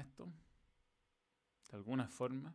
[0.00, 0.32] esto.
[1.70, 2.54] De alguna forma.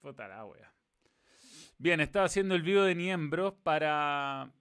[0.00, 0.72] Puta la wea.
[1.78, 4.52] Bien, estaba haciendo el video de miembros para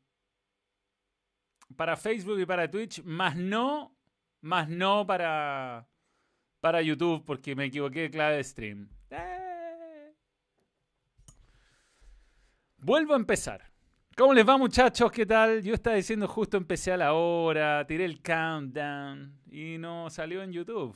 [1.76, 3.96] para Facebook y para Twitch, más no,
[4.42, 5.88] más no para
[6.60, 8.90] para YouTube porque me equivoqué de clave de stream.
[12.82, 13.70] Vuelvo a empezar.
[14.16, 15.12] ¿Cómo les va muchachos?
[15.12, 15.62] ¿Qué tal?
[15.62, 20.54] Yo estaba diciendo justo empecé a la hora, tiré el countdown y no salió en
[20.54, 20.96] YouTube.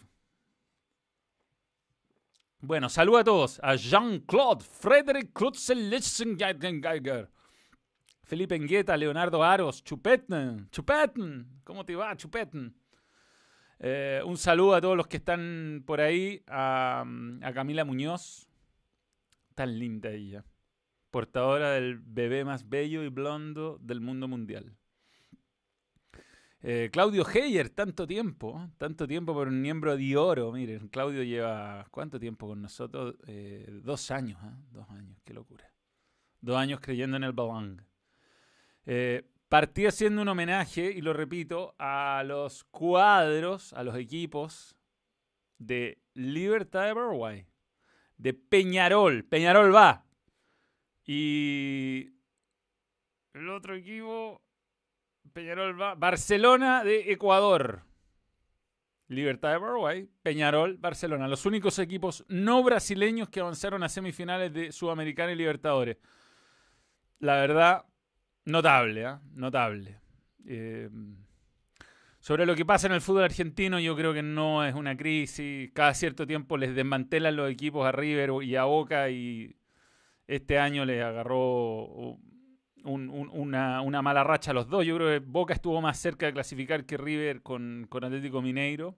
[2.61, 3.59] Bueno, saludo a todos.
[3.61, 7.29] A Jean-Claude, Frederick Krutzel-Lichtenberger,
[8.23, 12.73] Felipe Engueta, Leonardo Aros, Chupeten, Chupeten, ¿cómo te va, Chupeten?
[13.79, 17.03] Eh, un saludo a todos los que están por ahí, a
[17.53, 18.47] Camila Muñoz,
[19.53, 20.45] tan linda ella,
[21.13, 24.75] portadora del bebé más bello y blondo del mundo mundial.
[26.63, 30.51] Eh, Claudio Heyer, tanto tiempo, tanto tiempo por un miembro de oro.
[30.51, 33.15] Miren, Claudio lleva cuánto tiempo con nosotros?
[33.27, 34.57] Eh, dos años, ¿ah?
[34.71, 35.71] dos años, qué locura.
[36.41, 37.85] Dos años creyendo en el balón.
[38.87, 44.75] Eh, partí haciendo un homenaje, y lo repito, a los cuadros, a los equipos
[45.59, 47.45] de Libertad de Paraguay,
[48.17, 49.25] de Peñarol.
[49.25, 50.05] Peñarol va.
[51.05, 52.13] Y
[53.33, 54.41] el otro equipo
[55.33, 55.95] Peñarol va.
[55.95, 57.83] Barcelona de Ecuador.
[59.07, 61.27] Libertad de Paraguay, Peñarol, Barcelona.
[61.27, 65.97] Los únicos equipos no brasileños que avanzaron a semifinales de Sudamericana y Libertadores.
[67.19, 67.85] La verdad,
[68.45, 69.15] notable, ¿eh?
[69.33, 69.99] notable.
[70.45, 70.89] Eh,
[72.19, 75.71] sobre lo que pasa en el fútbol argentino, yo creo que no es una crisis.
[75.73, 79.55] Cada cierto tiempo les desmantelan los equipos a River y a Boca y
[80.27, 82.17] este año les agarró
[82.83, 84.85] una, mala racha a los dos.
[84.85, 88.97] Yo creo que Boca estuvo más cerca de clasificar que River con, Atlético Mineiro.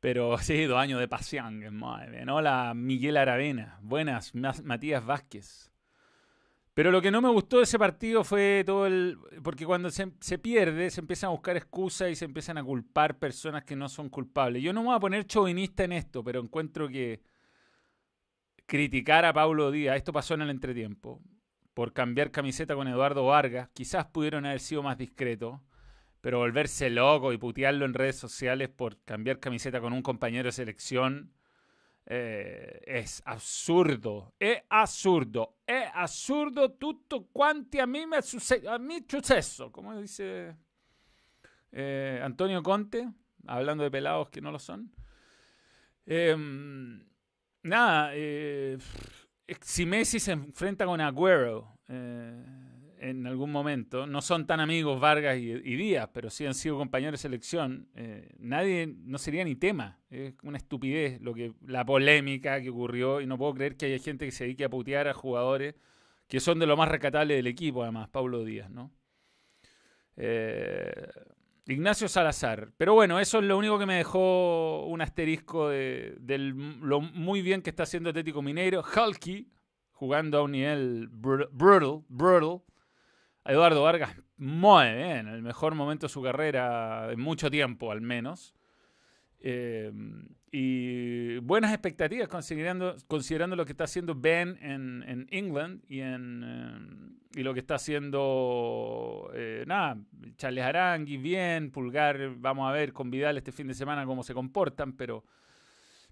[0.00, 1.62] Pero sí, dos años de pasión.
[1.74, 3.78] Madre Hola, Miguel Aravena.
[3.82, 5.70] Buenas, Matías Vázquez.
[6.74, 9.18] Pero lo que no me gustó de ese partido fue todo el...
[9.42, 13.18] Porque cuando se, se, pierde, se empiezan a buscar excusas y se empiezan a culpar
[13.18, 14.62] personas que no son culpables.
[14.62, 17.20] Yo no me voy a poner chauvinista en esto, pero encuentro que
[18.66, 21.20] criticar a Paulo Díaz, esto pasó en el entretiempo,
[21.74, 25.60] por cambiar camiseta con Eduardo Vargas, quizás pudieron haber sido más discretos,
[26.20, 30.52] pero volverse loco y putearlo en redes sociales por cambiar camiseta con un compañero de
[30.52, 31.32] selección
[32.06, 39.70] eh, es absurdo, es absurdo, es absurdo tutto quanti a mí me a mí suceso,
[39.70, 40.56] como dice
[41.70, 43.08] eh, Antonio Conte,
[43.46, 44.92] hablando de pelados que no lo son.
[46.04, 47.04] Em,
[47.62, 48.78] nada, eh,
[49.60, 52.44] si Messi se enfrenta con Agüero eh,
[52.98, 57.20] en algún momento, no son tan amigos Vargas y, Díaz, pero sí han sido compañeros
[57.20, 59.98] de selección, eh, nadie, no sería ni tema.
[60.08, 63.98] Es una estupidez lo que, la polémica que ocurrió y no puedo creer que haya
[63.98, 65.74] gente que se dedique a putear a jugadores
[66.28, 68.90] que son de lo más rescatable del equipo, además, Pablo Díaz, ¿no?
[70.16, 71.08] Eh,
[71.66, 72.72] Ignacio Salazar.
[72.76, 76.16] Pero bueno, eso es lo único que me dejó un asterisco de,
[76.80, 78.82] lo muy bien que está haciendo Atlético Mineiro.
[78.82, 79.48] Hulky,
[79.92, 82.62] jugando a un nivel brutal, brutal.
[83.44, 88.54] Eduardo Vargas, muy bien, el mejor momento de su carrera en mucho tiempo al menos.
[89.44, 89.90] Eh,
[90.54, 96.44] y buenas expectativas considerando, considerando lo que está haciendo Ben en, en England y, en,
[96.44, 99.96] eh, y lo que está haciendo, eh, nada,
[100.36, 104.34] Charles Arangui, bien, Pulgar, vamos a ver con Vidal este fin de semana cómo se
[104.34, 105.24] comportan, pero,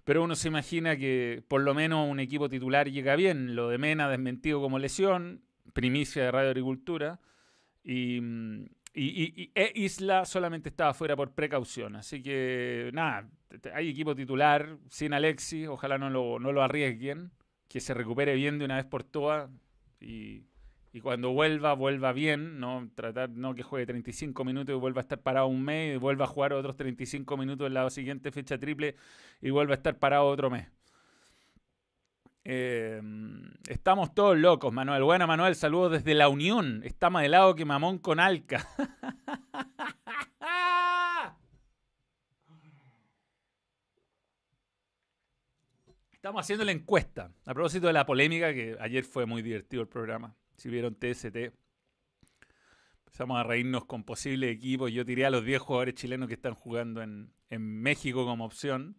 [0.03, 3.77] pero uno se imagina que por lo menos un equipo titular llega bien, lo de
[3.77, 5.43] Mena desmentido como lesión,
[5.73, 7.19] primicia de Radio Agricultura,
[7.83, 8.19] y,
[8.93, 11.95] y, e Isla solamente estaba fuera por precaución.
[11.95, 13.29] Así que, nada,
[13.73, 15.67] hay equipo titular sin Alexis.
[15.67, 17.31] Ojalá no lo, no lo arriesguen.
[17.67, 19.49] Que se recupere bien de una vez por todas.
[19.99, 20.43] Y,
[21.01, 22.59] cuando vuelva, vuelva bien.
[22.59, 25.95] No tratar no que juegue 35 minutos y vuelva a estar parado un mes.
[25.95, 28.95] Y vuelva a jugar otros 35 minutos en la siguiente fecha triple.
[29.41, 30.67] Y vuelva a estar parado otro mes.
[32.43, 35.03] Em, estamos todos locos, Manuel.
[35.03, 35.55] Buena, Manuel.
[35.55, 36.81] Saludos desde La Unión.
[36.83, 38.67] Está más helado que mamón con alca.
[46.11, 47.31] Estamos haciendo la encuesta.
[47.45, 50.35] A propósito de la polémica, que ayer fue muy divertido el programa.
[50.55, 51.35] Si vieron TST,
[52.99, 54.91] empezamos a reírnos con posibles equipos.
[54.91, 58.97] Yo tiré a los 10 jugadores chilenos que están jugando en México como opción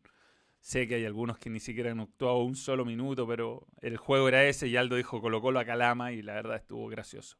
[0.62, 4.28] Sé que hay algunos que ni siquiera han actuado un solo minuto, pero el juego
[4.28, 7.36] era ese y Aldo dijo Colo Colo a Calama y la verdad estuvo gracioso.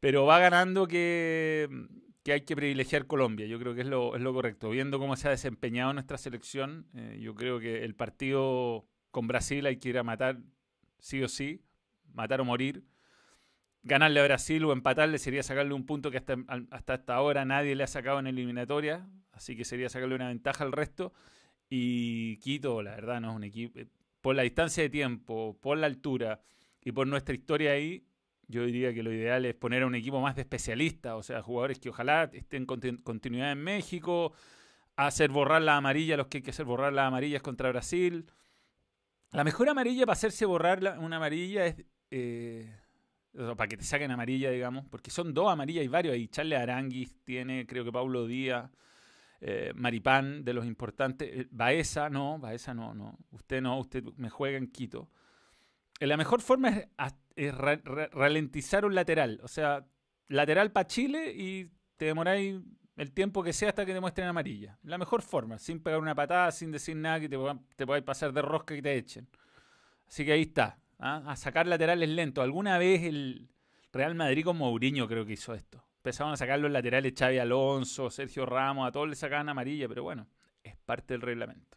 [0.00, 1.68] Pero va ganando que,
[2.26, 4.70] hay que privilegiar Colombia, yo creo que es lo, es lo correcto.
[4.70, 9.66] Viendo cómo se ha desempeñado nuestra selección, eh, yo creo que el partido con Brasil
[9.66, 10.38] hay que ir a matar
[11.00, 11.62] sí o sí,
[12.14, 12.82] matar o morir.
[13.82, 16.38] Ganarle a Brasil o empatarle sería sacarle un punto que hasta,
[16.70, 20.64] hasta esta ahora nadie le ha sacado en eliminatoria, así que sería sacarle una ventaja
[20.64, 21.12] al resto.
[21.70, 23.78] Y Quito, la verdad, no es un equipo.
[23.78, 23.86] Eh,
[24.20, 26.40] por la distancia de tiempo, por la altura
[26.82, 28.04] y por nuestra historia ahí,
[28.48, 31.42] yo diría que lo ideal es poner a un equipo más de especialistas, o sea,
[31.42, 34.32] jugadores que ojalá estén continuidad en México,
[34.96, 38.26] hacer borrar la amarilla los que hay que hacer borrar las amarillas contra Brasil.
[39.32, 41.84] La mejor amarilla para hacerse borrar una amarilla es.
[42.10, 42.74] Eh,
[43.56, 46.14] para que te saquen amarilla, digamos, porque son dos amarillas y varios.
[46.14, 48.70] Ahí Charles Aranguis tiene, creo que Paulo Díaz.
[49.40, 51.28] Eh, Maripán, de los importantes.
[51.32, 53.18] Eh, Baeza, no, Baeza no, no.
[53.30, 55.10] Usted no, usted me juega en Quito.
[56.00, 56.70] Eh, la mejor forma
[57.36, 59.40] es, ralentizar un lateral.
[59.42, 59.86] O sea,
[60.28, 62.60] lateral para Chile y te demoráis
[62.96, 64.78] el tiempo que sea hasta que te muestren amarilla.
[64.82, 67.38] La mejor forma, sin pegar una patada, sin decir nada que te,
[67.76, 69.28] te podáis pasar de rosca y te echen.
[70.08, 70.80] Así que ahí está.
[70.98, 71.22] ¿ah?
[71.26, 72.42] A sacar laterales lentos.
[72.42, 73.48] Alguna vez el
[73.92, 78.08] Real Madrid con Mourinho creo que hizo esto empezaban a sacar los laterales Xavi Alonso,
[78.08, 80.26] Sergio Ramos, a todos les sacaban amarilla, pero bueno,
[80.62, 81.76] es parte del reglamento.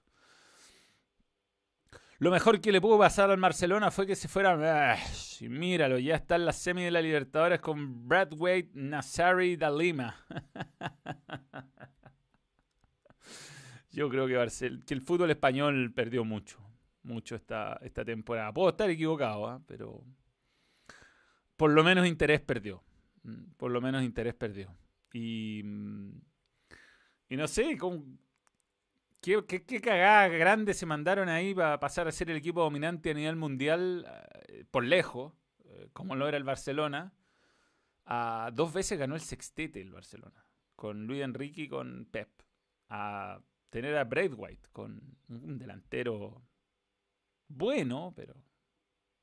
[2.19, 4.98] Lo mejor que le pudo pasar al Barcelona fue que se fuera.
[5.42, 10.16] y míralo, ya está en la semi de la Libertadores con Bradway Nazari da Lima.
[13.92, 16.57] Yo creo que, que el fútbol español perdió mucho.
[17.04, 18.54] Mucho esta, esta temporada.
[18.54, 19.62] Puedo estar equivocado, ¿ah?
[19.68, 20.06] pero
[21.57, 22.81] por lo menos interés perdió.
[23.23, 24.75] Mm, por lo menos interés perdió.
[25.13, 26.21] Y, mm,
[27.29, 27.77] y no sé,
[29.21, 33.13] ¿qué, qué, cagada grande se mandaron ahí para pasar a ser el equipo dominante a
[33.13, 34.06] nivel mundial
[34.47, 35.33] eh, por lejos,
[35.65, 37.13] eh, como lo era el Barcelona.
[38.06, 40.45] A, dos veces ganó el sextete el Barcelona,
[40.75, 42.29] con Luis Enrique y con Pep.
[42.89, 46.44] A tener a Braithwaite con un delantero
[47.47, 48.35] bueno, pero,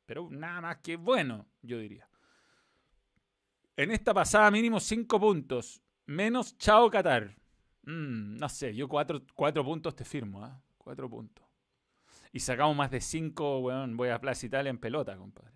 [0.06, 2.08] pero nada más que bueno, yo diría.
[3.78, 5.80] En esta pasada mínimo 5 puntos.
[6.06, 7.36] Menos Chao Qatar.
[7.84, 10.60] Mm, no sé, yo 4 puntos te firmo, ¿ah?
[10.78, 11.46] 4 puntos.
[12.32, 15.52] Y sacamos más de 5, weón, voy a Plaza Italia en pelota, compadre.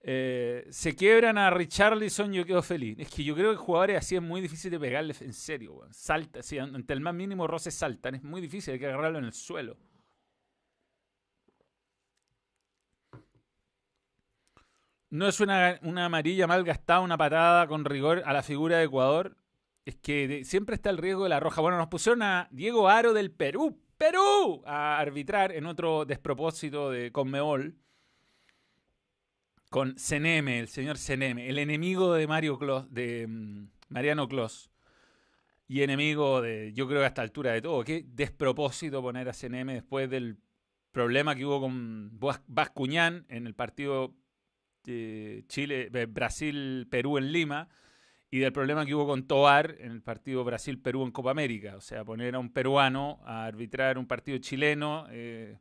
[0.00, 2.98] Eh, se quiebran a Richarlison, yo quedo feliz.
[2.98, 5.94] Es que yo creo que jugadores así es muy difícil de pegarle en serio, weón.
[5.94, 8.16] Salta, sí, ante el más mínimo roce saltan.
[8.16, 9.78] Es muy difícil, hay que agarrarlo en el suelo.
[15.10, 19.36] No es una, amarilla mal gastada, una patada con rigor a la figura de Ecuador.
[19.84, 21.60] Es que siempre está el riesgo de la roja.
[21.60, 27.12] Bueno, nos pusieron a Diego Aro del Perú, Perú, a arbitrar en otro despropósito de
[27.12, 27.76] Conmebol.
[29.70, 34.70] Con Seneme, el señor Seneme, el enemigo de Mario Clos, de mm, Mariano Clos.
[35.68, 37.84] Y enemigo de, yo creo que a esta altura de todo.
[37.84, 40.38] Qué despropósito poner a Seneme después del
[40.92, 44.14] problema que hubo con Bascuñán en el partido
[44.86, 47.68] Chile, eh, Brasil-Perú en Lima
[48.30, 51.76] y del problema que hubo con Toar en el partido Brasil-Perú en Copa América.
[51.76, 55.58] O sea, poner a un peruano a arbitrar un partido chileno eh,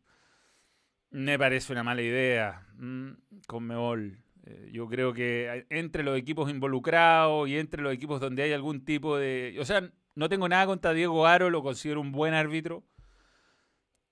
[1.09, 2.67] me parece una mala idea.
[2.77, 3.11] Mm,
[3.47, 4.19] con Meol.
[4.45, 8.85] Eh, yo creo que entre los equipos involucrados y entre los equipos donde hay algún
[8.85, 9.55] tipo de...
[9.59, 12.83] O sea, no tengo nada contra Diego Aro, lo considero un buen árbitro.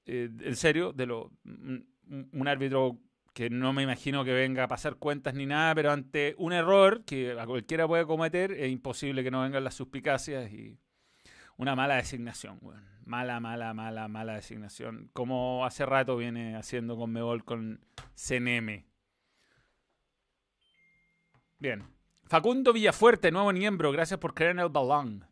[0.06, 3.00] en serio, de lo, un árbitro
[3.34, 7.04] que no me imagino que venga a pasar cuentas ni nada, pero ante un error
[7.04, 10.78] que cualquiera puede cometer, es imposible que no vengan las suspicacias y
[11.58, 12.60] una mala designación,
[13.06, 15.10] Mala, mala, mala, mala designación.
[15.12, 17.82] Como hace rato viene haciendo con Mebol con
[18.16, 18.86] CNM.
[21.60, 21.84] Bien.
[22.24, 23.92] Facundo Villafuerte, nuevo miembro.
[23.92, 25.26] Gracias por creer en el balón.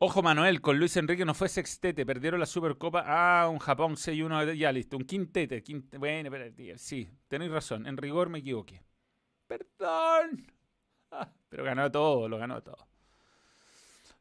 [0.00, 3.02] Ojo, Manuel, con Luis Enrique no fue sextete, perdieron la Supercopa.
[3.04, 5.64] Ah, un Japón 6-1, ya listo, un quintete.
[5.98, 6.30] bueno,
[6.76, 8.80] sí, tenéis razón, en rigor me equivoqué.
[9.48, 10.46] Perdón.
[11.10, 12.86] Ah, pero ganó todo, lo ganó todo.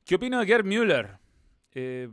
[0.04, 1.20] ¿Qué opino de Gerd Müller?
[1.74, 2.10] Eh,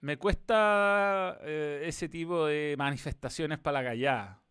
[0.00, 4.42] me cuesta eh, ese tipo de manifestaciones para la gallada.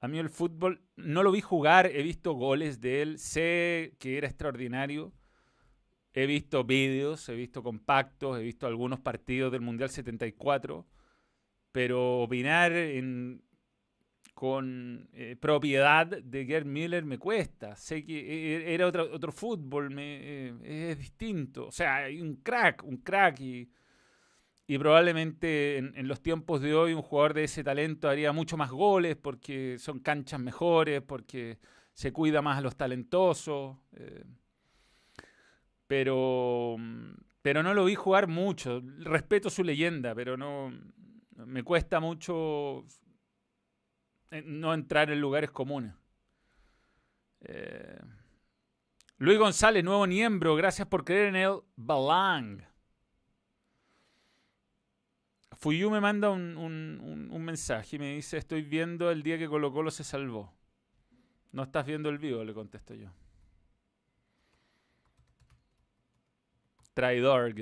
[0.00, 4.18] A mí el fútbol no lo vi jugar, he visto goles de él, sé que
[4.18, 5.12] era extraordinario
[6.16, 10.84] He visto vídeos, he visto compactos, he visto algunos partidos del Mundial 74,
[11.70, 12.72] pero opinar
[14.34, 17.76] con eh, propiedad de Gerd Miller me cuesta.
[17.76, 21.68] Sé que e, e, era otro, otro fútbol, me, eh, es distinto.
[21.68, 23.70] O sea, hay un crack, un crack y
[24.68, 28.70] y probablemente en, los tiempos de hoy un jugador de ese talento haría mucho más
[28.70, 31.58] goles porque son canchas mejores, porque
[31.92, 33.76] se cuida más a los talentosos.
[33.92, 34.24] Eh,
[35.86, 36.76] pero,
[37.42, 38.82] pero no lo vi jugar mucho.
[38.98, 40.72] Respeto su leyenda, pero no
[41.36, 42.84] me cuesta mucho
[44.30, 45.92] eh, no entrar en lugares comunes.
[47.40, 48.00] Eh,
[49.18, 52.62] Luis González, nuevo miembro, gracias por creer en el Balang.
[55.52, 59.72] Fuyu me manda un, un, mensaje y me dice, estoy viendo el día que Colo
[59.72, 60.52] Colo se salvó.
[61.52, 63.10] No estás viendo el vivo, le contesto yo.
[66.96, 67.52] Traidor.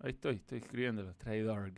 [0.00, 1.14] Ahí estoy, estoy escribiéndolo.
[1.14, 1.72] Traidor.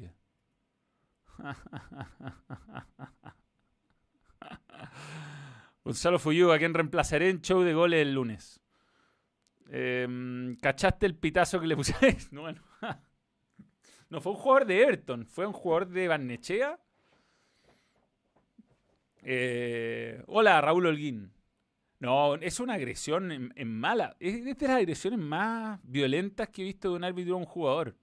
[5.85, 8.61] Gonzalo Fuyu, a quien reemplazaré en show de goles el lunes.
[9.69, 11.95] Em, ¿Cachaste el pitazo que le puse?
[12.33, 12.61] no, bueno.
[14.11, 16.81] no fue un jugador de Everton, fue un jugador de Barnechea.
[19.23, 21.36] Eh, hola, Raúl Holguín.
[21.99, 24.17] No, es una agresión en, mala.
[24.21, 27.97] Es de las agresiones más violentas que he visto de un árbitro a un jugador.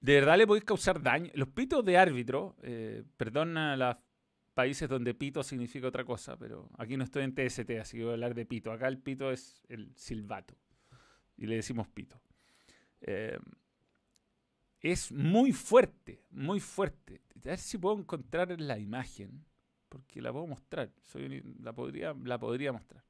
[0.00, 1.30] De verdad le podéis causar daño.
[1.34, 4.00] Los pitos de árbitro, eh, perdona la
[4.54, 8.10] países donde pito significa otra cosa, pero aquí no estoy en TST, así que voy
[8.10, 8.72] a hablar de pito.
[8.72, 10.54] Acá el pito es el silbato
[11.36, 12.20] y le decimos pito.
[13.00, 13.38] Eh,
[14.80, 17.22] es muy fuerte, muy fuerte.
[17.36, 19.44] A ver si puedo encontrar la imagen,
[19.92, 20.90] porque la puedo mostrar.
[21.02, 23.04] Soy, la, podría, la podría mostrar.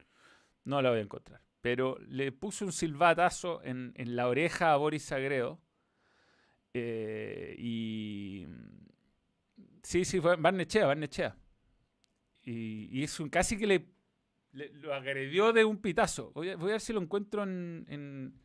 [0.64, 1.40] No la voy a encontrar.
[1.60, 5.60] Pero le puse un silbatazo en, en la oreja a Boris Sagredo.
[6.74, 8.46] Eh, y
[9.82, 11.36] Sí, sí, fue Barnechea, Barnechea.
[12.44, 13.88] Y, es un, casi que le,
[14.74, 16.32] lo agredió de un pitazo.
[16.32, 18.40] Voy a, ver si lo encuentro en, en,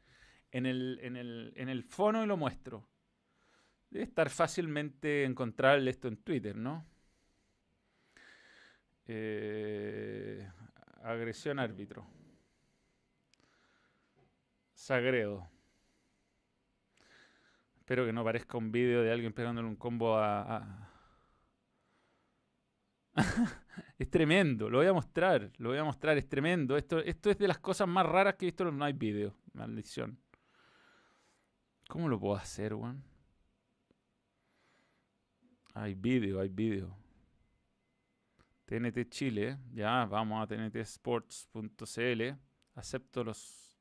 [0.51, 2.87] en, el, en, el, en el fono y lo muestro.
[3.89, 6.85] Debe estar fácilmente encontrable esto en Twitter, ¿no?
[9.07, 10.47] Eh,
[11.03, 12.05] agresión árbitro.
[14.73, 15.47] Sagredo.
[17.77, 20.87] Espero que no parezca un vídeo de alguien pegándole un combo a
[23.97, 26.77] es tremendo, lo voy a mostrar, lo voy a mostrar, es tremendo.
[26.77, 29.35] Esto, esto es de las cosas más raras que he visto en Night Video.
[29.53, 30.19] Maldición.
[31.87, 33.03] ¿Cómo lo puedo hacer, weón?
[35.73, 36.95] Hay vídeo, hay vídeo.
[38.67, 42.21] TNT Chile, ya, vamos a tntsports.cl.
[42.75, 43.79] Acepto los.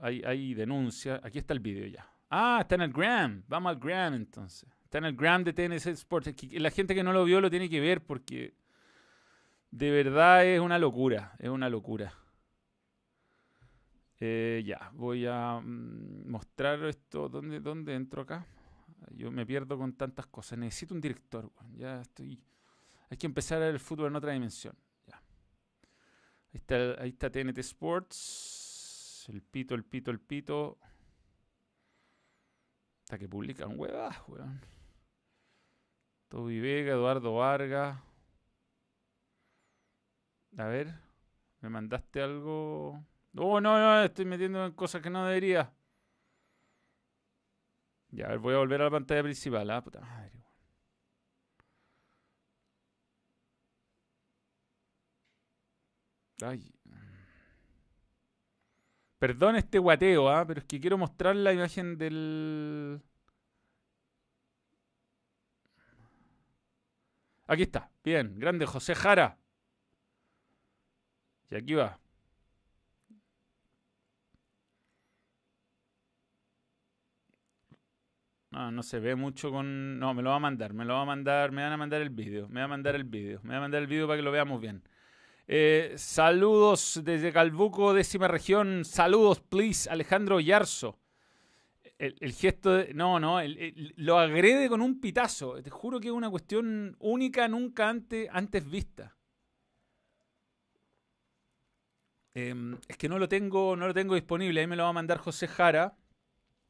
[0.00, 1.20] Hay, hay denuncia.
[1.22, 2.10] Aquí está el vídeo ya.
[2.30, 3.44] Ah, está en el Gram.
[3.48, 4.66] Vamos al Gram entonces.
[4.82, 6.34] Está en el Gram de TNC Sports.
[6.52, 8.54] La gente que no lo vio lo tiene que ver porque
[9.70, 11.34] de verdad es una locura.
[11.38, 12.14] Es una locura.
[14.20, 17.28] Eh, ya, voy a mm, mostrar esto.
[17.28, 18.46] ¿Dónde, ¿Dónde entro acá?
[19.10, 20.58] Yo me pierdo con tantas cosas.
[20.58, 21.52] Necesito un director.
[21.76, 22.40] Ya estoy.
[23.10, 24.76] Hay que empezar el fútbol en otra dimensión.
[25.06, 25.20] Ya.
[26.52, 29.26] Ahí está, ahí TNT Sports.
[29.28, 30.78] El pito, el pito, el pito.
[33.02, 34.60] Hasta que publican huevas, weón.
[36.28, 38.00] Toby Vega, Eduardo Vargas.
[40.56, 40.94] A ver,
[41.60, 43.04] me mandaste algo.
[43.36, 45.72] Oh, no, no, estoy metiendo en cosas que no debería.
[48.10, 49.68] Ya, a ver, voy a volver a la pantalla principal.
[49.70, 50.39] Ah, puta madre.
[59.18, 60.46] Perdón este guateo, ¿ah?
[60.46, 63.02] pero es que quiero mostrar la imagen del...
[67.46, 67.90] Aquí está.
[68.04, 68.38] Bien.
[68.38, 69.36] Grande José Jara.
[71.50, 71.98] Y aquí va.
[78.50, 79.98] No, no se ve mucho con...
[79.98, 82.02] No, me lo va a mandar, me lo va a mandar, me van a mandar
[82.02, 84.18] el vídeo, me va a mandar el vídeo, me va a mandar el vídeo para
[84.18, 84.82] que lo veamos bien.
[85.52, 88.84] Eh, saludos desde Calbuco, décima región.
[88.84, 91.00] Saludos, please, Alejandro Yarzo
[92.00, 93.40] el, gesto de, No, no,
[93.96, 95.60] lo agrede con un pitazo.
[95.62, 99.16] Te juro que es una cuestión única, nunca antes, antes vista.
[102.32, 104.60] Em, es que no lo tengo, no lo tengo disponible.
[104.60, 105.96] Ahí me lo va a mandar José Jara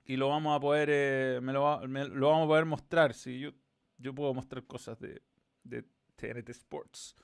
[0.05, 3.15] y lo vamos a poder, eh, me, lo lo, vamos a poder mostrar.
[3.15, 3.51] Sí, yo,
[3.99, 5.23] yo puedo mostrar cosas de,
[5.63, 5.85] de
[6.17, 7.15] TNT Sports.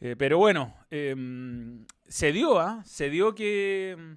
[0.00, 2.82] Eh, pero bueno, em, se dio, ¿ah?
[2.84, 4.16] Se dio que,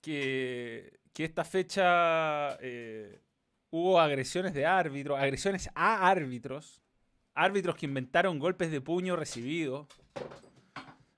[0.00, 3.22] que esta fecha eh,
[3.70, 6.82] hubo agresiones de árbitros, agresiones a árbitros,
[7.34, 9.88] árbitros que inventaron golpes de puño recibidos.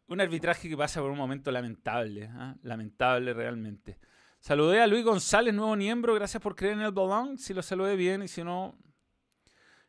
[0.07, 2.55] un arbitraje que pasa por un momento lamentable, ¿ah?
[2.63, 3.99] lamentable realmente.
[4.39, 7.39] Saludé a Luis González, nuevo miembro, gracias por creer en el balón.
[7.39, 8.77] Si lo saludé bien y si no,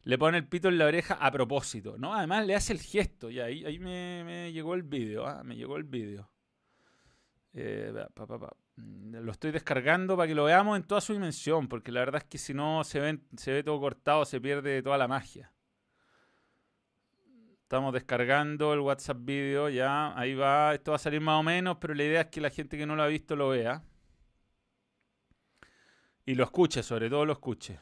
[0.05, 2.13] le pone el pito en la oreja a propósito, ¿no?
[2.13, 5.43] Además le hace el gesto y ahí, me, llegó el vídeo, ¿ah?
[5.43, 6.29] me llegó el vídeo.
[7.53, 7.91] Eh,
[8.75, 12.21] mm, lo estoy descargando para que lo veamos en toda su dimensión, porque la verdad
[12.21, 15.51] es que si no se, se ve todo cortado, se pierde toda la magia.
[17.63, 21.77] Estamos descargando el WhatsApp video, ya, ahí va, esto va a salir más o menos,
[21.81, 23.83] pero la idea es que la gente que no lo ha visto lo vea.
[26.27, 27.79] Y lo escuche, sobre todo lo escuche.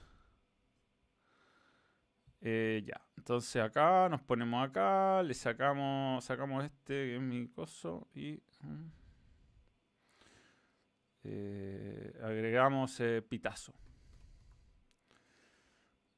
[2.45, 8.09] Eh, ya, entonces acá nos ponemos acá, le sacamos, sacamos este que es mi coso
[8.13, 8.91] y mm,
[11.23, 13.73] eh, agregamos eh, pitazo.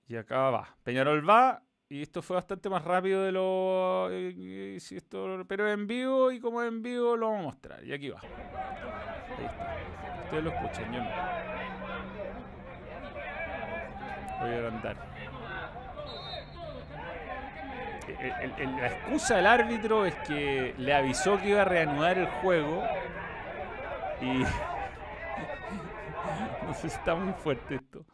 [0.08, 0.76] Y acá va.
[0.84, 4.10] Peñarol va, y esto fue bastante más rápido de lo.
[4.10, 7.84] Esto, pero en vivo, y como en vivo lo vamos a mostrar.
[7.86, 8.20] Y aquí va.
[8.20, 9.78] Ahí está.
[10.24, 11.10] Ustedes lo escuchan, yo no.
[14.42, 15.15] Voy a
[18.80, 22.84] la excusa del árbitro es que le avisó que iba a reanudar el juego.
[24.22, 24.44] Y.
[26.66, 28.06] no sé está muy fuerte esto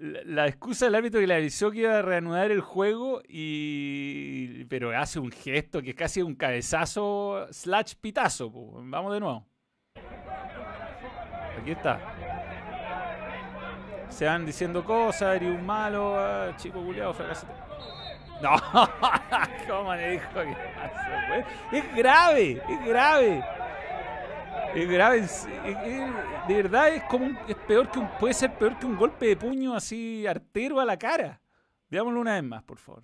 [0.00, 4.96] la, excusa del árbitro que le avisó que iba a reanudar el juego y pero
[4.96, 8.50] hace un gesto que es casi un cabezazo slash pitazo.
[8.50, 9.46] Vamos de nuevo.
[11.60, 12.00] Aquí está.
[14.08, 17.46] Se van diciendo cosas, eres un malo, ah, chico culiado, fracaso.
[18.42, 18.56] No,
[19.68, 20.56] ¿cómo le dijo que
[21.76, 23.44] Es grave, es grave.
[24.74, 25.26] Es grave,
[26.46, 29.36] de verdad es como es peor que un, puede ser peor que un golpe de
[29.36, 31.40] puño así artero a la cara.
[31.88, 33.02] Veámoslo una vez más, por favor.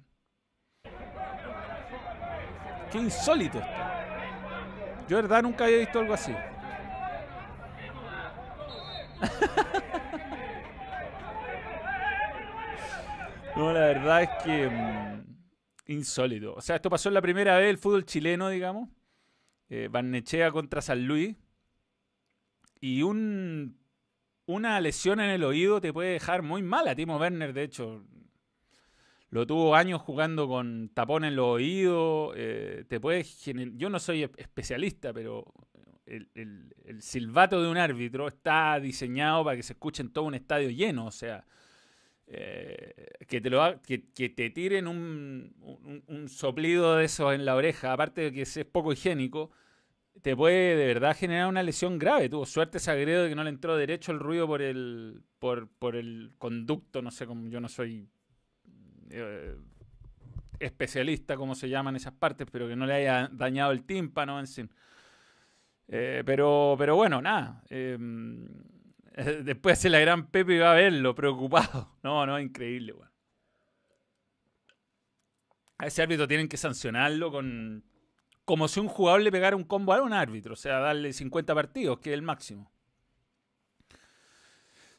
[2.91, 3.71] Qué insólito esto.
[5.09, 6.33] Yo de verdad nunca había visto algo así.
[13.57, 15.26] no, la verdad es que mm,
[15.87, 16.55] insólito.
[16.55, 18.89] O sea, esto pasó en la primera vez del fútbol chileno, digamos.
[19.69, 21.37] Eh, Barnechea contra San Luis.
[22.81, 23.79] Y un,
[24.47, 28.05] una lesión en el oído te puede dejar muy mal a Timo Werner, de hecho.
[29.31, 32.33] Lo tuvo años jugando con tapón en los oídos.
[32.37, 33.01] Eh, te
[33.77, 35.53] Yo no soy especialista, pero
[36.07, 40.71] el, silbato de un árbitro está diseñado para que se escuche en todo un estadio
[40.71, 41.07] lleno.
[41.07, 41.45] O sea,
[42.29, 47.93] eh, que, te lo, que, te tiren un, un, soplido de eso en la oreja,
[47.93, 49.51] aparte de que es poco higiénico,
[50.23, 52.29] te puede de verdad generar una lesión grave.
[52.29, 55.95] Tuvo suerte Sagredo de que no le entró derecho el ruido por el, por, por
[55.95, 58.09] el conducto, no sé cómo, yo no soy
[59.11, 59.57] eh,
[60.59, 64.47] especialista, como se llaman esas partes, pero que no le haya dañado el tímpano, en
[64.49, 64.71] fin.
[65.89, 67.63] Eh, pero, pero bueno, nada.
[69.45, 71.97] Después de la gran Pepe iba a verlo, preocupado.
[72.03, 72.95] No, no, increíble,
[75.79, 77.85] A ese árbitro tienen que sancionarlo con
[78.45, 81.53] como si un jugador le pegara un combo a un árbitro, o sea, darle 50
[81.53, 82.71] partidos, que es el máximo.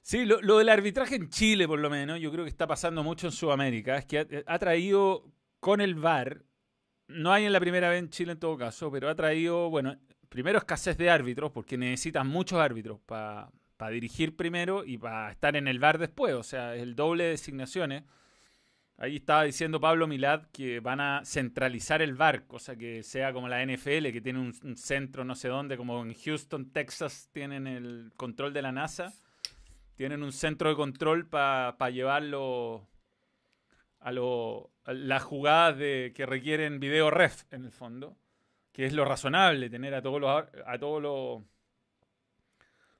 [0.02, 3.28] Sí, lo, del arbitraje en Chile, por lo menos, yo creo que está pasando mucho
[3.28, 6.44] en Sudamérica, es que ha, traído con el VAR,
[7.08, 9.98] no hay en la primera vez en Chile en todo caso, pero ha traído, bueno,
[10.28, 13.50] primero escasez de árbitros, porque necesitan muchos árbitros para
[13.90, 18.04] dirigir primero y para estar en el VAR después, o sea, el doble de designaciones.
[18.98, 23.48] Ahí estaba diciendo Pablo Milad que van a centralizar el VAR, cosa que sea como
[23.48, 28.12] la NFL, que tiene un, centro no sé dónde, como en Houston, Texas, tienen el
[28.18, 29.14] control de la NASA.
[29.96, 32.88] Tienen un centro de control para llevarlo
[34.00, 34.12] a,
[34.94, 38.16] las jugadas de, que requieren video ref, en el fondo,
[38.72, 41.44] que es lo razonable, tener a todos los, a todos los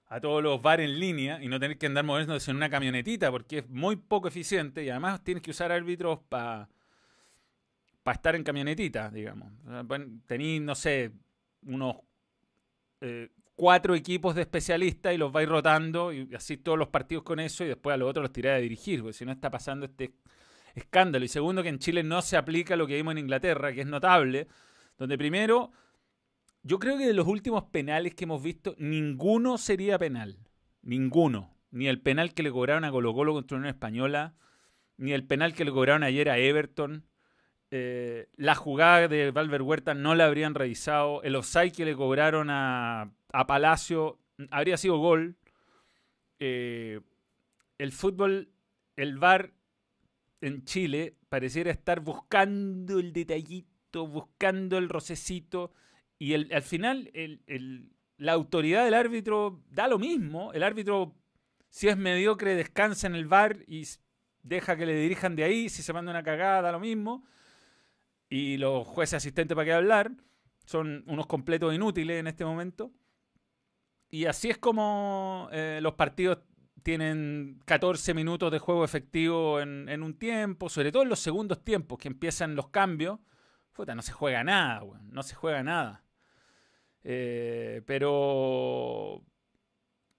[0.10, 3.30] a todos los bar en línea y no tener que andar moviéndose en una camionetita
[3.30, 6.70] porque es muy poco eficiente y además tienes que usar árbitros para
[8.08, 9.52] para estar en camionetita, digamos.
[10.26, 11.12] Tenéis, no sé,
[11.64, 11.98] unos
[13.02, 17.42] eh, cuatro equipos de especialistas y los vais rotando y así todos los partidos con
[17.42, 19.88] eso y después a los otros los tiráis a dirigir, porque si no está pasando
[19.88, 20.14] este
[20.74, 21.26] escándalo.
[21.26, 23.88] Y segundo, que en Chile no se aplica lo que vimos en Inglaterra, que es
[23.88, 24.48] notable,
[24.98, 25.72] donde primero
[26.68, 30.38] yo creo que de los últimos penales que hemos visto, ninguno sería penal.
[30.82, 31.56] Ninguno.
[31.72, 34.36] Ni el penal que le cobraron a Colo Colo contra Unión Española,
[34.98, 37.06] ni el penal que le cobraron ayer a Everton.
[37.72, 41.24] Eh, la jugada de Valver Huerta no la habrían revisado.
[41.24, 43.14] El offside que le cobraron a,
[43.48, 44.20] Palacio
[44.52, 45.38] habría sido gol.
[46.40, 47.00] Eh,
[47.78, 48.50] el fútbol,
[48.98, 49.54] el VAR
[50.42, 55.72] en Chile pareciera estar buscando el detallito, buscando el rocecito
[56.20, 60.52] y el, al final el, la autoridad del árbitro da lo mismo.
[60.54, 61.16] El árbitro,
[61.70, 63.88] si es mediocre, descansa en el bar y
[64.44, 65.70] deja que le dirijan de ahí.
[65.70, 67.24] Si se manda una cagada, da lo mismo.
[68.30, 70.12] Y los jueces asistentes para qué hablar.
[70.66, 72.92] Son unos completos inútiles en este momento.
[74.10, 76.40] Y así es como eh, los partidos
[76.84, 81.98] tienen 14 minutos de juego efectivo en, un tiempo, sobre todo en los segundos tiempos
[81.98, 83.20] que empiezan los cambios.
[83.74, 86.04] Puta, no se juega nada, no se juega nada.
[87.10, 89.24] Eh, pero,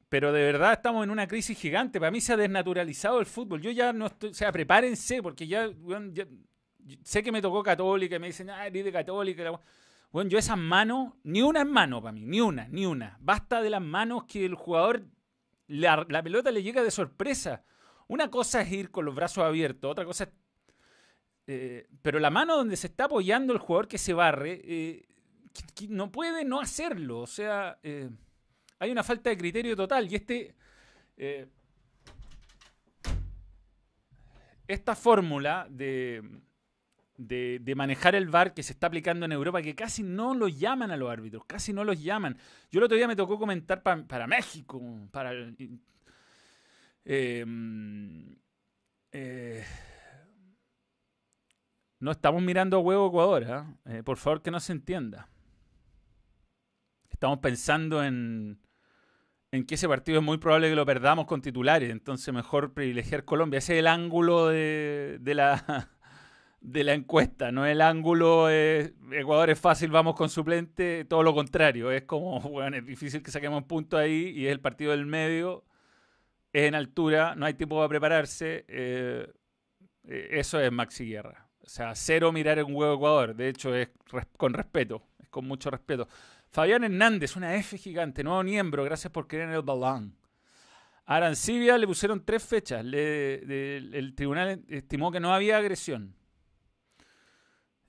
[0.08, 2.00] pero de verdad estamos en una crisis gigante.
[2.00, 3.60] Para mí se ha desnaturalizado el fútbol.
[3.60, 5.70] Yo ya no estoy, o sea, prepárense, porque ya,
[7.02, 9.60] sé que me tocó católica y me dicen, ah, eres de católica.
[10.10, 13.18] Bueno, yo esas manos, ni una en mano para mí, ni una, ni una.
[13.20, 15.04] Basta de las manos que el jugador
[15.66, 17.64] la, pelota le llega de sorpresa.
[18.06, 20.30] Una cosa es ir con los brazos abiertos, otra cosa es...
[21.50, 25.08] Eh, pero la mano donde se está apoyando el jugador que se barre, eh,
[25.88, 27.20] no puede no hacerlo.
[27.20, 28.10] O sea, eh,
[28.78, 30.10] hay una falta de criterio total.
[30.10, 30.54] Y este...
[34.68, 36.22] esta fórmula de,
[37.18, 40.90] de, manejar el VAR que se está aplicando en Europa, que casi no los llaman
[40.90, 42.38] a los árbitros, casi no los llaman.
[42.70, 45.32] Yo el otro día me tocó comentar para México, para...
[47.04, 48.36] Em,
[49.12, 49.64] eh,
[52.00, 53.74] no estamos mirando a huevo Ecuador, ¿ah?
[53.86, 55.28] eh, por favor que no se entienda.
[57.18, 58.60] Estamos pensando en,
[59.50, 63.24] en que ese partido es muy probable que lo perdamos con titulares, entonces mejor privilegiar
[63.24, 63.58] Colombia.
[63.58, 65.90] Ese es el ángulo de, de la
[66.60, 71.90] de la encuesta, no el ángulo Ecuador es fácil, vamos con suplente, todo lo contrario,
[71.90, 75.64] es como, bueno, es difícil que saquemos punto ahí y es el partido del medio,
[76.52, 79.26] es en altura, no hay tiempo para prepararse, eh,
[80.04, 81.48] eh, eso es Maxi Guerra.
[81.64, 83.88] O sea, cero mirar en un huevo Ecuador, de hecho es
[84.36, 86.06] con respeto, es con mucho respeto.
[86.50, 90.16] Fabián Hernández, una F gigante, nuevo miembro, gracias por creer en el balón.
[91.06, 96.14] A Arancibia le pusieron tres fechas, el tribunal estimó que no había agresión.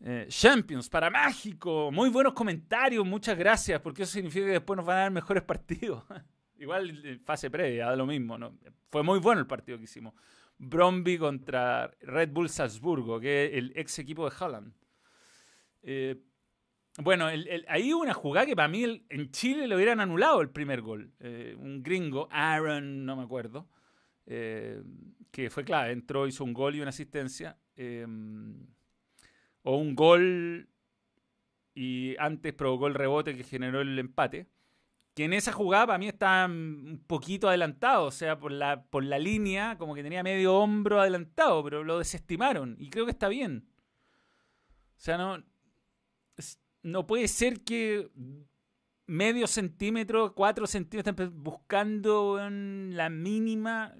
[0.01, 1.91] Eh, Champions para México.
[1.91, 5.43] Muy buenos comentarios, muchas gracias, porque eso significa que después nos van a dar mejores
[5.43, 6.03] partidos.
[6.57, 8.37] Igual eh, fase previa, lo mismo.
[8.37, 8.57] ¿no?
[8.89, 10.13] Fue muy bueno el partido que hicimos.
[10.57, 14.73] Bromby contra Red Bull Salzburgo, que es el ex equipo de Holland.
[15.81, 16.21] Eh,
[16.97, 17.27] bueno,
[17.67, 21.13] ahí hubo una jugada que para mí en Chile le hubieran anulado el primer gol.
[21.57, 23.67] un gringo, Aaron, no me acuerdo,
[24.25, 27.57] que fue clave, entró, hizo un gol y una asistencia
[29.63, 30.67] o un gol
[31.73, 34.47] y antes provocó el rebote que generó el empate.
[35.13, 39.03] Que en esa jugada para mí está un poquito adelantado, o sea, por la, por
[39.03, 43.27] la línea, como que tenía medio hombro adelantado, pero lo desestimaron y creo que está
[43.27, 43.67] bien.
[44.97, 45.43] O sea, no,
[46.83, 48.09] no puede ser que
[49.09, 53.95] medio centímetro, cuatro centímetros, buscando la mínima.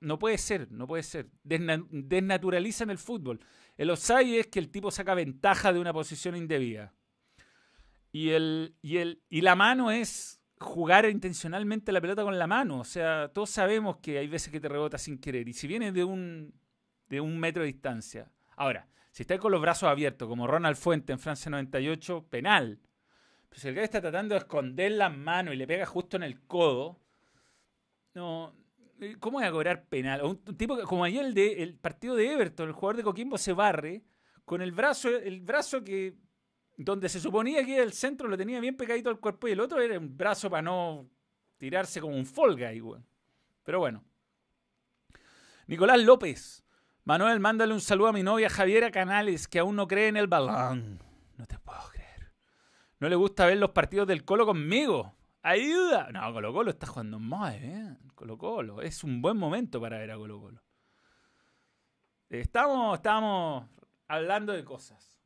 [0.00, 1.28] No puede ser, no puede ser.
[1.42, 3.40] desnaturalizan el fútbol.
[3.76, 6.94] El offside es que el tipo saca ventaja de una posición indebida.
[8.12, 12.80] Y, el, y, el, y la mano es jugar intencionalmente la pelota con la mano.
[12.80, 15.48] O sea, todos sabemos que hay veces que te rebota sin querer.
[15.48, 16.54] Y si viene de un,
[17.08, 18.30] de un metro de distancia.
[18.56, 22.78] Ahora, si está con los brazos abiertos, como Ronald Fuente en Francia 98, penal.
[23.52, 26.40] Si el que está tratando de esconder las manos y le pega justo en el
[26.42, 27.00] codo,
[28.14, 28.54] no,
[29.00, 30.22] eh, ¿Cómo voy a cobrar penal?
[30.22, 33.54] Un, tipo como ayer el, de, el partido de Everton, el jugador de Coquimbo se
[33.54, 34.02] barre
[34.44, 36.16] con el brazo, el brazo que
[36.76, 39.80] donde se suponía que el centro lo tenía bien pegadito al cuerpo y el otro
[39.80, 41.08] era un brazo para no
[41.56, 43.04] tirarse como un folga igual.
[43.62, 44.04] Pero bueno.
[45.66, 46.64] Nicolás López.
[47.04, 50.26] Manuel, mándale un saludo a mi novia Javiera Canales, que aún no cree en el
[50.26, 51.00] balón.
[51.36, 52.32] No te puedo creer.
[52.98, 55.14] No le gusta ver los partidos del Colo conmigo.
[55.42, 56.10] ¡Ayuda!
[56.12, 57.98] No, Colo Colo está jugando muy bien.
[58.14, 58.82] Colo Colo.
[58.82, 60.62] Es un buen momento para ver a Colo Colo.
[62.28, 63.66] Estamos, estamos
[64.06, 65.20] hablando de cosas.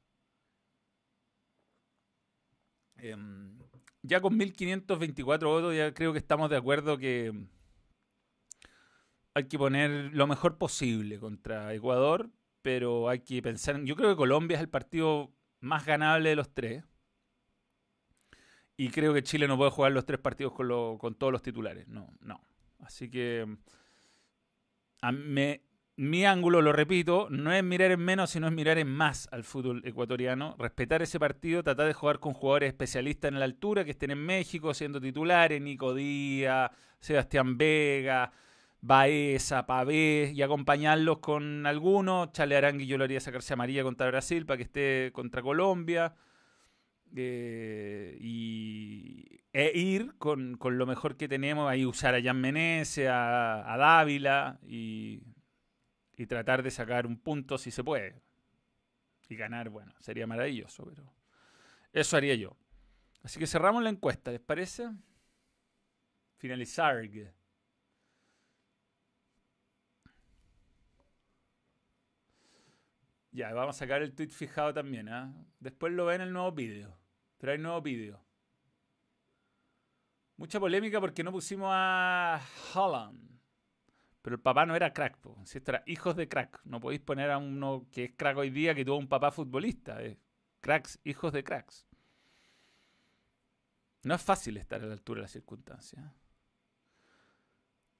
[2.96, 3.58] Em,
[4.02, 7.32] ya con 1524 votos, ya creo que estamos de acuerdo que
[9.35, 12.31] hay que poner lo mejor posible contra Ecuador,
[12.62, 13.83] pero hay que pensar.
[13.83, 16.85] Yo creo que Colombia es el partido más ganable de los tres.
[18.77, 21.87] Y creo que Chile no puede jugar los tres partidos con, con todos los titulares.
[21.88, 22.40] No, no.
[22.81, 23.47] Así que
[25.01, 25.12] a
[25.97, 29.44] mi ángulo, lo repito, no es mirar en menos, sino es mirar en más al
[29.44, 30.57] fútbol ecuatoriano.
[30.59, 34.18] Respetar ese partido, tratar de jugar con jugadores especialistas en la altura que estén en
[34.18, 38.33] México siendo titulares, Nico Díaz, Sebastián Vega,
[38.87, 42.33] Baeza, Pavés, y acompañarlos con algunos.
[42.33, 46.14] Chale Arangui yo lo haría sacarse a María contra Brasil para que esté contra Colombia.
[47.16, 53.77] eh, y, e ir con, lo mejor que tenemos, ahí usar a Jan Menezes, a,
[53.79, 55.23] Dávila y,
[56.16, 58.20] y, tratar de sacar un punto si se puede.
[59.31, 61.11] Y ganar, bueno, sería maravilloso, pero
[61.92, 62.57] eso haría yo.
[63.23, 64.90] Así que cerramos la encuesta, ¿les parece?
[66.37, 67.03] Finalizar.
[73.35, 75.09] Ya, vamos a sacar el tweet fijado también.
[75.09, 75.35] ¿ah?
[75.59, 76.97] Después lo ven en el nuevo vídeo.
[77.37, 78.25] Pero hay nuevo vídeo.
[80.37, 82.40] Mucha polémica porque no pusimos a
[82.73, 83.40] Holland.
[84.23, 86.61] Pero el papá no era crack, si era hijos de crack.
[86.64, 89.99] No podéis poner a uno que es crack hoy día que tuvo un papá futbolista.
[90.61, 91.88] Cracks, hijos de cracks.
[94.05, 96.05] No es fácil estar a la altura de las circunstancias.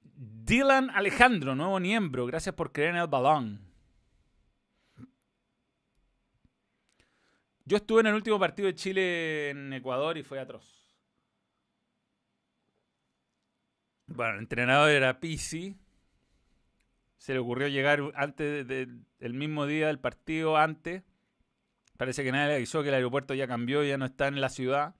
[0.01, 2.25] Dylan Alejandro, nuevo miembro.
[2.25, 3.74] Gracias por creer en el balón.
[7.65, 10.63] Yo estuve en el último partido de Chile en Ecuador y fue atroz.
[14.05, 15.75] Bueno, el entrenador era Pisi.
[17.17, 21.01] Se le ocurrió llegar antes del mismo día del partido, antes.
[21.97, 24.49] Parece que nadie le avisó que el aeropuerto ya cambió, ya no está en la
[24.49, 24.95] ciudad.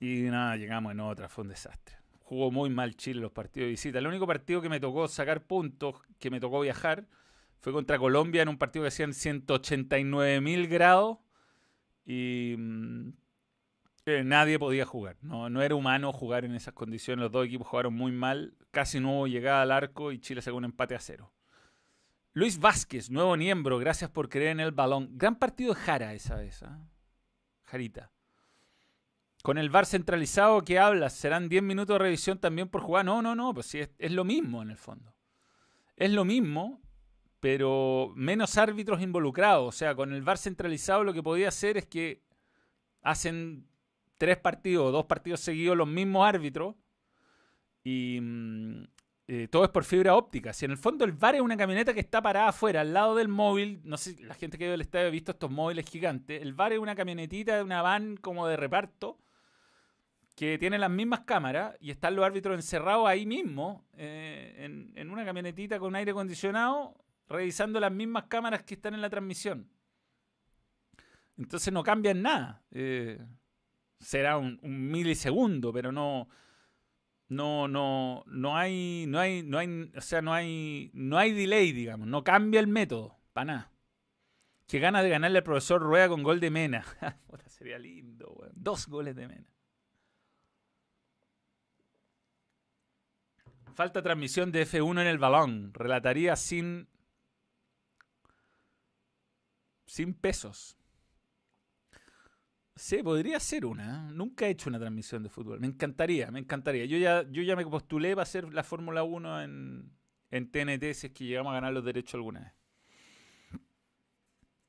[0.00, 1.96] Y nada, llegamos en otra, fue un desastre.
[2.20, 3.98] Jugó muy mal Chile los partidos de visita.
[3.98, 7.06] El único partido que me tocó sacar puntos, que me tocó viajar,
[7.60, 11.18] fue contra Colombia en un partido que hacían 189 mil grados
[12.06, 13.10] y mm,
[14.06, 15.16] eh, nadie podía jugar.
[15.20, 17.22] No, era humano jugar en esas condiciones.
[17.22, 18.54] Los dos equipos jugaron muy mal.
[18.70, 21.32] Casi no hubo llegada al arco y Chile sacó un empate a cero.
[22.32, 25.10] Luis Vázquez, nuevo miembro, gracias por creer en el balón.
[25.18, 26.62] Gran partido de Jara esa vez.
[26.62, 26.88] ¿ah?
[27.64, 28.10] Jarita.
[29.42, 33.06] Con el VAR centralizado que hablas, ¿serán 10 minutos de revisión también por jugar?
[33.06, 35.14] No, no, no, pues sí, es lo mismo en el fondo.
[35.96, 36.80] Es lo mismo
[37.40, 39.68] pero menos árbitros involucrados.
[39.68, 42.22] O sea, con el VAR centralizado lo que podía hacer es que
[43.02, 43.66] hacen
[44.18, 46.76] tres partidos o dos partidos seguidos los mismos árbitros
[47.82, 48.84] y mm,
[49.28, 50.52] eh, todo es por fibra óptica.
[50.52, 53.14] Si en el fondo el VAR es una camioneta que está parada afuera, al lado
[53.14, 56.42] del móvil, no sé, la gente que ha ido estadio ha visto estos móviles gigantes,
[56.42, 59.18] el VAR es una camionetita una van como de reparto
[60.40, 65.22] que tiene las mismas cámaras y están los árbitros encerrados ahí mismo, eh, en, una
[65.22, 66.94] camionetita con aire acondicionado,
[67.30, 69.70] revisando las mismas cámaras que están en la transmisión.
[71.38, 72.62] Entonces no cambian nada.
[72.72, 73.18] Eh,
[73.98, 76.28] será un, milisegundo, pero no,
[77.28, 81.72] no, no, no hay, no hay, no hay, o sea, no hay, no hay delay,
[81.72, 83.72] digamos, no cambia el método, para nada.
[84.66, 86.84] Qué ganas de ganarle al profesor Rueda con gol de Mena.
[87.46, 89.46] sería lindo, Dos goles de Mena.
[93.74, 95.72] Falta transmisión de F1 en el balón.
[95.72, 96.88] Relataría sin
[99.90, 100.76] sin pesos.
[102.76, 104.12] Sí, podría ser una.
[104.12, 105.58] Nunca he hecho una transmisión de fútbol.
[105.58, 106.84] Me encantaría, me encantaría.
[106.84, 109.92] Yo ya, yo ya me postulé para hacer la Fórmula 1 en,
[110.30, 112.52] en TNT si es que llegamos a ganar los derechos alguna vez.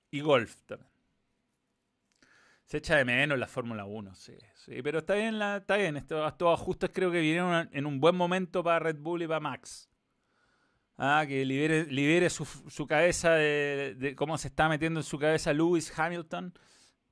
[0.10, 0.90] Y golf también.
[2.66, 4.82] Se echa de menos la Fórmula 1, sí, sí.
[4.82, 5.98] Pero está bien, la, está bien.
[5.98, 9.91] Estos ajustes creo que vinieron en un buen momento para Red Bull y para Max.
[11.04, 15.52] Ah, que libere, libere su, su cabeza de, cómo se está metiendo en su cabeza
[15.52, 16.54] Lewis Hamilton.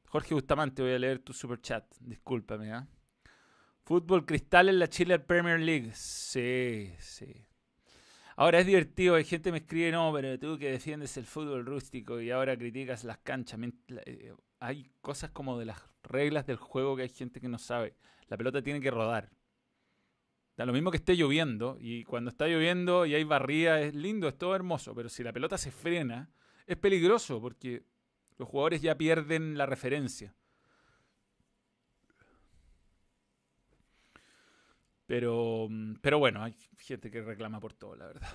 [0.05, 1.83] Jorge Bustamante, voy a leer tu super chat.
[1.99, 2.87] Discúlpame, ¿ah?
[3.85, 5.89] Fútbol cristal en la Chile Premier League.
[5.95, 7.47] Sí, sí.
[8.35, 11.65] Ahora es divertido, hay gente que me escribe, no, pero tú que defiendes el fútbol
[11.65, 13.59] rústico y ahora criticas las canchas.
[14.05, 17.95] Eh, hay cosas como de las reglas del juego que hay gente que no sabe.
[18.27, 19.31] La pelota tiene que rodar.
[20.59, 24.27] Da lo mismo que esté lloviendo, y cuando está lloviendo y hay barría, es lindo,
[24.27, 26.29] es todo hermoso, pero si la pelota se frena,
[26.67, 27.85] es peligroso porque
[28.37, 30.35] los jugadores ya pierden la referencia.
[35.05, 35.69] Pero,
[36.01, 38.33] pero bueno, hay gente que reclama por todo, la verdad.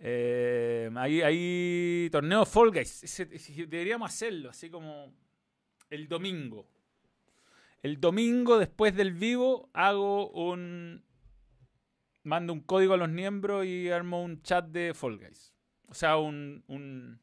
[0.00, 3.24] Eh, hay, hay torneo Fall Guys.
[3.68, 5.14] Deberíamos hacerlo, así como
[5.90, 6.66] el domingo.
[7.82, 11.04] El domingo, después del vivo, hago un.
[12.22, 15.54] Mando un código a los miembros y armo un chat de Fall Guys.
[15.88, 17.20] O sea, un, un,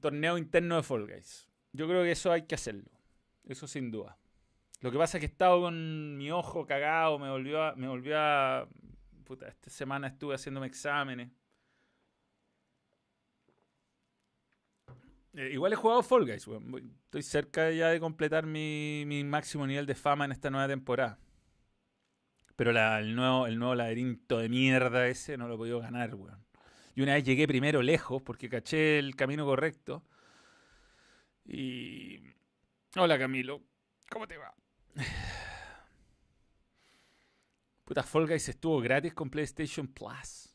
[0.00, 1.50] torneo interno de Fall Guys.
[1.72, 2.90] Yo creo que eso hay que hacerlo.
[3.44, 4.16] Eso sin duda.
[4.80, 7.74] Lo que pasa es que he estado con mi ojo cagado, me volvió a.
[7.76, 8.66] Me volvió a
[9.24, 11.30] puta, esta semana estuve haciéndome exámenes.
[15.34, 16.46] Eh, igual he jugado Fall Guys,
[17.04, 21.18] Estoy cerca ya de completar mi, máximo nivel de fama en esta nueva temporada.
[22.56, 26.44] Pero el, nuevo, el nuevo laberinto de mierda ese no lo he podido ganar, weón.
[26.94, 30.04] Y una vez llegué primero lejos porque caché el camino correcto.
[31.46, 32.20] Y...
[32.94, 33.62] Hola Camilo,
[34.10, 34.54] ¿cómo te va?
[37.84, 40.54] Puta, Fall Guys estuvo gratis con PlayStation Plus.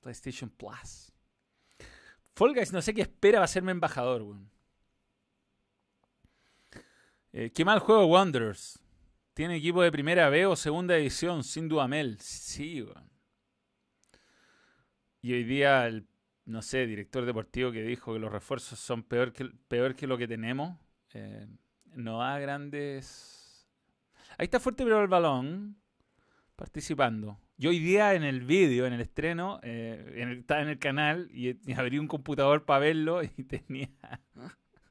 [0.00, 1.15] PlayStation Plus.
[2.36, 4.50] Fall no sé qué espera va a serme embajador, weón.
[7.32, 8.78] Eh, qué mal juego Wanderers.
[9.32, 12.20] Tiene equipo de primera B o segunda edición, sin Duamel.
[12.20, 13.10] Sí, weón.
[15.22, 16.06] Y hoy día el,
[16.44, 20.18] no sé, director deportivo que dijo que los refuerzos son peor que, peor que lo
[20.18, 20.78] que tenemos.
[21.14, 21.46] Eh,
[21.94, 23.66] no da grandes...
[24.36, 25.80] Ahí está fuerte pero el balón
[26.54, 27.40] participando.
[27.58, 31.56] Yo hoy día en el vídeo, en el estreno, eh, estaba en el canal y,
[31.72, 33.88] abrí un computador para verlo y tenía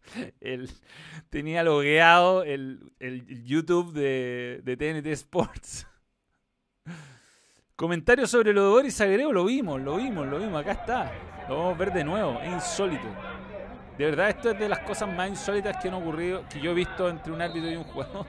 [1.30, 5.88] tenía logueado el, el YouTube de, de, TNT Sports.
[7.76, 11.12] Comentarios sobre lo de Boris Agrego, lo vimos, lo vimos, lo vimos, acá está.
[11.48, 13.08] Lo vamos a ver de nuevo, es insólito.
[13.98, 16.74] De verdad, esto es de las cosas más insólitas que han ocurrido, que yo he
[16.74, 18.26] visto entre un árbitro y un jugador.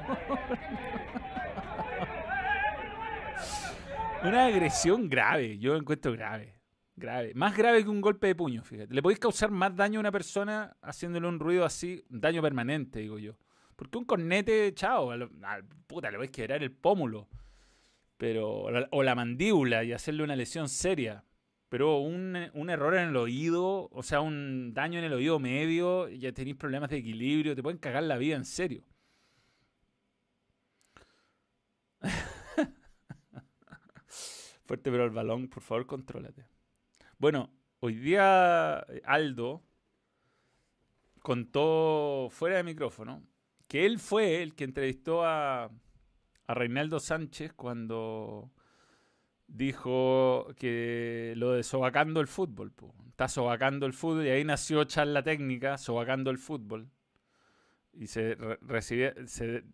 [4.27, 6.59] Una agresión grave, yo encuentro grave.
[6.97, 7.33] Grave.
[7.35, 8.93] Más grave que un golpe de puño, fíjate.
[8.93, 13.21] Le podéis causar más daño a una persona haciéndole un ruido así, daño permanente, digo
[13.21, 13.37] yo.
[13.77, 15.11] Porque un cornete, chao,
[15.87, 17.29] puta, le a quebrar el pómulo.
[18.17, 21.23] Pero, o la mandíbula y hacerle una lesión seria.
[21.69, 26.09] Pero un, un, error en el oído, o sea, un daño en el oído medio,
[26.09, 28.83] ya tenéis problemas de equilibrio, te pueden cagar la vida en serio.
[34.67, 36.45] Fuerte pero el balón, por favor, contrólate.
[37.19, 37.51] Bueno,
[37.81, 39.63] hoy día eh, Aldo
[41.23, 43.23] contó fuera de micrófono
[43.69, 45.65] que él fue el que entrevistó a,
[46.47, 48.51] a Reinaldo Sánchez cuando
[49.47, 52.73] dijo que lo de sobacando el fútbol.
[53.09, 56.91] Está sobacando el fútbol y ahí nació charla técnica, sobacando el fútbol
[57.99, 58.37] y se,
[59.27, 59.65] se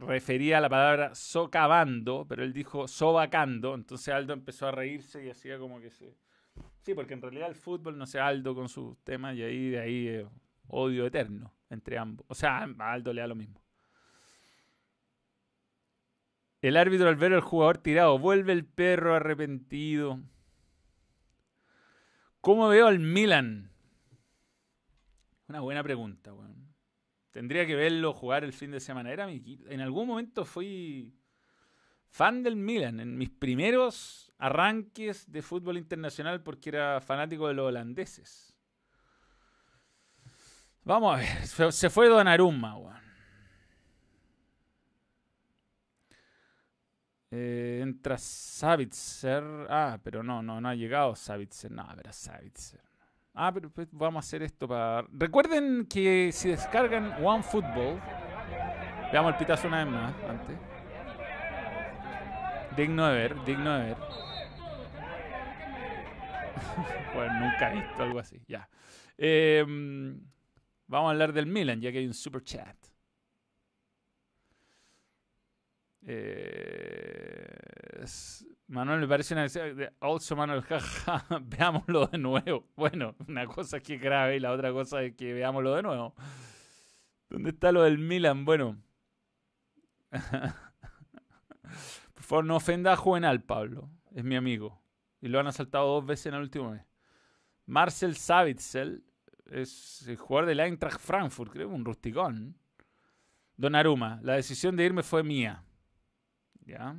[0.00, 5.30] refería a la palabra socavando, pero él dijo sobacando, entonces Aldo empezó a reírse y
[5.30, 6.16] hacía como que se...
[6.82, 9.78] Sí, porque en realidad el fútbol, no sé, Aldo con sus temas y ahí de
[9.78, 10.26] ahí eh,
[10.68, 12.26] odio eterno entre ambos.
[12.28, 13.60] O sea, a Aldo le da lo mismo.
[16.60, 20.20] El árbitro al ver al jugador tirado, vuelve el perro arrepentido.
[22.40, 23.70] ¿Cómo veo al Milan?
[25.46, 26.67] Una buena pregunta, weón.
[27.38, 29.12] Tendría que verlo jugar el fin de semana.
[29.12, 31.14] Era en algún momento fui
[32.08, 37.68] fan del Milan, en mis primeros arranques de fútbol internacional porque era fanático de los
[37.68, 38.58] holandeses.
[40.82, 43.02] Vamos a ver, se fue Donnarumma, weón.
[47.30, 49.44] Eh, entra Savitzer.
[49.70, 51.70] Ah, pero no, no, no ha llegado Savitzer.
[51.70, 52.87] No, pero Savitzer.
[53.40, 55.06] Ah, pero pues, vamos a hacer esto para...
[55.12, 58.00] Recuerden que si descargan OneFootball,
[59.12, 60.56] veamos el pitazo una vez más, antes.
[62.76, 63.96] Digno de ver, digno de ver.
[67.14, 68.68] bueno, nunca he visto algo así, ya.
[69.16, 70.20] Em,
[70.88, 72.76] vamos a hablar del Milan, ya que hay un super chat.
[76.02, 78.04] Eh,
[78.68, 79.46] Manuel, me parece una.
[80.00, 82.68] Also, Manuel, jaja, veámoslo de nuevo.
[82.76, 86.14] Bueno, una cosa es que grave y la otra cosa es que veámoslo de nuevo.
[87.30, 88.44] ¿Dónde está lo del Milan?
[88.44, 88.78] Bueno.
[92.14, 93.90] Por favor, no ofenda a Juvenal, Pablo.
[94.14, 94.82] Es mi amigo.
[95.20, 96.84] Y lo han asaltado dos veces en el último mes.
[97.64, 99.02] Marcel Savitzel
[99.46, 102.58] es el jugador del Eintracht Frankfurt, creo, un rusticón.
[103.56, 105.64] Don Aruma, la decisión de irme fue mía.
[106.66, 106.96] ¿Ya?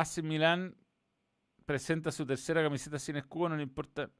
[0.00, 0.76] AC Milán
[1.66, 4.10] presenta su tercera camiseta sin escudo, no le importa.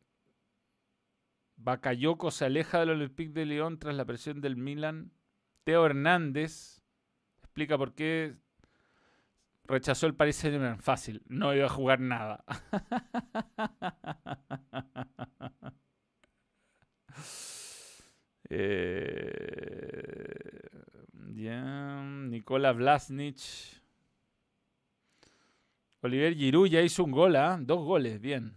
[1.57, 5.13] Bakayoko se aleja del Olympique de Lyon tras la presión del Milan.
[5.65, 6.83] Teo Hernández
[7.39, 8.37] explica por qué
[9.65, 10.79] rechazó el Paris Saint-Germain.
[10.79, 12.45] Fácil, no iba a jugar nada.
[18.51, 20.19] eh,
[22.29, 23.78] Nicola Vlasnich
[26.01, 27.59] Oliver Giroud ya hizo un gol, ¿ah?
[27.61, 28.55] Dos goles, bien.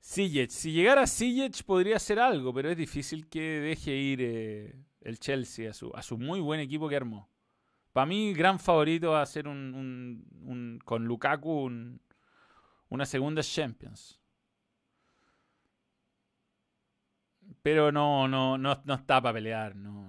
[0.00, 0.50] Sijic.
[0.50, 5.70] Si llegara Sijic podría hacer algo, pero es difícil que deje ir eh, el Chelsea
[5.70, 7.28] a su, muy buen equipo que armó.
[7.92, 11.98] Para mí, gran favorito va a ser un, con Lukaku
[12.88, 14.20] una segunda Champions.
[17.62, 20.05] Pero no, no, no, no está para pelear, no,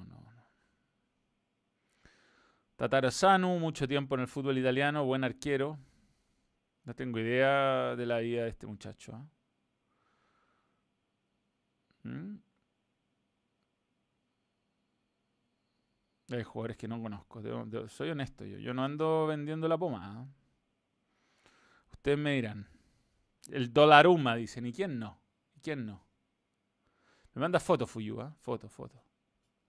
[2.78, 2.86] no.
[2.86, 5.78] Tataro Sanu, mucho tiempo en el fútbol italiano, buen arquero.
[6.84, 9.14] No tengo idea de la vida de este muchacho.
[9.14, 9.26] ¿ah?
[12.04, 12.38] ¿Mm?
[16.30, 17.42] Hay jugadores que no conozco.
[17.88, 18.58] soy honesto yo.
[18.58, 20.28] Yo no ando vendiendo la pomada.
[21.92, 22.68] Ustedes me dirán.
[23.50, 24.66] El Dolaruma, dicen.
[24.66, 25.20] ¿Y quién no?
[25.56, 26.06] ¿Y quién no?
[27.34, 28.30] Me manda fotos, Fuyu, ¿eh?
[28.42, 29.02] Foto, foto.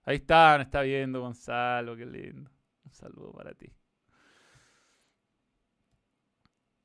[0.03, 2.51] Ahí está, está viendo Gonzalo, qué lindo.
[2.89, 3.71] Un saludo para ti.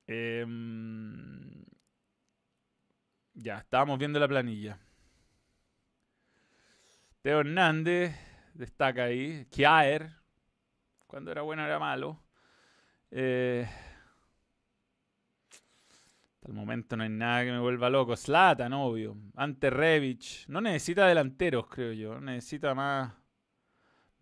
[0.07, 1.65] Em,
[3.33, 4.79] ya, estábamos viendo la planilla.
[7.23, 8.15] Teo Hernández
[8.53, 9.47] destaca ahí.
[9.51, 10.11] Kiaer,
[11.07, 12.23] cuando era bueno era malo.
[13.11, 13.67] Eh,
[16.35, 18.15] hasta el momento no hay nada que me vuelva loco.
[18.15, 19.17] Slatan, obvio.
[19.37, 20.47] Ante Revich.
[20.49, 22.21] No necesita delanteros, creo yo.
[22.21, 23.15] Necesita más,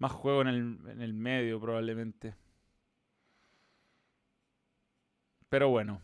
[0.02, 2.34] más juego en el, en el medio, probablemente.
[5.48, 6.02] Pero bueno,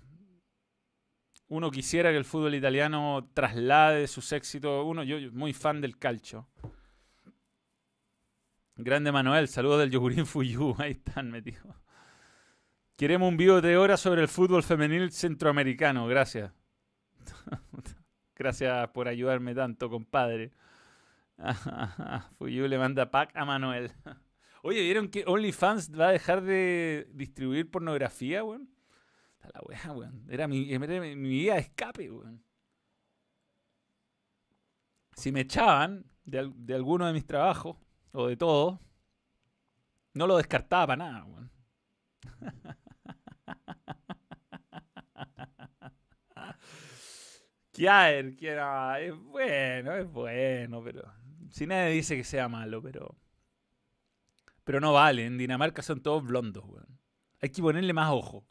[1.48, 4.84] uno quisiera que el fútbol italiano traslade sus éxitos.
[4.86, 6.46] Uno, yo, muy fan del calcio.
[8.76, 10.76] Grande Manuel, saludos del Yogurín Fuyu.
[10.78, 11.74] Ahí están metidos.
[12.96, 16.06] Queremos un video de horas sobre el fútbol femenil centroamericano.
[16.06, 16.52] Gracias.
[18.36, 20.52] Gracias por ayudarme tanto, compadre.
[22.38, 23.92] Fuyu le manda pack a Manuel.
[24.62, 28.68] Oye, ¿vieron que OnlyFans va a dejar de distribuir pornografía, weón?
[29.54, 30.26] la weá, weón.
[30.28, 32.42] Era mi, era mi, vida de escape, weón.
[35.14, 37.76] Si me echaban de, de alguno de mis trabajos,
[38.12, 38.80] o de todo,
[40.14, 41.50] no lo descartaba para nada, weón.
[47.72, 48.36] Kiaer,
[49.00, 51.17] es bueno, es bueno, pero
[51.50, 53.16] si nadie dice que sea malo, pero
[54.68, 57.00] pero no vale, en Dinamarca son todos blondos, weón.
[57.40, 58.46] Hay que ponerle más ojo.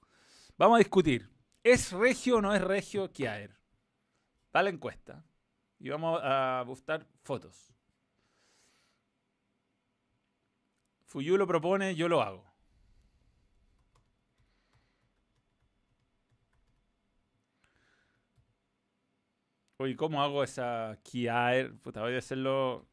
[0.57, 1.29] Vamos a discutir.
[1.63, 3.51] ¿Es regio o no es regio Kiaer?
[4.55, 5.23] Va la encuesta.
[5.77, 7.71] Y vamos a buscar fotos.
[11.05, 12.43] Fuyu lo propone, yo lo hago.
[19.79, 21.77] Oye, ¿cómo hago esa Kiaer?
[21.79, 22.86] Puta, voy a hacerlo.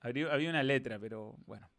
[0.00, 1.70] Había una letra, pero bueno.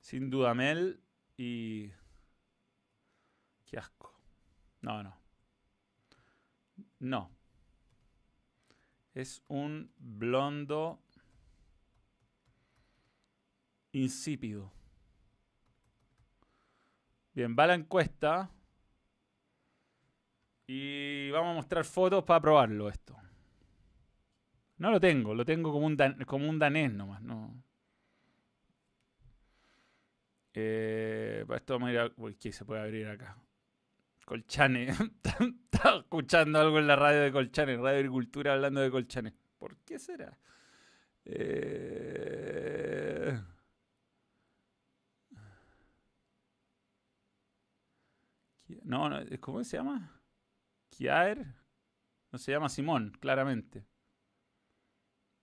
[0.00, 1.00] Sin duda Mel
[1.36, 1.90] y...
[3.64, 4.12] Qué asco.
[4.80, 5.16] No, no.
[6.98, 7.30] No.
[9.14, 11.02] Es un blondo
[13.92, 14.72] insípido.
[17.32, 18.50] Bien, va la encuesta.
[20.66, 23.16] Y vamos a mostrar fotos para probarlo esto.
[24.80, 27.20] No lo tengo, lo tengo como un, como un danés nomás.
[27.20, 27.62] No.
[30.54, 32.10] Eh, esto vamos a ir a.
[32.38, 33.36] ¿qué se puede abrir acá?
[34.24, 34.88] Colchane.
[35.70, 39.34] Estaba escuchando algo en la radio de Colchane, Radio Agricultura hablando de Colchane.
[39.58, 40.38] ¿Por qué será?
[41.26, 43.38] Eh...
[48.84, 50.22] No, no, ¿cómo se llama?
[50.88, 51.54] Kiaer.
[52.32, 53.84] No se llama Simón, claramente.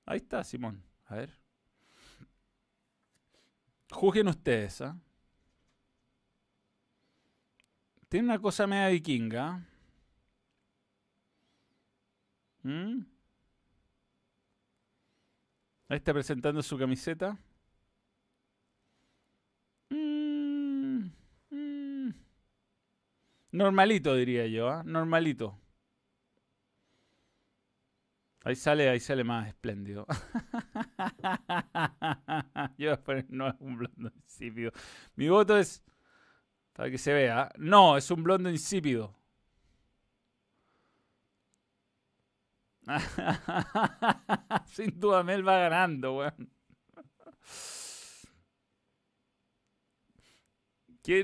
[0.07, 0.81] Ahí está Simón.
[1.05, 1.37] A ver.
[3.91, 4.97] Juzguen ustedes, ¿ah?
[8.07, 9.65] Tiene una cosa media vikinga.
[12.63, 13.01] ¿Mm?
[15.89, 17.37] Ahí está presentando su camiseta.
[19.89, 21.09] Mm,
[21.49, 22.13] mm.
[23.51, 24.83] Normalito, diría yo, ¿ah?
[24.85, 25.59] Normalito.
[28.43, 30.05] Ahí sale, ahí sale más espléndido.
[32.77, 34.71] Yo voy a poner, no es un blondo insípido.
[35.15, 35.83] Mi voto es,
[36.73, 39.15] para que se vea, no, es un blondo insípido.
[44.67, 46.49] Sin duda Mel va ganando, weón.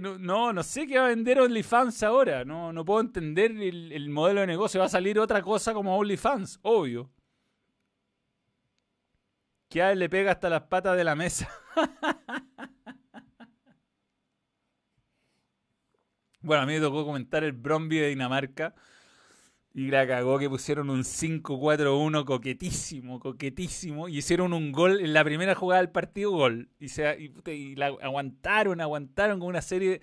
[0.01, 2.45] No, no, sé qué va a vender OnlyFans ahora.
[2.45, 4.79] No, no puedo entender el, el, modelo de negocio.
[4.79, 7.11] Va a salir otra cosa como OnlyFans, obvio.
[9.67, 11.49] Que le pega hasta las patas de la mesa.
[16.41, 18.73] bueno, a mí me tocó comentar el Bromby de Dinamarca.
[19.75, 24.07] Y la cagó que pusieron un 5-4-1 coquetísimo, coquetísimo.
[24.07, 26.69] Y hicieron un gol en la primera jugada del partido, gol.
[26.79, 30.01] Y, la aguantaron, aguantaron con una serie,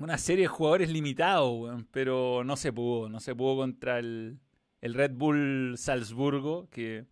[0.00, 3.08] una serie de jugadores limitados, pero no se pudo.
[3.08, 4.38] No se pudo contra el,
[4.80, 7.06] el Red Bull Salzburgo, que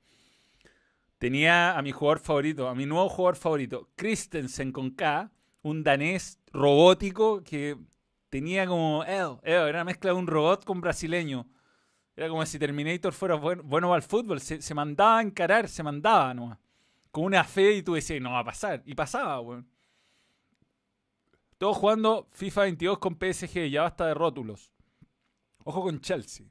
[1.18, 5.30] tenía a mi jugador favorito, a mi nuevo jugador favorito, Christensen con K,
[5.62, 7.76] un danés robótico que
[8.30, 9.04] tenía como.
[9.04, 11.46] era una mezcla de un robot con brasileño.
[12.16, 14.40] Era como si Terminator fuera bueno, bueno al fútbol.
[14.40, 16.58] Se, mandaba a encarar, se mandaba nomás.
[17.10, 18.82] Con una fe y tú decías, no va a pasar.
[18.86, 19.68] Y pasaba, weón.
[21.58, 24.72] Todos jugando FIFA 22 con PSG, ya basta de rótulos.
[25.64, 26.46] Ojo con Chelsea.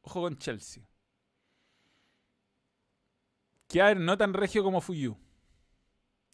[0.00, 0.82] Ojo con Chelsea.
[3.68, 5.16] Que no tan regio como Fuyu.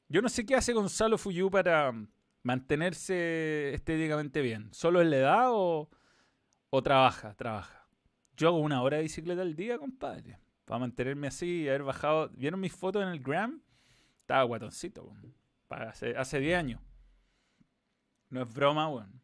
[0.08, 1.92] Yo no sé qué hace Gonzalo Fuyu para
[2.48, 4.72] mantenerse estéticamente bien.
[4.72, 5.90] ¿Solo es la edad o,
[6.70, 7.34] o trabaja?
[7.34, 7.86] Trabaja.
[8.38, 10.38] Yo hago una hora de bicicleta al día, compadre.
[10.64, 12.30] Para mantenerme así y haber bajado.
[12.30, 13.60] ¿Vieron mis fotos en el gram?
[14.22, 15.14] Estaba guatoncito,
[15.68, 16.80] hace, hace 10 años.
[18.30, 19.20] No es broma, weón.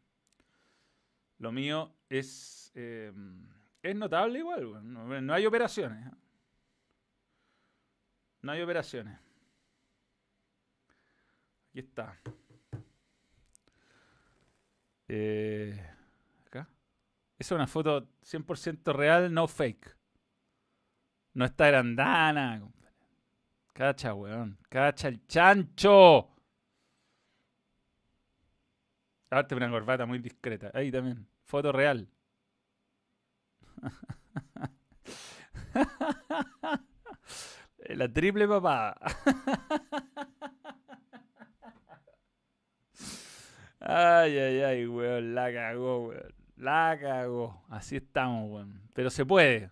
[1.39, 2.71] Lo mío es.
[2.75, 3.11] Eh,
[3.81, 5.25] es notable igual, weón.
[5.25, 6.05] No, hay operaciones.
[6.05, 6.11] ¿eh?
[8.43, 9.17] No hay operaciones.
[11.71, 12.19] Aquí está.
[15.07, 15.79] Eh,
[16.47, 16.67] acá.
[17.37, 19.95] Es una foto 100% real, no fake.
[21.33, 22.61] No está grandana.
[23.73, 24.57] Cacha, weón.
[24.69, 26.29] Cacha el chancho.
[29.29, 30.71] Aparte una corbata muy discreta.
[30.73, 31.27] Ahí también.
[31.43, 32.07] Foto real.
[37.89, 38.95] La triple papada.
[43.87, 45.35] Ay, ay, ay, weón.
[45.35, 46.33] La cagó, weón.
[46.57, 47.63] La cagó.
[47.69, 48.81] Así estamos, weón.
[48.93, 49.69] Pero se puede.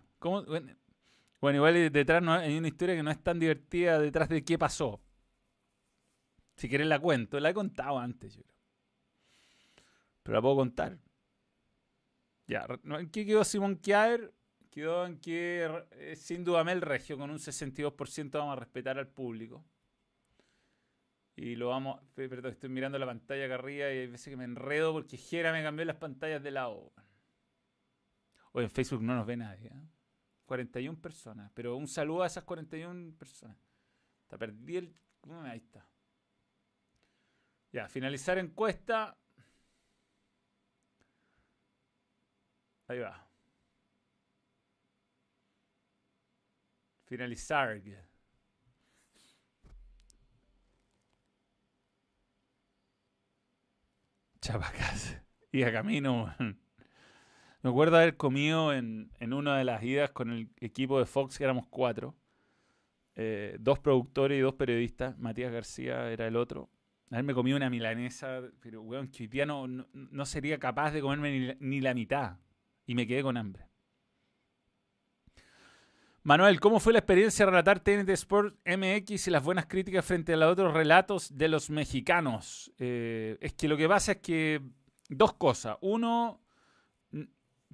[1.40, 4.56] Bueno, igual detrás no, hay una historia que no es tan divertida detrás de qué
[4.56, 5.00] pasó.
[6.56, 7.40] Si querés la cuento.
[7.40, 8.54] La he contado antes, yo creo.
[10.22, 10.96] Pero la puedo contar.
[12.46, 14.32] Ya, ¿en qué quedó Simón Kiaer?
[14.70, 19.08] Quedó en que eh, sin duda Mel Regio, con un 62% vamos a respetar al
[19.08, 19.64] público.
[21.36, 22.00] Y lo vamos.
[22.14, 25.52] Perdón, estoy mirando la pantalla acá arriba y hay veces que me enredo porque Jera
[25.52, 26.92] me cambió las pantallas de lado.
[28.52, 29.72] Oye, en Facebook no nos ve nadie.
[30.46, 31.00] 41 ¿eh?
[31.02, 31.50] personas.
[31.54, 33.56] Pero un saludo a esas 41 personas.
[34.22, 34.94] Está perdí el.
[35.44, 35.84] Ahí está.
[37.72, 39.16] Ya, finalizar encuesta.
[42.86, 43.26] Ahí va.
[47.06, 47.80] Finalizar.
[54.44, 55.22] Chapacas.
[55.52, 56.34] Y a camino.
[56.38, 61.38] Me acuerdo haber comido en, en, una de las idas con el equipo de Fox,
[61.38, 62.14] que éramos cuatro.
[63.16, 65.16] Eh, dos productores y dos periodistas.
[65.16, 66.68] Matías García era el otro.
[67.10, 71.94] Haberme comido una milanesa, pero weón, que no, no, sería capaz de comerme ni la
[71.94, 72.36] mitad
[72.84, 73.64] y me quedé con hambre.
[76.26, 80.32] Manuel, ¿cómo fue la experiencia de relatar TNT Sport MX y las buenas críticas frente
[80.32, 82.72] a los otros relatos de los mexicanos?
[82.78, 84.62] Eh, es que lo que pasa es que
[85.10, 85.76] dos cosas.
[85.82, 86.40] Uno,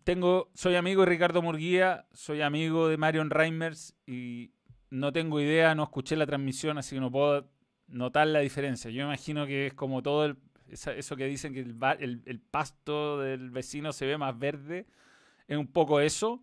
[0.02, 4.50] tengo, soy amigo de Ricardo Murguía, soy amigo de Marion Reimers y
[4.90, 7.48] no tengo idea, no escuché la transmisión, así que no puedo
[7.86, 8.90] notar la diferencia.
[8.90, 10.36] Yo imagino que es como todo el,
[10.68, 14.88] eso que dicen que el, pasto del vecino se ve más verde,
[15.46, 16.42] es un poco eso.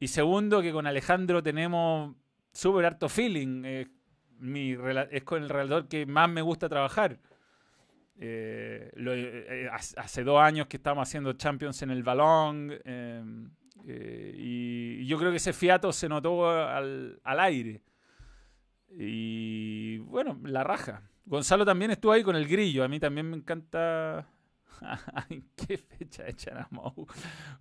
[0.00, 2.14] Y segundo, que con Alejandro tenemos
[2.52, 3.64] súper harto feeling.
[3.64, 7.18] es con el relator que más me gusta trabajar.
[8.20, 12.72] Eh, eh, hace dos años que estamos haciendo Champions en el balón.
[12.84, 13.50] Em,
[13.86, 17.82] eh, y, yo creo que ese fiato se notó al, al aire.
[18.90, 21.02] Y bueno, la raja.
[21.24, 22.84] Gonzalo también estuvo ahí con el grillo.
[22.84, 24.26] A mí también me encanta.
[25.56, 27.06] qué fecha echan a Mou?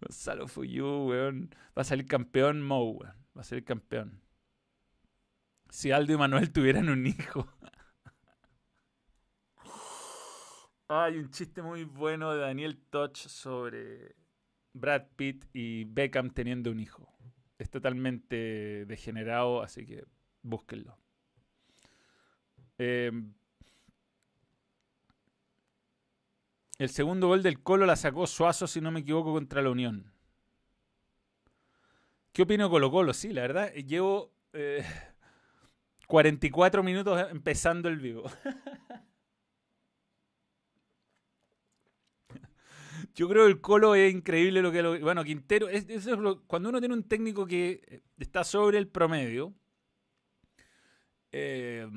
[0.01, 1.49] Gonzalo Fuyu, weón.
[1.77, 3.15] Va a salir campeón Mou, weón.
[3.35, 4.21] Va a ser campeón.
[5.69, 7.47] Si Aldo y Manuel tuvieran un hijo.
[10.89, 14.15] Hay un chiste muy bueno de Daniel Touch sobre
[14.73, 17.13] Brad Pitt y Beckham teniendo un hijo.
[17.57, 20.05] Es totalmente degenerado, así que
[20.43, 20.97] búsquenlo.
[22.77, 23.11] Eh,
[26.77, 30.11] El segundo gol del Colo la sacó Suazo, si no me equivoco, contra la Unión.
[32.31, 33.13] ¿Qué opino Colo Colo?
[33.13, 34.31] Sí, la verdad, llevo
[36.07, 38.29] 44 eh, minutos empezando el vivo.
[43.15, 44.83] Yo creo que el Colo es increíble lo que...
[44.99, 45.67] Bueno, Quintero,
[46.45, 49.55] cuando uno tiene un técnico que eh, está sobre el promedio,
[51.31, 51.87] eh,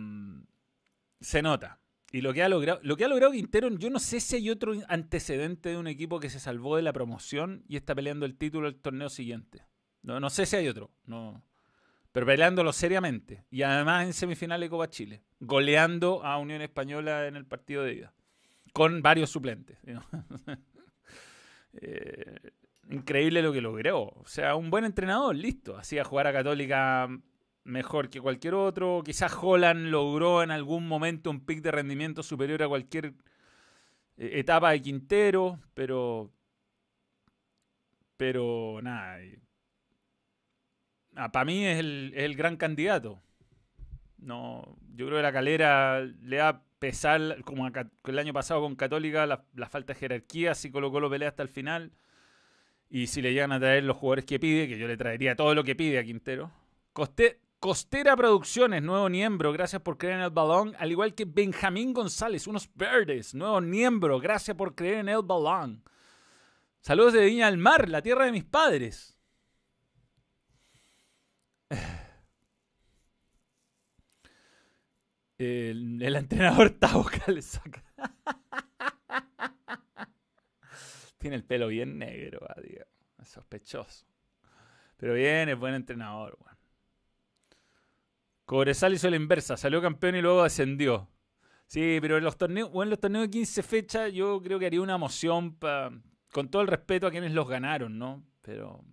[1.20, 1.80] se nota.
[2.13, 4.51] Y lo que ha logrado, lo que ha logrado Quintero, yo no sé si hay
[4.51, 8.37] otro antecedente de un equipo que se salvó de la promoción y está peleando el
[8.37, 9.65] título del torneo siguiente.
[10.03, 11.45] No, no sé si hay otro, no.
[12.13, 13.45] Pero peleándolo seriamente.
[13.51, 15.23] Y además en semifinales de Copa Chile.
[15.39, 18.15] Goleando a Unión Española en el partido de ida.
[18.73, 19.79] Con varios suplentes.
[21.73, 22.51] Eh,
[22.91, 24.01] increíble lo que logró.
[24.01, 25.77] O sea, un buen entrenador, listo.
[25.77, 27.09] Hacía jugar a Católica
[27.65, 29.03] mejor que cualquier otro.
[29.05, 33.15] Quizás Holland logró en algún momento un pic de rendimiento superior a cualquier
[34.17, 36.31] eh, etapa de Quintero, pero.
[38.17, 39.19] Pero nada.
[41.17, 43.21] Ah, para mí es el, gran candidato.
[44.19, 48.77] No, yo creo que la calera le va a pesar, como el año pasado con
[48.77, 51.93] Católica, la, falta de jerarquía, si colocó lo pelea hasta el final.
[52.91, 55.55] Y si le llegan a traer los jugadores que pide, que yo le traería todo
[55.55, 56.53] lo que pide a Quintero.
[57.61, 60.75] Costera Producciones, nuevo miembro, gracias por creer en el balón.
[60.79, 65.85] Al igual que Benjamín González, unos verdes, nuevo miembro, gracias por creer en el balón.
[66.81, 69.21] Saludos de Viña del Mar, la tierra de mis padres.
[75.37, 77.83] El, entrenador Tauca le saca.
[81.19, 82.61] Tiene el pelo bien negro, ah,
[83.19, 84.05] es sospechoso.
[84.99, 86.37] Pero bien, es buen entrenador.
[86.39, 86.60] Bueno.
[88.51, 91.09] Cobresal hizo la inversa, salió campeón y luego ascendió.
[91.68, 94.66] Sí, pero en los torneos, bueno, en los torneos de 15 fechas yo creo que
[94.66, 95.57] haría una moción
[96.32, 98.24] con todo el respeto a quienes los ganaron, ¿no?
[98.42, 98.84] Pero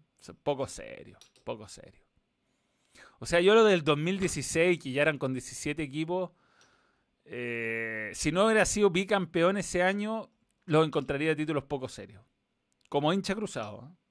[0.44, 2.04] poco serio, poco serio.
[3.18, 6.30] O sea, yo lo del 2016, que ya eran con 17 equipos,
[7.26, 10.30] eh, si no hubiera sido bicampeón ese año,
[10.66, 12.24] lo encontraría de títulos poco serios.
[12.90, 13.90] Como hincha cruzado.
[13.92, 14.07] ¿eh?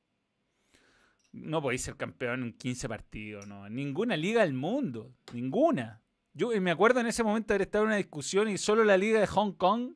[1.37, 3.67] No podéis ser campeón en 15 partidos, no.
[3.67, 5.15] En ninguna liga del mundo.
[5.33, 6.03] Ninguna.
[6.33, 9.21] Yo me acuerdo en ese momento haber estado en una discusión y solo la liga
[9.21, 9.95] de Hong Kong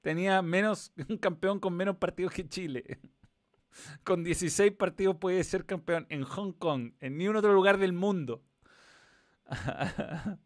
[0.00, 3.00] tenía menos, un campeón con menos partidos que Chile.
[4.04, 8.42] con 16 partidos puede ser campeón en Hong Kong, en ningún otro lugar del mundo.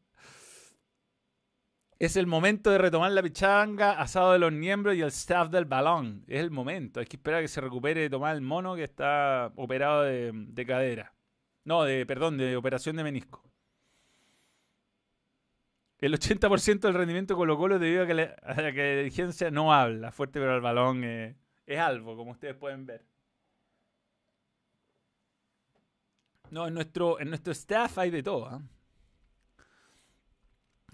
[2.00, 5.66] Es el momento de retomar la pichanga, asado de los miembros y el staff del
[5.66, 6.24] balón.
[6.28, 6.98] Es el momento.
[6.98, 11.12] Hay que esperar a que se recupere tomar el mono que está operado de, cadera.
[11.64, 13.44] No, de, perdón, de operación de menisco.
[15.98, 20.56] El 80% del rendimiento Colo Colo debido a que, la, dirigencia no habla fuerte, pero
[20.56, 23.04] el balón es algo, como ustedes pueden ver.
[26.50, 28.46] No, en nuestro, en nuestro staff hay de todo.
[28.46, 28.62] ¿ah?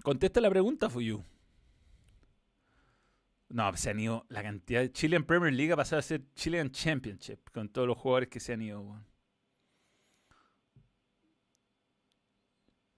[0.07, 1.21] Contesta la pregunta, Fuyu.
[3.49, 6.33] No, se han ido la cantidad de Chile en Premier League ha pasado a ser
[6.33, 9.03] Chilean Championship con todos los jugadores que se han ido.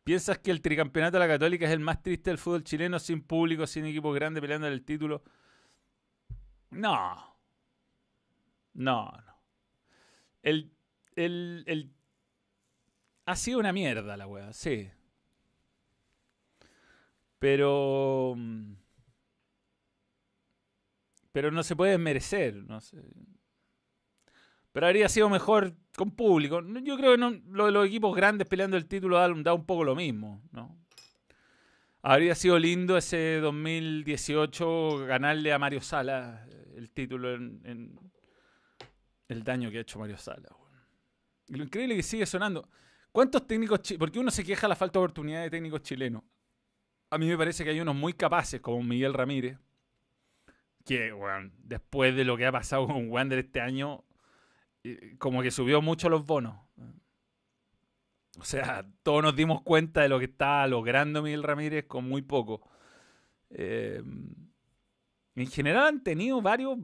[0.03, 3.23] ¿Piensas que el tricampeonato de la Católica es el más triste del fútbol chileno sin
[3.23, 5.23] público, sin equipos grandes peleando el título?
[6.69, 7.35] No.
[8.75, 9.41] No, no.
[10.43, 10.71] El,
[11.15, 11.91] el, el...
[13.25, 14.91] Ha sido una mierda la weá, sí.
[17.39, 18.33] Pero.
[18.35, 18.73] Mm,
[21.31, 22.55] pero no se puede merecer.
[22.55, 22.97] No sé.
[24.71, 26.61] Pero habría sido mejor con público.
[26.83, 29.83] Yo creo que no, lo de los equipos grandes peleando el título da, un poco
[29.83, 30.41] lo mismo.
[30.51, 30.77] ¿no?
[32.01, 37.99] Habría sido lindo ese 2018 ganarle a Mario Sala el título en,
[39.27, 40.49] el daño que ha hecho Mario Sala.
[41.47, 42.69] Y lo increíble que sigue sonando.
[43.11, 46.23] ¿Cuántos técnicos Porque uno se queja de la falta de oportunidad de técnicos chilenos
[47.09, 49.57] a mí me parece que hay unos muy capaces, como Miguel Ramírez,
[50.85, 51.13] que,
[51.63, 54.03] después de lo que ha pasado con Wander este año,
[54.83, 56.57] eh, como que subió mucho los bonos.
[58.39, 62.21] O sea, todos nos dimos cuenta de lo que está logrando Miguel Ramírez con muy
[62.21, 62.61] poco.
[63.49, 64.01] Eh,
[65.35, 66.77] en general han tenido varios,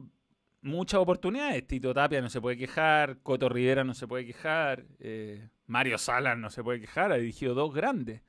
[0.60, 1.66] muchas oportunidades.
[1.66, 6.36] Tito Tapia no se puede quejar, Coto Rivera no se puede quejar, eh, Mario Salas
[6.36, 8.22] no se puede quejar, ha dirigido dos grandes.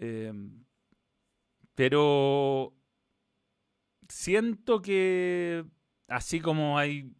[0.00, 0.64] Em,
[1.74, 2.74] pero
[4.08, 5.62] siento que
[6.08, 7.12] así como hay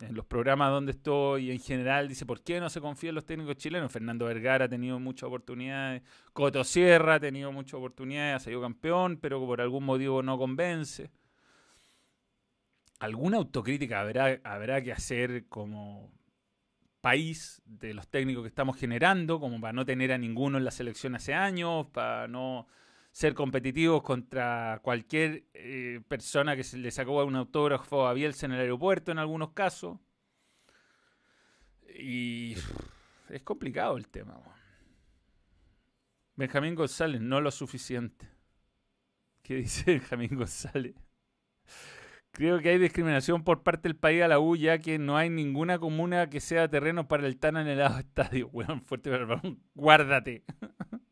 [0.00, 3.24] en los programas donde estoy en general, dice, ¿por qué no se confía en los
[3.24, 3.90] técnicos chilenos?
[3.90, 6.02] Fernando Vergara ha tenido muchas oportunidades,
[6.34, 11.10] Coto Sierra ha tenido muchas oportunidades, ha sido campeón, pero por algún motivo no convence.
[12.98, 16.12] Alguna autocrítica habrá, habrá que hacer como
[17.02, 20.70] país de los técnicos que estamos generando, como para no tener a ninguno en la
[20.70, 22.68] selección hace años, para no
[23.10, 28.52] ser competitivos contra cualquier eh, persona que se le sacó un autógrafo a Bielsa en
[28.52, 29.98] el aeropuerto en algunos casos.
[31.98, 32.54] Y
[33.28, 34.40] es complicado el tema.
[36.36, 38.28] Benjamín González, no lo suficiente.
[39.42, 40.94] ¿Qué dice Benjamín González?
[42.32, 45.28] Creo que hay discriminación por parte del país a la U, ya que no hay
[45.28, 48.48] ninguna comuna que sea terreno para el tan anhelado estadio.
[48.52, 50.42] Weón, fuerte balón, guárdate.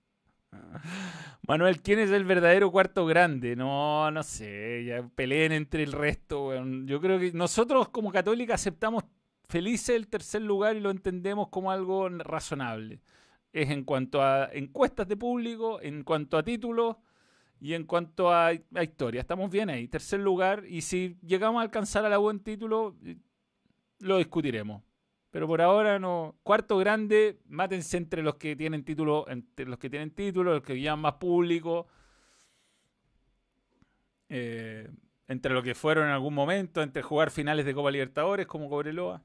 [1.46, 3.54] Manuel, ¿quién es el verdadero cuarto grande?
[3.54, 6.52] No, no sé, ya peleen entre el resto.
[6.86, 9.04] Yo creo que nosotros como católica aceptamos
[9.48, 13.02] felices el tercer lugar y lo entendemos como algo razonable.
[13.52, 16.96] Es en cuanto a encuestas de público, en cuanto a títulos
[17.60, 19.20] y en cuanto a, historia.
[19.20, 20.64] Estamos bien ahí, tercer lugar.
[20.66, 23.16] Y si llegamos a alcanzar a la buen título, eh,
[23.98, 24.82] lo discutiremos.
[25.30, 26.36] Pero por ahora no.
[26.42, 30.80] Cuarto grande, mátense entre los que tienen título, entre los que tienen título, los que
[30.80, 31.86] llevan más público.
[34.30, 34.88] Eh,
[35.28, 39.22] entre los que fueron en algún momento, entre jugar finales de Copa Libertadores como Cobreloa.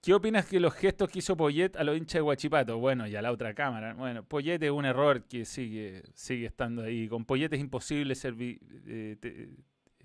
[0.00, 2.78] ¿Qué opinas que los gestos que hizo Poyet a los hinchas de Guachipato?
[2.78, 3.94] Bueno, y a la otra cámara.
[3.94, 7.08] Bueno, Poyet es un error que sigue, sigue estando ahí.
[7.08, 9.56] Con Poyet es imposible ser, eh,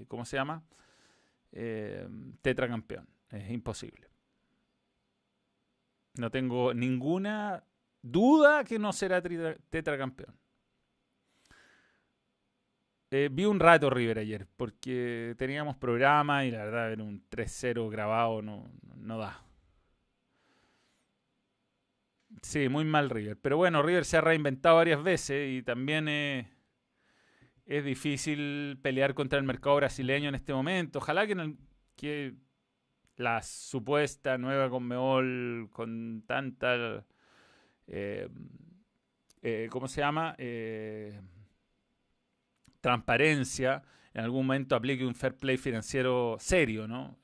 [0.08, 0.64] ¿cómo se llama?
[1.54, 2.08] eh,
[2.42, 3.08] tetracampeón.
[3.30, 4.10] Es imposible.
[6.16, 7.64] No tengo ninguna
[8.02, 10.38] duda que no será tetracampeón.
[13.10, 17.90] Eh, vi un rato River ayer porque teníamos programa y la verdad ver un 3-0
[17.90, 19.44] grabado no, no da.
[22.42, 23.38] Sí, muy mal River.
[23.42, 26.50] Pero bueno, River se ha reinventado varias veces y también eh,
[27.66, 31.00] es difícil pelear contra el mercado brasileño en este momento.
[31.00, 31.56] Ojalá que,
[31.96, 32.36] que
[33.16, 37.06] la supuesta nueva Conmebol con tanta...
[37.88, 38.28] Eh,
[39.42, 40.36] eh, ¿Cómo se llama?
[40.38, 41.20] Eh,
[42.80, 47.18] transparencia, en algún momento aplique un fair play financiero serio, ¿no?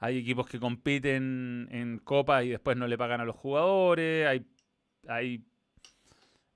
[0.00, 4.46] Hay equipos que compiten en Copa y después no le pagan a los jugadores, hay,
[5.08, 5.44] hay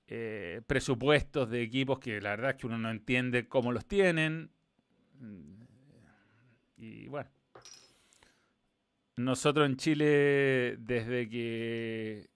[0.07, 4.49] eh, presupuestos de equipos que la verdad es que uno no entiende cómo los tienen.
[5.19, 5.61] Mm,
[6.77, 7.29] y bueno,
[9.17, 12.29] nosotros en Chile, desde que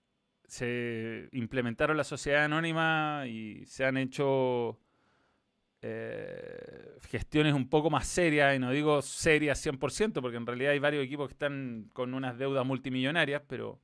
[0.47, 4.77] se implementaron la sociedad anónima y se han hecho
[5.86, 10.79] eh, gestiones un poco más serias, y no digo serias 100%, porque en realidad hay
[10.79, 13.81] varios equipos que están con unas deudas multimillonarias, pero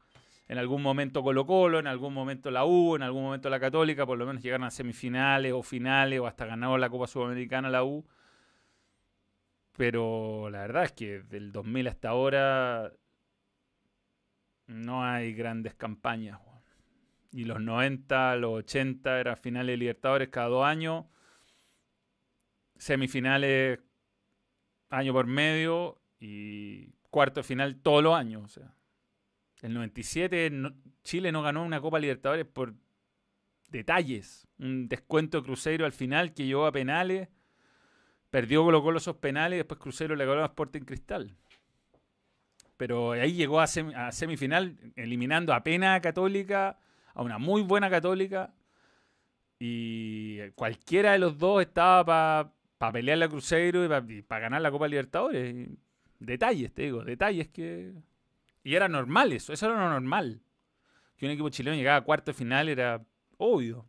[0.48, 4.06] en algún momento Colo Colo, en algún momento la U, en algún momento la Católica,
[4.06, 7.84] por lo menos llegaron a semifinales o finales o hasta ganaron la Copa Sudamericana la
[7.84, 8.06] U.
[9.76, 12.94] Pero la verdad es que del 2000 hasta ahora
[14.68, 16.40] no hay grandes campañas.
[17.32, 21.06] Y los 90, los 80 eran finales de Libertadores cada dos años.
[22.80, 23.80] Semifinales
[24.90, 28.44] año por medio y cuarto de final todos los años.
[28.44, 28.74] O sea.
[29.62, 30.52] El 97
[31.04, 32.74] Chile no ganó una Copa Libertadores por
[33.70, 34.48] detalles.
[34.58, 37.30] Un descuento de Cruzeiro al final que llevó a penales.
[38.30, 41.36] Perdió Colo Colo esos penales y después Cruzeiro le ganó a Sporting Cristal.
[42.78, 46.80] Pero ahí llegó a, semifinal eliminando apenas a Católica,
[47.14, 48.54] a una muy buena Católica.
[49.60, 54.88] Y cualquiera de los dos estaba para pelear la Cruzeiro y para ganar la Copa
[54.88, 55.70] Libertadores.
[56.20, 57.94] Detalles, te digo, detalles que
[58.64, 60.42] y era normal eso, eso era lo normal.
[61.18, 63.04] Que un equipo chileno llegaba a cuarto final era
[63.38, 63.86] obvio.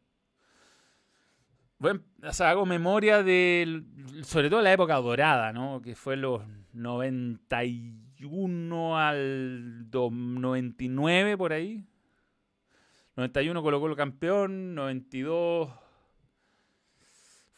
[1.78, 3.84] Bueno, o sea, hago memoria de,
[4.22, 5.80] sobre todo la época dorada, ¿no?
[5.80, 11.84] Que fue los 91 al 99 por ahí.
[13.16, 15.70] 91 colocó el campeón, 92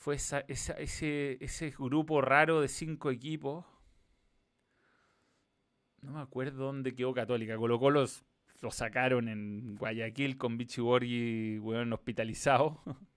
[0.02, 3.64] fue esa, ese, ese grupo raro de cinco equipos
[6.02, 7.56] no me acuerdo dónde quedó Católica.
[7.56, 8.04] Colo Colo
[8.60, 12.80] lo sacaron en Guayaquil con Vichy Borghi, weón, hospitalizado.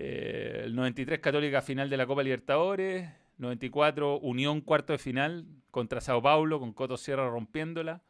[0.00, 3.10] Eh, el 93 Católica final de la Copa Libertadores.
[3.38, 8.04] 94 Unión cuarto de final contra Sao Paulo con Coto Sierra rompiéndola.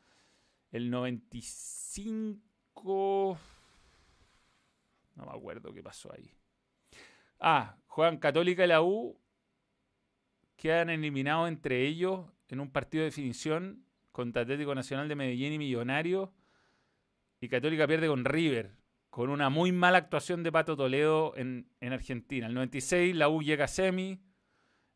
[0.70, 3.38] El 95...
[5.14, 6.30] No me acuerdo qué pasó ahí.
[7.38, 9.18] Ah, juegan Católica y la U.
[10.56, 15.58] Quedan eliminados entre ellos en un partido de definición contra Atlético Nacional de Medellín y
[15.58, 16.32] Millonario.
[17.40, 18.74] Y Católica pierde con River,
[19.10, 22.48] con una muy mala actuación de Pato Toledo en, Argentina.
[22.48, 24.20] El 96 la U llega a semi,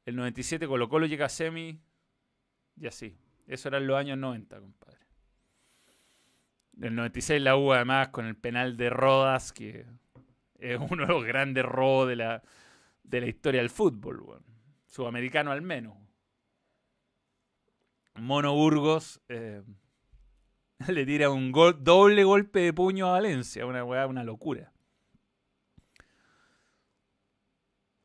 [0.05, 1.81] el 97 Colo Colo llega a semi,
[2.77, 3.17] y así.
[3.47, 4.99] Eso eran los años 90, compadre.
[6.81, 9.87] El 96 la U además con el penal de Rodas, que
[10.63, 12.43] es uno de los grandes robos de la,
[13.03, 14.43] de la historia del fútbol,
[14.87, 15.97] sudamericano al menos.
[18.15, 19.63] Mono Burgos eh,
[20.89, 23.67] le tira un doble golpe de puño a Valencia.
[23.67, 24.73] Una una locura.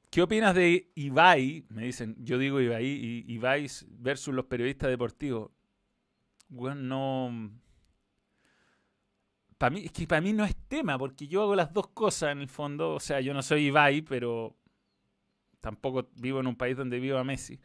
[0.09, 1.65] ¿Qué opinas de Ibai?
[1.69, 3.67] Me dicen, yo digo Ibai, Ibai
[3.99, 5.51] versus los periodistas deportivos.
[6.47, 7.51] Bueno, no.
[9.57, 12.31] Para mí, es que para mí no es tema, porque yo hago las dos cosas
[12.31, 12.93] en el fondo.
[12.93, 14.55] O sea, yo no soy Ibai, pero
[15.61, 17.59] tampoco vivo en un país donde viva Messi.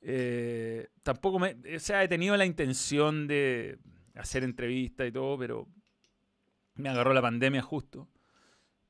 [0.00, 1.56] Eh, tampoco me.
[1.76, 3.78] O sea, he tenido la intención de
[4.14, 5.68] hacer entrevistas y todo, pero
[6.74, 8.08] me agarró la pandemia justo.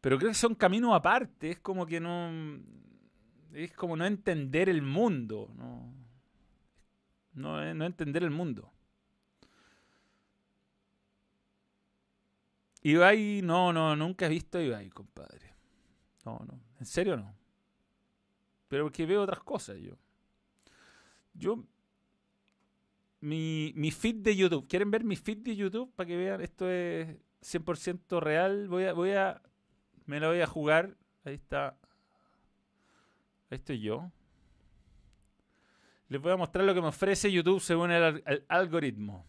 [0.01, 1.51] Pero creo que son caminos aparte.
[1.51, 2.31] Es como que no.
[3.53, 5.51] Es como no entender el mundo.
[5.57, 5.93] No,
[7.35, 8.73] no, no entender el mundo.
[12.83, 15.55] Ibai, no, no, nunca he visto Ibai, compadre.
[16.24, 16.61] No, no.
[16.80, 17.35] En serio no.
[18.68, 19.97] Pero porque veo otras cosas yo.
[21.35, 21.64] Yo.
[23.20, 24.66] Mi, mi feed de YouTube.
[24.66, 25.93] ¿Quieren ver mi feed de YouTube?
[25.95, 28.68] Para que vean, esto es 100% real.
[28.68, 29.41] Voy a, voy a.
[30.07, 30.97] Me la voy a jugar.
[31.24, 31.76] Ahí está.
[33.51, 34.11] Ahí estoy yo.
[36.09, 39.24] Les voy a mostrar lo que me ofrece YouTube según el algoritmo.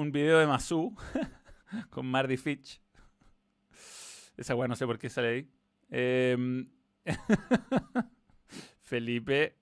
[0.00, 0.94] Un video de Masu
[1.90, 2.80] con Marty Fitch.
[4.36, 5.48] Esa weá no sé por qué sale ahí.
[5.90, 6.68] Em,
[8.82, 9.56] Felipe.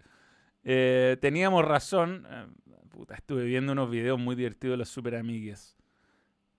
[0.65, 2.27] Eh, teníamos razón.
[2.29, 2.47] Eh,
[2.91, 5.77] puta, estuve viendo unos videos muy divertidos de los super amigues.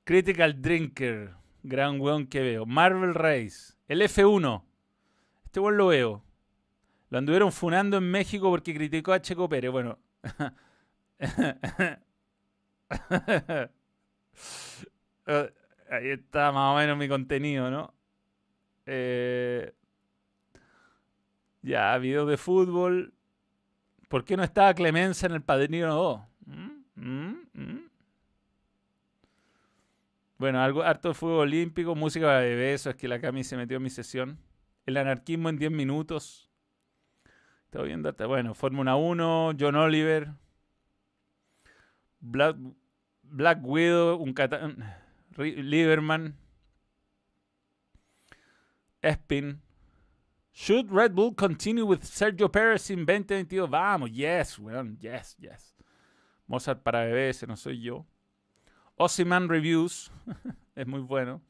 [0.04, 1.34] Critical Drinker.
[1.64, 2.66] Gran weón que veo.
[2.66, 3.74] Marvel Race.
[3.88, 4.64] El F1.
[5.46, 6.24] Este weón lo veo.
[7.10, 9.72] Lo anduvieron funando en México porque criticó a Checo Pérez.
[9.72, 10.00] Bueno.
[15.28, 15.52] Eh,
[15.90, 17.96] ahí está más o menos mi contenido, ¿no?
[18.86, 19.74] Eh,
[21.64, 23.12] ya, video de fútbol.
[24.08, 26.22] ¿Por qué no estaba Clemenza en el Padrino 2?
[26.46, 26.84] ¿Mm?
[26.96, 27.48] ¿Mm?
[27.54, 27.90] ¿Mm?
[30.38, 33.58] Bueno, algo, harto de fútbol olímpico, música de bebé, eso es que la Cami se
[33.58, 34.38] metió en mi sesión.
[34.86, 36.52] El anarquismo en 10 minutos.
[37.66, 40.30] Estoy viendo hasta, bueno, Fórmula 1, John Oliver.
[42.26, 44.34] Black, Widow, un
[45.38, 46.36] Lieberman,
[49.04, 49.60] Espin.
[50.52, 53.68] Should Red Bull continue with Sergio Perez in 2022?
[53.68, 55.76] Vamos, yes, weón, yes, yes.
[56.48, 58.06] Mozart para bebés, no soy yo.
[58.98, 60.10] Ossiman Reviews,
[60.76, 61.42] es muy bueno.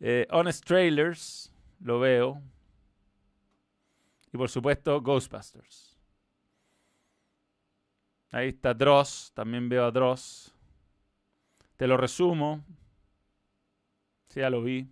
[0.00, 2.42] Eh, Honest Trailers, lo veo.
[4.32, 5.91] Y por supuesto, Ghostbusters.
[8.32, 10.54] Ahí está Dross, también veo a Dross.
[11.76, 12.64] Te lo resumo.
[14.28, 14.88] Sí, ya lo vi.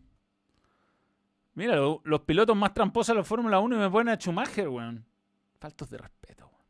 [1.55, 5.05] Mira, los pilotos más tramposos de la Fórmula 1 y me ponen a Schumacher, weón.
[5.59, 6.65] Faltos de respeto, weón.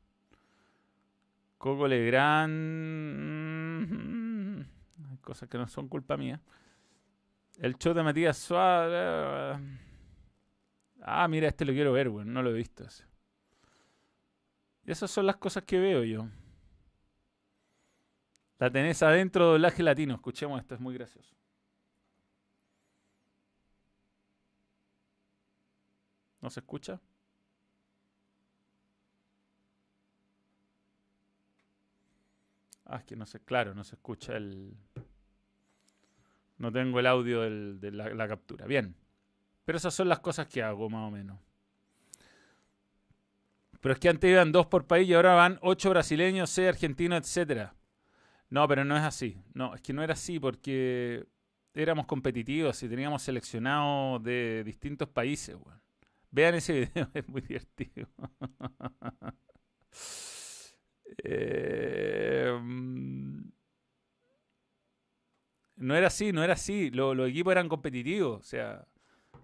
[1.58, 2.52] Coco Legrand.
[3.90, 4.60] Mm,
[5.10, 6.40] hay cosas que no son culpa mía.
[7.58, 9.60] El show de Matías Suárez.
[11.02, 12.32] Ah, mira, este lo quiero ver, weón.
[12.32, 12.84] No lo he visto
[14.90, 16.26] esas son las cosas que veo yo.
[18.60, 20.14] La tenés adentro de doblaje latino.
[20.14, 21.34] Escuchemos esto, es muy gracioso.
[26.42, 27.00] ¿No se escucha?
[32.84, 34.76] Ah, es que no sé, claro, no se escucha el...
[36.58, 38.66] No tengo el audio de la, la, captura.
[38.66, 38.94] Bien.
[39.64, 41.38] Pero esas son las cosas que hago, más o menos.
[43.80, 47.20] Pero es que antes iban dos por país y ahora van ocho brasileños, seis argentinos,
[47.20, 47.74] etcétera.
[48.50, 49.40] No, pero no es así.
[49.54, 51.26] No, es que no era así porque
[51.74, 55.56] éramos competitivos y teníamos seleccionados de distintos países,
[56.32, 58.08] Vean ese video, es muy divertido.
[61.24, 62.58] Eh,
[65.76, 66.90] no era así, no era así.
[66.90, 68.40] los equipos eran competitivos.
[68.40, 68.86] O sea,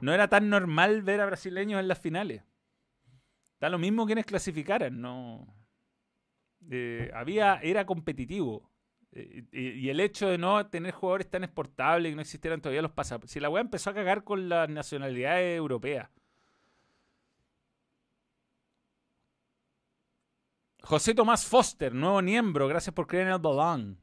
[0.01, 2.45] no era tan normal ver a brasileños en las finales.
[3.61, 5.55] Da lo mismo quienes clasificaran, no.
[6.71, 8.71] Eh, había, era competitivo.
[9.19, 12.93] Eh, y, el hecho de no tener jugadores tan exportables, que no existieran todavía los
[12.93, 13.31] pasaportes.
[13.31, 16.11] Si la weá empezó a cagar con las nacionalidades europeas.
[20.83, 23.99] José Tomás Foster, nuevo miembro, gracias por creer en el balón.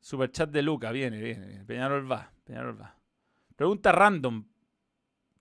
[0.00, 2.96] Superchat de Luca, viene, viene, Peñarol va, Peñarol va.
[3.56, 4.46] Pregunta random.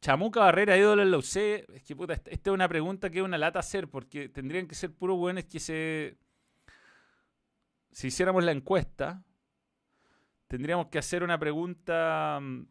[0.01, 1.35] Chamuca Barrera, ídolo en la UC.
[1.73, 4.75] Es que puta, esta es una pregunta que es una lata hacer, porque tendrían que
[4.75, 6.17] ser puros buenos que se
[7.97, 9.23] si hiciéramos la encuesta,
[10.47, 12.67] tendríamos que hacer una pregunta mm,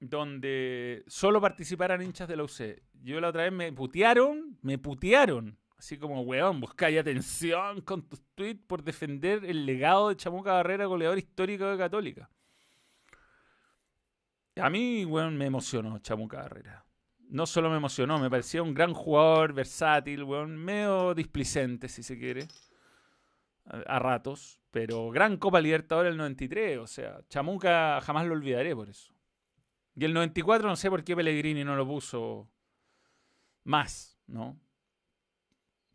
[0.00, 2.82] donde solo participaran hinchas de la UC.
[3.02, 5.58] Yo la otra vez me putearon, me putearon.
[5.76, 10.86] Así como, weón, buscáis atención con tus tweets por defender el legado de Chamuca Barrera,
[10.86, 12.30] goleador histórico de Católica.
[14.56, 16.86] A mí, weón, me emocionó Chamuca Barrera.
[17.28, 22.18] no solo me emocionó, me parecía un gran jugador, versátil, weón, medio displicente, si se
[22.18, 22.48] quiere,
[23.64, 28.74] a, a ratos, pero gran Copa Libertadores el 93, o sea, Chamuca jamás lo olvidaré
[28.74, 29.12] por eso.
[29.94, 32.50] Y el 94 no sé por qué Pellegrini no lo puso
[33.64, 34.58] más, ¿no?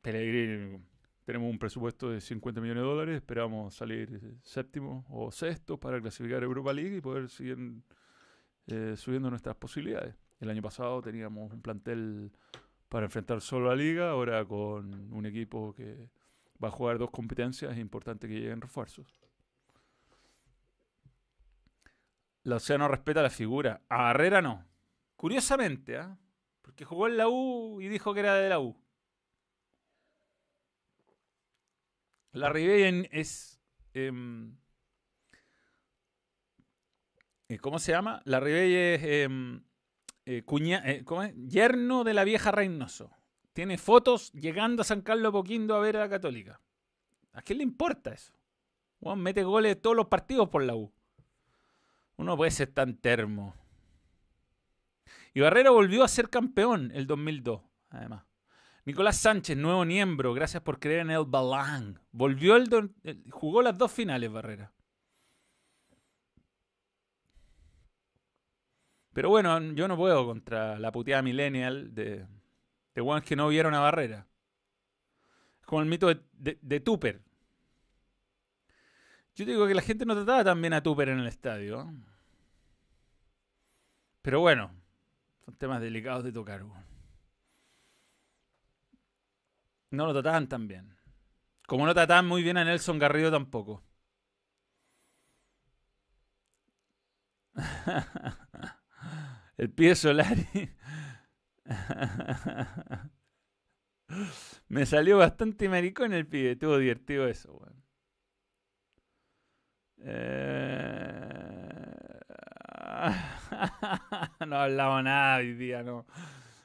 [0.02, 0.80] Pellegrini,
[1.26, 6.42] tenemos un presupuesto de 50 millones de dólares, esperamos salir séptimo o sexto para clasificar
[6.42, 7.58] a Europa League y poder seguir
[8.68, 10.16] eh, subiendo nuestras posibilidades.
[10.40, 12.32] El año pasado teníamos un plantel
[12.88, 16.10] para enfrentar solo la liga, ahora con un equipo que
[16.64, 19.22] va a jugar dos competencias, es importante que lleguen refuerzos.
[22.44, 23.82] La Océano respeta la figura.
[23.90, 24.66] A Barrera no.
[25.18, 26.18] Curiosamente, ¿ah?
[26.62, 28.76] Porque jugó en la U y dijo que era de la U.
[32.32, 33.60] La Ribey es.
[33.94, 34.56] Em,
[37.50, 38.22] eh, ¿Cómo se llama?
[38.26, 39.04] La Ribey es.
[39.04, 39.64] Em,
[40.26, 41.36] eh, eh, ¿cómo es?
[41.36, 43.12] Yerno de la vieja Reynoso.
[43.58, 46.62] Tiene fotos llegando a San Carlos Poquindo a ver a la Católica.
[47.34, 48.32] ¿A quién le importa eso?
[49.00, 50.94] Juan mete goles todos los partidos por la U.
[52.18, 53.56] Uno puede ser tan termo.
[55.34, 58.26] Y Barrera volvió a ser campeón el 2002, además.
[58.86, 62.00] Nicolás Sánchez, nuevo miembro, gracias por creer en el Balán.
[62.12, 62.94] Volvió el,
[63.32, 64.72] jugó las dos finales, Barrera.
[69.14, 72.28] Pero bueno, yo no puedo contra la puteada millennial de,
[72.98, 74.28] de que no vieron a Barrera.
[75.60, 77.22] Es como el mito de, de, Tupper.
[79.36, 81.94] Yo digo que la gente no trataba tan bien a Tupper en el estadio.
[84.24, 84.72] Pero bueno,
[85.46, 86.66] son temas delicados de tocar.
[89.92, 90.98] No lo trataban tan bien.
[91.68, 93.84] Como no trataban muy bien a Nelson Garrido tampoco.
[99.58, 100.76] El pie Solari.
[104.70, 106.52] Me salió bastante maricón el pibe.
[106.52, 107.60] Estuvo divertido eso.
[110.00, 111.28] Eh...
[114.48, 116.06] no hablamos nada hoy día, no.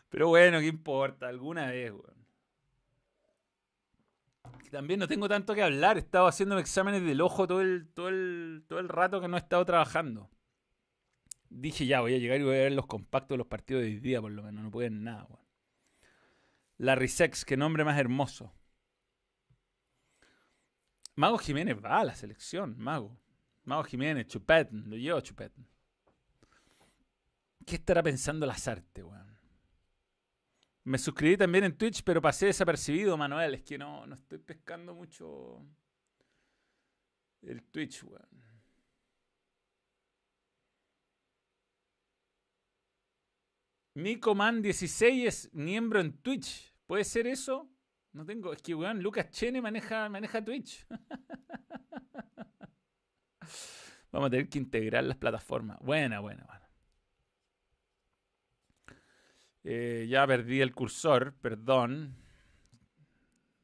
[0.08, 1.28] Pero bueno, ¿qué importa?
[1.28, 1.92] Alguna vez.
[4.70, 5.96] También no tengo tanto que hablar.
[5.96, 9.36] He estado haciendo exámenes del ojo todo el, todo el, todo el rato que no
[9.36, 10.30] he estado trabajando.
[11.54, 13.88] Dije ya, voy a llegar y voy a ver los compactos de los partidos de
[13.88, 14.64] hoy día, por lo menos.
[14.64, 15.42] No pueden nada, weón.
[16.78, 18.52] Larry Sex, qué nombre más hermoso.
[21.14, 23.20] Mago Jiménez va a la selección, Mago.
[23.64, 25.52] Mago Jiménez, Chupet, lo llevo Chupet.
[27.66, 29.38] ¿Qué estará pensando las artes, weón?
[30.84, 33.54] Me suscribí también en Twitch, pero pasé desapercibido, Manuel.
[33.54, 35.62] Es que no, no estoy pescando mucho
[37.42, 38.31] el Twitch, weón.
[43.94, 46.74] Micoman16 es miembro en Twitch.
[46.86, 47.70] ¿Puede ser eso?
[48.12, 48.52] No tengo.
[48.52, 50.86] Es que, weón, Lucas Chene maneja, maneja Twitch.
[54.12, 55.78] Vamos a tener que integrar las plataformas.
[55.80, 56.62] Buena, buena, buena.
[59.64, 62.16] Eh, ya perdí el cursor, perdón.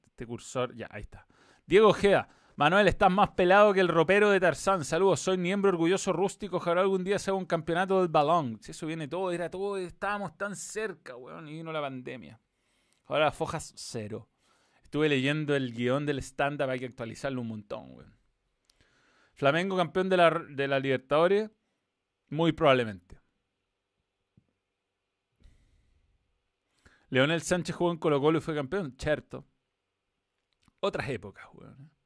[0.07, 1.27] Este cursor, ya, ahí está.
[1.67, 2.29] Diego Gea.
[2.59, 4.85] Manuel, estás más pelado que el ropero de Tarzán.
[4.85, 6.57] Saludos, soy miembro orgulloso rústico.
[6.57, 8.59] Ojalá algún día sea un campeonato del balón.
[8.61, 12.41] Si eso viene todo, era todo, estábamos tan cerca, weón, y vino la pandemia.
[13.07, 14.29] Ahora fojas cero.
[14.83, 18.19] Estuve leyendo el guion del stand-up, hay que actualizarlo un montón, weón.
[19.35, 21.53] Flamengo campeón de la, de la Libertadores,
[22.29, 23.21] muy probablemente.
[27.09, 29.47] Leonel Sánchez jugó en Colo Colo y fue campeón, cierto.
[30.81, 31.98] Otras épocas, weón.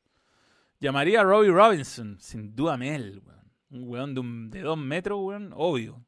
[0.83, 3.53] Llamaría a Robbie Robinson, sin duda Mel, weón.
[3.70, 6.05] Un weón de, de dos metros, weón, obvio.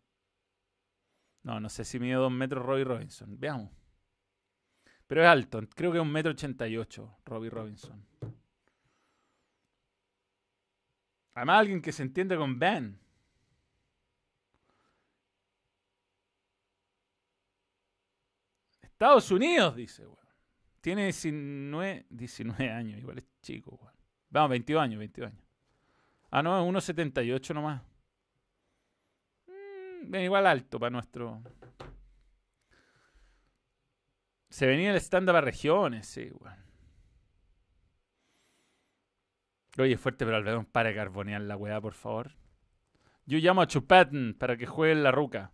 [1.44, 3.38] No, no sé si mide dos metros Robbie Robinson.
[3.38, 3.70] Veamos.
[5.06, 8.04] Pero es alto, creo que es un metro ochenta y ocho, Robbie Robinson.
[11.34, 12.98] Además, alguien que se entiende con Ben.
[18.82, 20.18] Estados Unidos, dice, weón.
[20.80, 23.93] Tiene 19, 19 años, igual es chico, weón.
[24.34, 25.44] Vamos, 22 años, 22 años.
[26.32, 27.82] Ah, no, es 1,78 nomás.
[29.46, 31.40] Mm, igual alto para nuestro.
[34.50, 36.56] Se venía el estándar para regiones, sí, weón.
[39.78, 42.32] Oye, fuerte, pero Albedo, para carbonear la weá, por favor.
[43.26, 45.52] Yo llamo a Chupatn para que juegue en la ruca.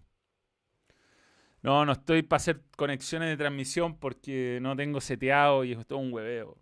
[1.61, 5.99] No, no estoy para hacer conexiones de transmisión porque no tengo seteado y es todo
[5.99, 6.57] un hueveo.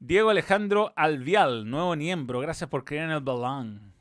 [0.00, 2.40] Diego Alejandro Alvial, nuevo miembro.
[2.40, 3.92] Gracias por creer en el balón.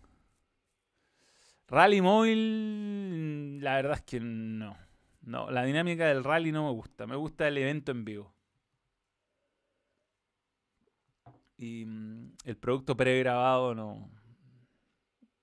[1.67, 4.77] Rally Móvil la verdad es que no.
[5.21, 7.05] No, la dinámica del rally no me gusta.
[7.05, 8.33] Me gusta el evento en vivo.
[11.57, 14.09] Y mm, el producto pregrabado no,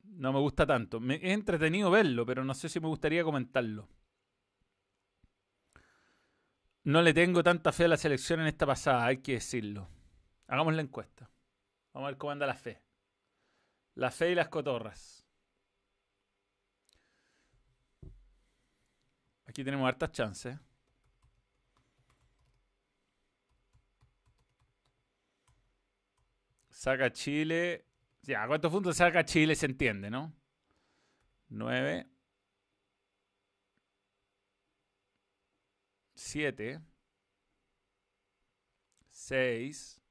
[0.04, 1.00] no me gusta tanto.
[1.00, 3.88] Me, es entretenido verlo, pero no sé si me gustaría comentarlo.
[6.84, 9.88] No le tengo tanta fe a la selección en esta pasada, hay que decirlo.
[10.46, 11.30] Hagamos la encuesta.
[11.92, 12.82] Vamos a ver cómo anda la fe.
[13.94, 15.24] La fe y las cotorras.
[19.46, 20.58] Aquí tenemos hartas chances.
[26.70, 27.86] Saca Chile.
[28.22, 29.54] Ya, ¿cuántos puntos saca Chile?
[29.54, 30.32] Se entiende, ¿no?
[31.48, 32.06] 9.
[36.14, 36.80] 7.
[39.10, 40.05] 6.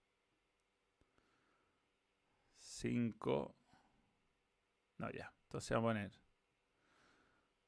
[2.85, 3.55] 5.
[4.99, 5.33] No, ya.
[5.45, 6.11] Entonces vamos a poner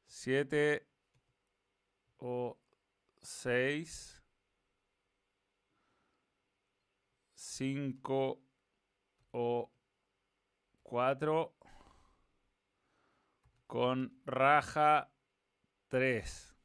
[0.05, 0.87] 7
[2.17, 2.59] o
[3.21, 4.23] 6.
[7.33, 8.43] 5
[9.31, 9.71] o
[10.83, 11.55] 4
[13.65, 15.11] con raja
[15.87, 16.55] 3.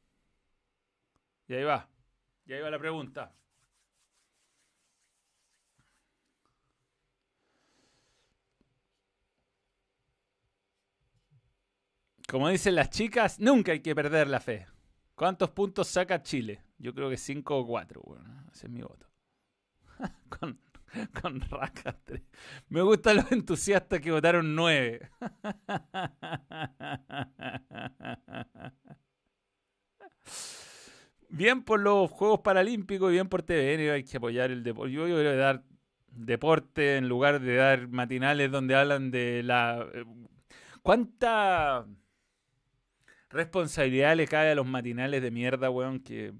[1.47, 1.89] Y ahí va.
[2.45, 3.35] Y ahí va la pregunta.
[12.33, 14.65] Como dicen las chicas, nunca hay que perder la fe.
[15.13, 16.63] ¿Cuántos puntos saca Chile?
[16.79, 18.01] Yo creo que 5 o 4.
[18.03, 19.05] Bueno, ese es mi voto.
[20.29, 20.59] con,
[21.21, 22.23] con raja 3.
[22.69, 25.11] Me gustan los entusiastas que votaron 9.
[31.29, 33.91] bien por los Juegos Paralímpicos y bien por TVN.
[33.91, 34.91] Hay que apoyar el deporte.
[34.91, 35.63] Yo voy a dar
[36.07, 39.87] deporte en lugar de dar matinales donde hablan de la...
[39.93, 40.03] Eh,
[40.81, 41.85] ¿Cuánta
[43.33, 46.33] responsabilidad le cae a los matinales de mierda, weón, que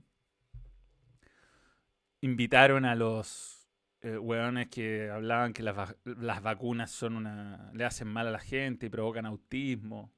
[2.21, 3.67] invitaron a los
[4.01, 8.85] eh, weones que hablaban que las, vacunas son una le hacen mal a la gente
[8.85, 10.13] y provocan autismo.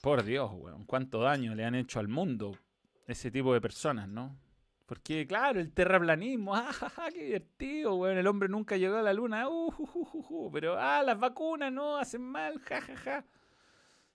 [0.00, 2.58] Por Dios, weón, cuánto daño le han hecho al mundo
[3.06, 4.38] ese tipo de personas, ¿no?
[4.86, 6.72] Porque, claro, el terraplanismo, ¡ah,
[7.12, 8.18] qué divertido, weón!
[8.18, 12.58] El hombre nunca llegó a la luna, ¡uh, Pero, ¡ah, las vacunas no hacen mal,
[12.60, 12.94] jajaja!
[12.96, 13.43] Ja, ja.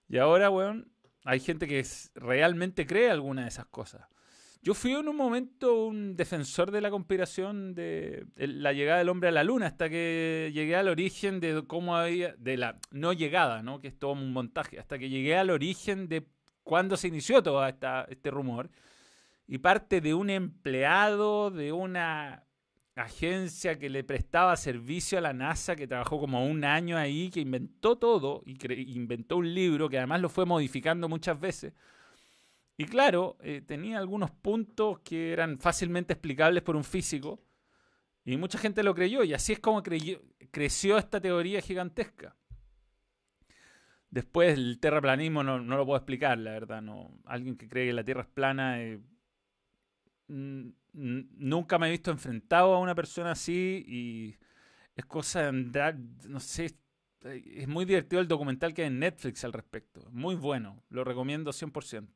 [0.10, 0.92] Y ahora, weón,
[1.24, 1.86] hay gente que
[2.16, 4.08] realmente cree alguna de esas cosas.
[4.62, 9.30] Yo fui en un momento un defensor de la conspiración de la llegada del hombre
[9.30, 13.62] a la luna, hasta que llegué al origen de cómo había, de la no llegada,
[13.64, 13.80] ¿no?
[13.80, 16.28] que es todo un montaje, hasta que llegué al origen de
[16.64, 18.70] cuándo se inició todo esta, este rumor.
[19.48, 22.44] Y parte de un empleado de una
[23.04, 27.40] agencia que le prestaba servicio a la NASA, que trabajó como un año ahí, que
[27.40, 28.58] inventó todo y
[28.96, 31.74] inventó un libro que además lo fue modificando muchas veces.
[32.78, 37.44] Y claro, eh, tenía algunos puntos que eran fácilmente explicables por un físico
[38.24, 42.36] y mucha gente lo creyó y así es como creció esta teoría gigantesca.
[44.10, 46.82] Después el terraplanismo no, no, lo puedo explicar, la verdad.
[46.82, 47.12] No.
[47.26, 49.00] Alguien que cree que la Tierra es plana eh,
[50.94, 54.36] nunca me he visto enfrentado a una persona así y
[54.96, 56.76] es cosa de andar, no sé,
[57.22, 60.08] es muy divertido el documental que hay en Netflix al respecto.
[60.12, 62.08] Muy bueno, lo recomiendo 100%.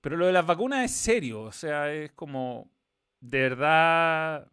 [0.00, 2.70] Pero lo de las vacunas es serio, o sea, es como,
[3.20, 4.50] de verdad,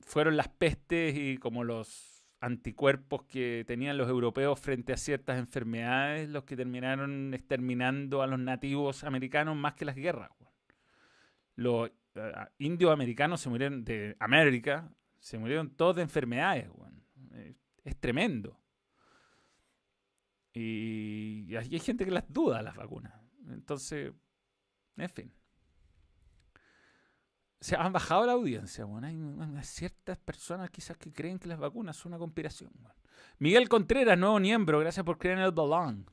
[0.00, 6.28] fueron las pestes y como los anticuerpos que tenían los europeos frente a ciertas enfermedades
[6.30, 10.30] los que terminaron exterminando a los nativos americanos más que las guerras
[11.60, 16.70] los eh, indios americanos se murieron de América, se murieron todos de enfermedades,
[17.84, 18.58] es tremendo.
[20.54, 23.12] Y, hay gente que las duda las vacunas.
[23.48, 24.12] Entonces,
[24.96, 25.32] en fin.
[27.60, 29.06] Se han bajado la audiencia, bueno.
[29.06, 29.18] Hay,
[29.62, 32.72] ciertas personas quizás que creen que las vacunas son una conspiración.
[33.38, 36.06] Miguel Contreras, nuevo miembro, gracias por creer en el balón.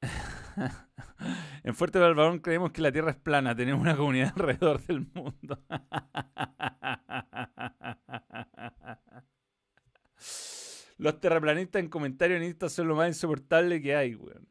[1.66, 3.56] en Fuerte Balbarón creemos que la Tierra es plana.
[3.56, 5.60] Tenemos una comunidad alrededor del mundo.
[10.96, 14.46] Los terraplanistas en comentarios en Insta son lo más insoportable que hay, weón.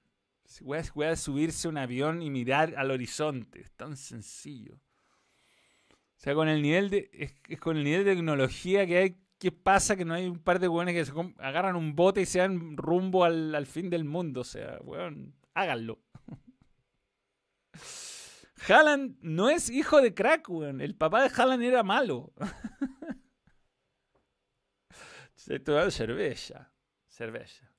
[0.93, 3.61] Voy a, subirse un avión y mirar al horizonte.
[3.61, 4.75] Es tan sencillo.
[4.75, 7.09] O sea, con el nivel de.
[7.13, 9.17] Es, con el nivel de tecnología que hay.
[9.39, 12.25] ¿Qué pasa que no hay un par de weones que se agarran un bote y
[12.25, 14.41] se dan rumbo al, al fin del mundo?
[14.41, 15.99] O sea, weón háganlo.
[18.67, 20.81] Haaland no es hijo de crack, weón.
[20.81, 22.33] El papá de Haaland era malo.
[25.35, 26.73] Se tomaba cerveza.
[27.07, 27.71] Cerveza.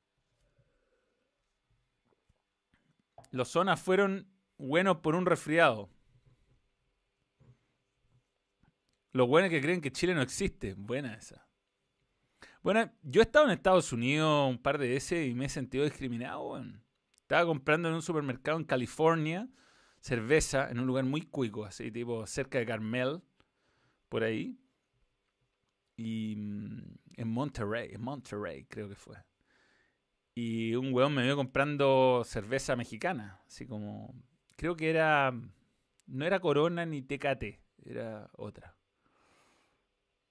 [3.33, 5.91] Los zonas fueron buenos por un resfriado.
[9.13, 10.75] Los buenos que creen que Chile no existe.
[10.75, 11.49] Buena esa.
[12.63, 15.85] Bueno, yo he estado en Estados Unidos un par de veces y me he sentido
[15.85, 16.63] discriminado.
[17.23, 19.49] Estaba comprando en un supermercado en California
[20.07, 23.23] cerveza en un lugar muy cuico, así tipo cerca de Carmel,
[24.09, 24.57] por ahí.
[25.97, 29.17] Y mm, en Monterrey, en Monterrey creo que fue.
[30.33, 34.15] Y un weón me vio comprando cerveza mexicana, así como,
[34.55, 35.33] creo que era,
[36.07, 38.77] no era Corona ni Tecate, era otra.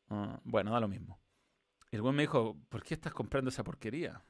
[0.08, 1.20] Ah, bueno, da lo mismo.
[1.92, 4.24] El weón me dijo, ¿por qué estás comprando esa porquería?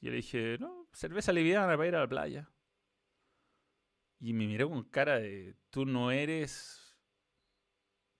[0.00, 2.48] Y yo le dije, no, cerveza liviana para ir a la playa.
[4.22, 6.96] Y me miró con cara de, tú no eres,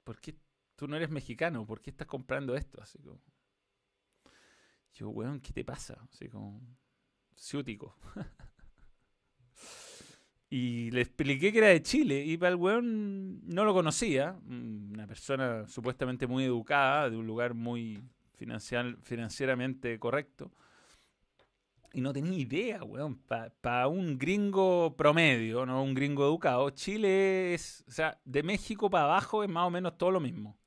[0.02, 0.34] ¿por qué
[0.74, 1.64] tú no eres mexicano?
[1.64, 2.82] ¿Por qué estás comprando esto?
[2.82, 3.20] Así como,
[4.94, 6.04] yo, weón, ¿qué te pasa?
[6.10, 6.60] Así como,
[7.36, 7.96] ciútico.
[10.50, 14.36] y le expliqué que era de Chile y para el weón no lo conocía.
[14.44, 18.02] Una persona supuestamente muy educada, de un lugar muy
[19.04, 20.50] financieramente correcto.
[21.94, 23.20] Y no tenía idea, weón.
[23.60, 29.04] Para un gringo promedio, no un gringo educado, Chile es, o sea, de México para
[29.04, 30.58] abajo es más o menos todo lo mismo.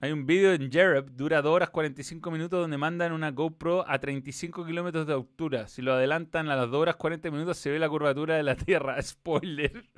[0.00, 3.98] Hay un vídeo en Jereb, dura 2 horas 45 minutos, donde mandan una GoPro a
[3.98, 5.66] 35 kilómetros de altura.
[5.66, 8.54] Si lo adelantan a las 2 horas 40 minutos, se ve la curvatura de la
[8.54, 8.96] Tierra.
[9.02, 9.90] Spoiler.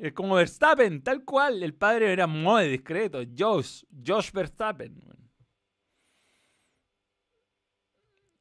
[0.00, 1.62] es como Verstappen, tal cual.
[1.62, 3.20] El padre era muy discreto.
[3.36, 4.98] Josh, Josh Verstappen.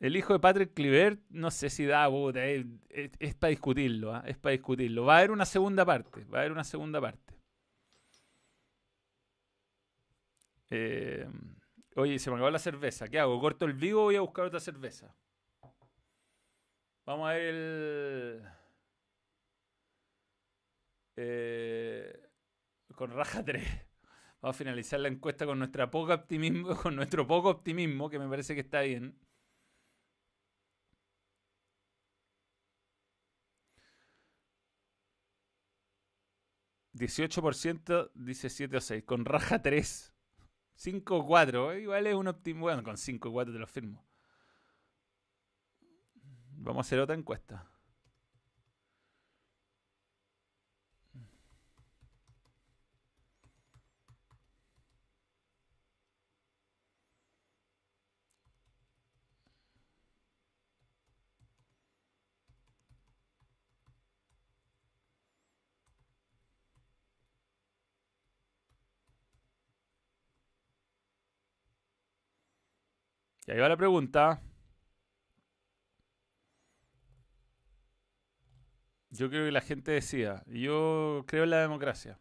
[0.03, 2.65] El hijo de Patrick Cliver, no sé si da, puta, es,
[3.35, 4.21] para discutirlo, ¿ah?
[4.27, 5.05] es para discutirlo.
[5.05, 7.33] Va a haber una segunda parte, va a haber una segunda parte.
[10.71, 11.25] Eh,
[11.95, 13.39] oye, se me acabó la cerveza, ¿qué hago?
[13.39, 15.15] ¿Corto el vivo o voy a buscar otra cerveza?
[17.05, 18.43] Vamos a ver el...
[21.15, 22.29] Eh,
[22.93, 23.65] con raja 3.
[24.41, 28.27] Vamos a finalizar la encuesta con nuestra poca optimismo, con nuestro poco optimismo, que me
[28.27, 29.17] parece que está bien.
[36.93, 39.03] 18% dice 7 o 6.
[39.03, 40.13] Con raja 3.
[40.75, 41.77] 5 o 4.
[41.77, 42.61] Igual es un óptimo.
[42.61, 44.05] Bueno, con 5 o 4 te lo firmo.
[46.55, 47.72] Vamos a hacer otra encuesta.
[73.47, 74.41] Y ahí va la pregunta.
[79.09, 82.19] Yo creo que la gente decía, yo creo en la democracia.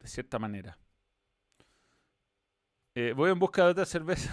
[0.00, 0.78] De cierta manera.
[2.94, 4.32] Eh, voy en busca de otra cerveza.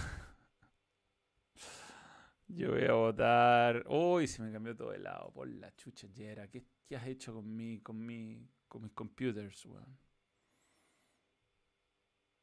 [2.48, 3.84] yo voy a votar.
[3.88, 5.32] Uy, se me cambió todo el lado.
[5.32, 6.08] Por la chucha.
[6.14, 10.03] ¿Qué, ¿Qué, has hecho con mi, con mi, con mis computers, weón?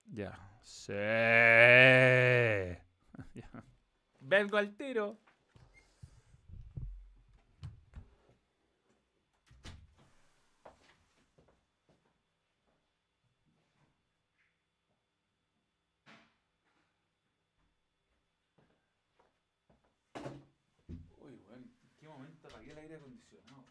[0.06, 0.38] Ya.
[0.62, 0.94] Sí.
[4.20, 5.18] Vengo al tiro.
[21.20, 23.66] Uy, bueno, ¿en qué momento apagué el aire acondicionado?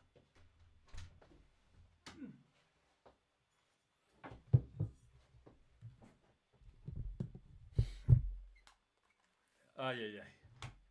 [9.83, 10.35] Ay, ay, ay.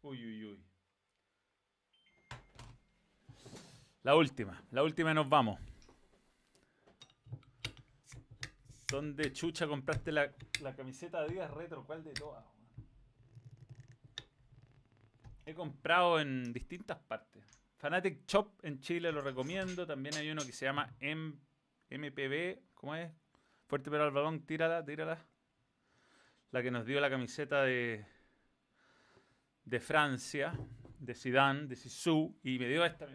[0.02, 0.66] Uy, uy, uy.
[4.02, 5.61] La última, la última y nos vamos.
[8.88, 11.84] ¿Dónde chucha compraste la, la camiseta de Adidas Retro?
[11.86, 12.44] ¿Cuál de todas?
[15.45, 17.45] He comprado en distintas partes.
[17.78, 19.86] Fanatic Shop en Chile lo recomiendo.
[19.86, 21.36] También hay uno que se llama M
[21.91, 22.74] MPB.
[22.74, 23.11] ¿Cómo es?
[23.68, 25.24] Fuerte pero al balón, tírala, tírala.
[26.49, 28.03] La que nos dio la camiseta de,
[29.70, 30.52] de Francia,
[31.00, 33.08] de Zidane, de Sisu, y me dio esta.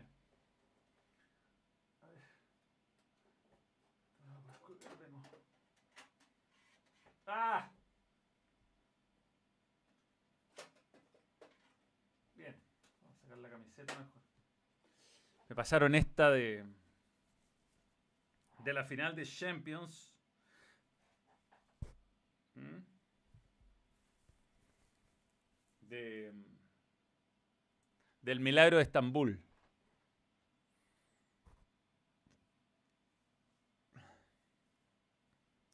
[7.26, 7.70] ¡Ah!
[12.34, 12.54] Bien,
[13.00, 14.22] vamos a sacar la camiseta mejor.
[15.48, 16.64] Me pasaron esta de
[18.64, 20.14] de la final de Champions.
[22.54, 22.93] ¿Mm?
[25.94, 26.32] De,
[28.22, 29.40] del milagro de Estambul.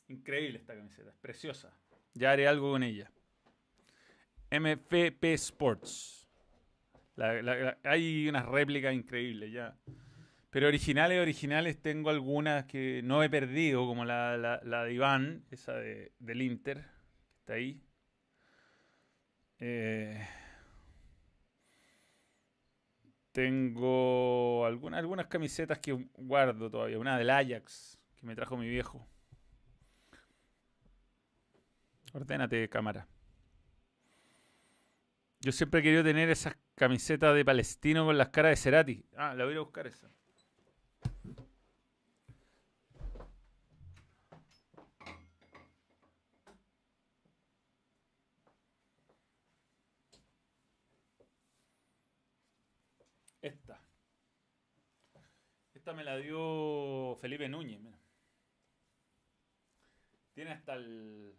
[0.08, 1.72] Increíble esta camiseta, es preciosa.
[2.14, 3.10] Ya haré algo con ella.
[4.50, 6.28] MFP Sports.
[7.84, 9.78] hay unas réplicas increíbles ya.
[10.50, 15.74] Pero originales, originales, tengo algunas que no he perdido, como la, la, de Iván, esa
[15.74, 16.78] de, del Inter,
[17.28, 17.80] que está ahí.
[19.60, 20.26] Eh,
[23.32, 26.98] tengo algunas, algunas camisetas que guardo todavía.
[26.98, 29.06] Una del Ajax, que me trajo mi viejo.
[32.12, 33.06] Ordénate, cámara.
[35.40, 39.04] Yo siempre he querido tener esas camisetas de Palestino con las caras de Cerati.
[39.16, 40.10] Ah, la voy a buscar esa.
[53.42, 53.80] Esta.
[55.94, 57.80] Me la dio Felipe Núñez.
[60.32, 61.36] Tiene hasta el.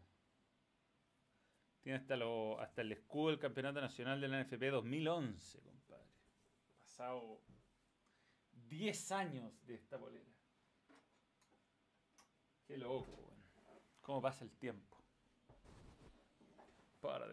[1.82, 6.06] Tiene hasta, lo, hasta el escudo del Campeonato Nacional de la NFP 2011, compadre.
[6.80, 7.42] Pasado
[8.70, 10.30] 10 años de esta bolera.
[12.68, 13.44] Qué loco, bueno.
[14.02, 14.98] ¿Cómo pasa el tiempo?
[17.00, 17.26] Para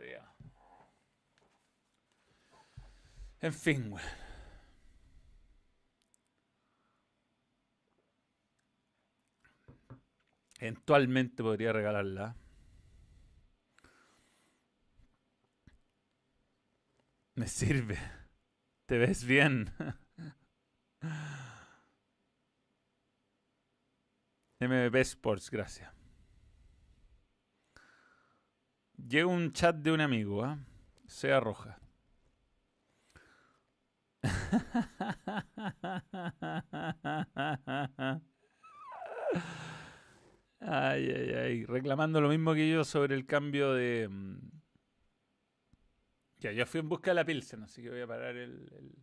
[3.41, 4.28] En fin, bueno.
[10.59, 12.37] Eventualmente podría regalarla.
[17.37, 17.99] Me sirve.
[18.87, 19.71] Te ves bien.
[24.61, 25.93] MVP Sports, gracias.
[28.97, 30.59] Llega un chat de un amigo, ¿ah?
[31.07, 31.79] Sea roja.
[40.61, 41.65] Ay, ay, ay.
[41.67, 44.09] Reclamando lo mismo que yo sobre el cambio de.
[44.09, 44.51] Mm,
[46.39, 48.97] ya, yo fui en busca de la Pilsen, así que voy a parar el.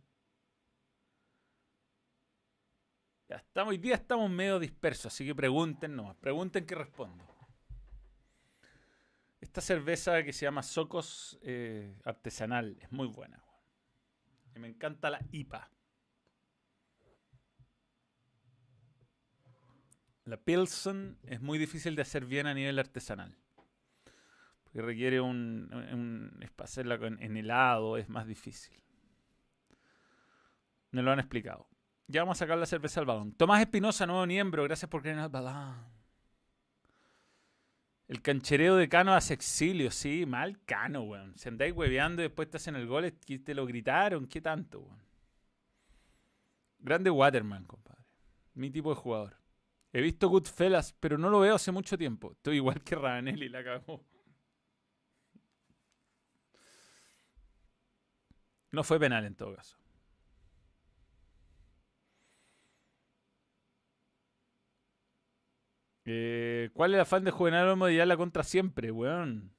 [3.28, 6.16] Ya estamos, hoy día estamos medio dispersos, así que pregunten nomás.
[6.16, 7.24] Pregunten que respondo.
[9.40, 13.42] Esta cerveza que se llama Socos eh, artesanal es muy buena.
[14.54, 15.70] Y me encanta la IPA.
[20.26, 23.34] La Pilsen es muy difícil de hacer bien a nivel artesanal.
[24.64, 28.76] Porque requiere un, un, hacerla en helado, es más difícil.
[30.90, 31.68] Me lo han explicado.
[32.08, 33.32] Ya vamos a sacar la cerveza al balón.
[33.32, 35.96] Tomás Espinosa, nuevo miembro, gracias por creer en el balón.
[38.08, 41.36] El canchereo de Cano hace exilio, sí, mal Cano, weón.
[41.36, 45.02] Si andáis hueveando y después te hacen el gol, te lo gritaron, ¿qué tanto, weón?
[46.80, 48.04] Grande Waterman, compadre.
[48.54, 49.45] Mi tipo de jugador.
[49.96, 52.32] He visto Goodfellas, pero no lo veo hace mucho tiempo.
[52.32, 54.04] Estoy igual que Ravanelli, la cagó.
[58.72, 59.78] No fue penal en todo caso.
[66.04, 69.56] Eh, ¿Cuál es el afán de Juvenal Olmo de la contra siempre, weón?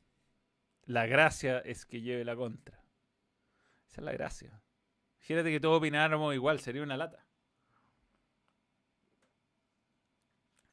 [0.85, 2.85] La gracia es que lleve la contra.
[3.87, 4.61] Esa es la gracia.
[5.17, 7.26] Fíjate que todos opináramos igual, sería una lata.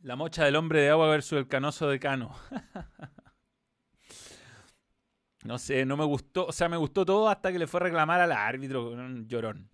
[0.04, 2.36] La mocha del hombre de agua versus el canoso de Cano.
[5.44, 6.44] no sé, no me gustó.
[6.44, 9.26] O sea, me gustó todo hasta que le fue a reclamar al árbitro con un
[9.26, 9.70] llorón.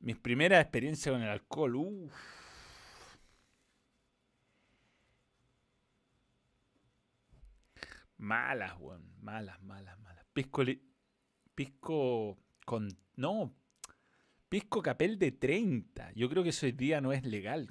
[0.00, 1.76] Mis primeras experiencias con el alcohol.
[1.76, 2.12] Uf.
[8.16, 9.08] Malas, weón.
[9.20, 10.26] Malas, malas, malas.
[10.32, 10.64] Pisco,
[11.54, 12.88] pisco con...
[13.14, 13.54] No.
[14.48, 16.10] Pisco capel de 30.
[16.14, 17.70] Yo creo que eso hoy día no es legal.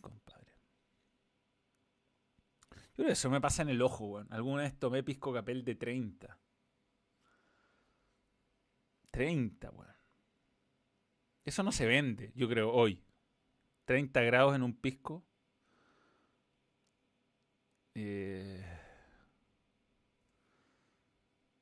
[2.95, 4.27] Creo que eso me pasa en el ojo, weón.
[4.31, 6.38] Alguna vez tomé pisco capel de 30.
[9.11, 9.95] 30, weón.
[11.43, 13.03] Eso no se vende, yo creo, hoy.
[13.85, 15.26] 30 grados en un pisco.
[17.93, 18.63] Eh...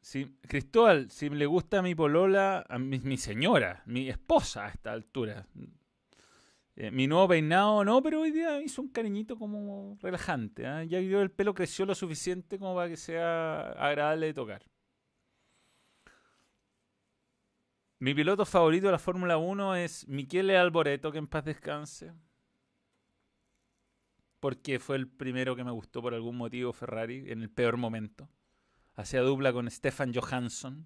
[0.01, 4.91] Sí, Cristóbal, si le gusta a mi polola, a mi señora, mi esposa a esta
[4.91, 5.47] altura,
[6.75, 10.65] eh, mi nuevo peinado, no, pero hoy día hizo un cariñito como relajante.
[10.65, 10.83] ¿ah?
[10.83, 14.63] Ya el pelo creció lo suficiente como para que sea agradable de tocar.
[17.99, 22.11] Mi piloto favorito de la Fórmula 1 es Michele Alboreto, que en paz descanse.
[24.39, 28.27] Porque fue el primero que me gustó por algún motivo Ferrari en el peor momento.
[28.95, 30.85] Hacía dupla con Stefan Johansson.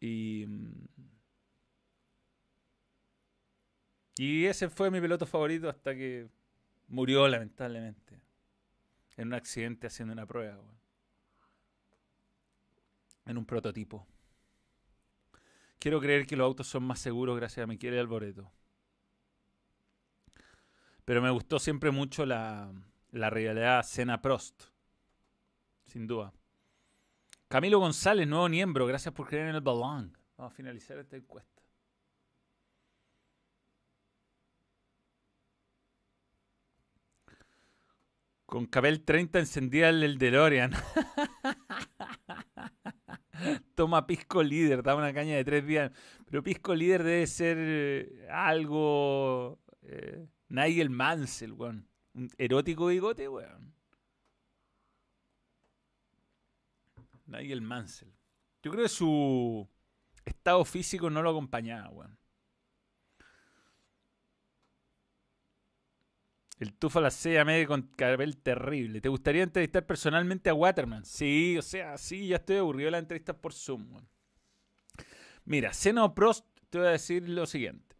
[0.00, 0.46] Y.
[4.18, 6.28] Y ese fue mi piloto favorito hasta que
[6.88, 8.20] murió, lamentablemente.
[9.16, 10.58] En un accidente haciendo una prueba,
[13.24, 14.06] En un prototipo.
[15.78, 18.50] Quiero creer que los autos son más seguros gracias a Miquel Alboreto.
[21.04, 22.72] Pero me gustó siempre mucho la,
[23.10, 24.64] la realidad Cena Prost.
[25.86, 26.32] Sin duda.
[27.48, 28.86] Camilo González, nuevo miembro.
[28.86, 30.16] Gracias por creer en el balón.
[30.36, 31.55] Vamos a finalizar esta encuesta.
[38.46, 40.72] Con Cabel 30 encendía el DeLorean.
[43.74, 45.92] Toma Pisco Líder, da una caña de tres días.
[46.24, 49.58] Pero Pisco Líder debe ser eh, algo.
[49.82, 51.88] Eh, Nigel Mansell, weón.
[52.14, 53.74] Un erótico bigote, weón.
[57.26, 58.12] Nigel Mansell.
[58.62, 59.68] Yo creo que su
[60.24, 62.18] estado físico no lo acompañaba, weón.
[66.58, 69.00] El tufo a la sella media con cabel terrible.
[69.00, 71.04] ¿Te gustaría entrevistar personalmente a Waterman?
[71.04, 73.86] Sí, o sea, sí, ya estoy aburrido de la entrevista por Zoom.
[75.44, 77.96] Mira, Seno Prost, te voy a decir lo siguiente.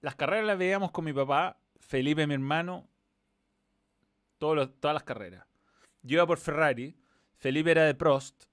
[0.00, 2.88] Las carreras las veíamos con mi papá, Felipe, mi hermano,
[4.38, 5.46] todas las carreras.
[6.02, 6.96] Yo iba por Ferrari,
[7.36, 8.44] Felipe era de Prost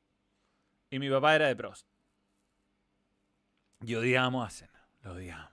[0.89, 1.88] y mi papá era de Prost.
[3.81, 5.51] Y odiábamos a Senna, lo odiábamos.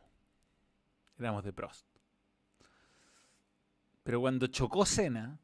[1.19, 1.88] Éramos de Prost.
[4.09, 5.39] Pero cuando chocó Senna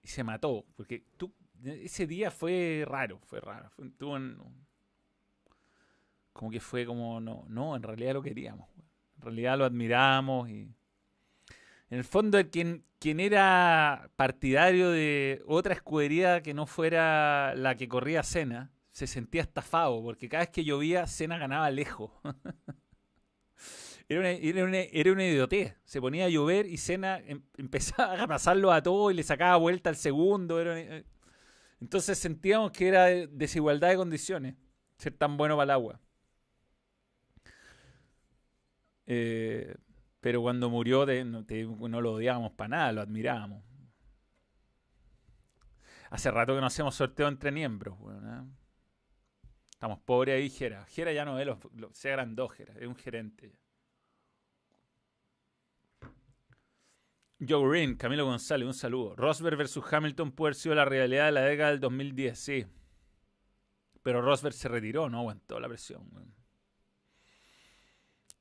[0.00, 1.30] y se mató, porque tú,
[1.62, 3.70] ese día fue raro, fue raro.
[6.32, 8.70] como que fue como, no, no, en realidad lo queríamos.
[9.16, 10.72] En realidad lo admiramos y...
[11.90, 17.86] En el fondo, quien, quien era partidario de otra escudería que no fuera la que
[17.86, 22.12] corría Cena, se sentía estafado, porque cada vez que llovía, Cena ganaba lejos.
[24.08, 25.76] era, una, era, una, idiotez.
[25.84, 29.56] Se ponía a llover y Cena em, empezaba a pasarlo a todo y le sacaba
[29.56, 30.60] vuelta al segundo.
[30.62, 31.04] Eh,
[31.80, 34.54] entonces sentíamos que era desigualdad de condiciones
[34.98, 36.00] ser tan bueno para el agua.
[39.06, 39.74] Eh,
[40.20, 43.62] pero cuando murió no, lo odiábamos para nada, lo admirábamos.
[46.10, 47.96] Hace rato que no hacemos sorteo entre miembros.
[48.00, 48.42] ¿eh?
[49.70, 50.84] Estamos pobres ahí, Jera.
[50.86, 51.58] Jera ya no es, los,
[51.92, 53.52] se agrandó Jera, es un gerente.
[57.40, 59.14] Joe Green, Camilo González, un saludo.
[59.14, 62.66] Rosberg versus Hamilton puede haber sido la realidad de la década del 2010, sí.
[64.02, 66.08] Pero Rosberg se retiró, no aguantó la presión.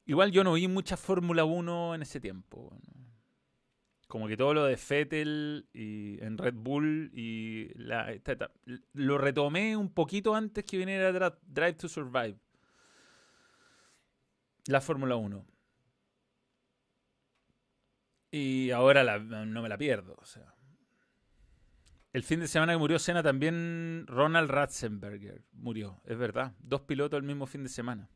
[0.06, 2.76] Igual yo no vi mucha Fórmula 1 en ese tiempo.
[4.08, 8.16] Como que todo lo de Fettel y en Red Bull y la,
[8.94, 12.38] lo retomé un poquito antes que viniera Drive to Survive.
[14.68, 15.46] La Fórmula 1.
[18.32, 20.18] Y ahora no me la pierdo.
[22.14, 26.54] El fin de semana que murió Senna también Ronald Ratzenberger murió, es verdad.
[26.60, 28.10] Dos pilotos el mismo fin de semana.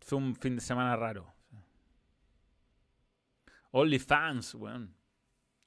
[0.00, 1.34] Fue un fin de semana raro.
[3.70, 4.96] OnlyFans, weón.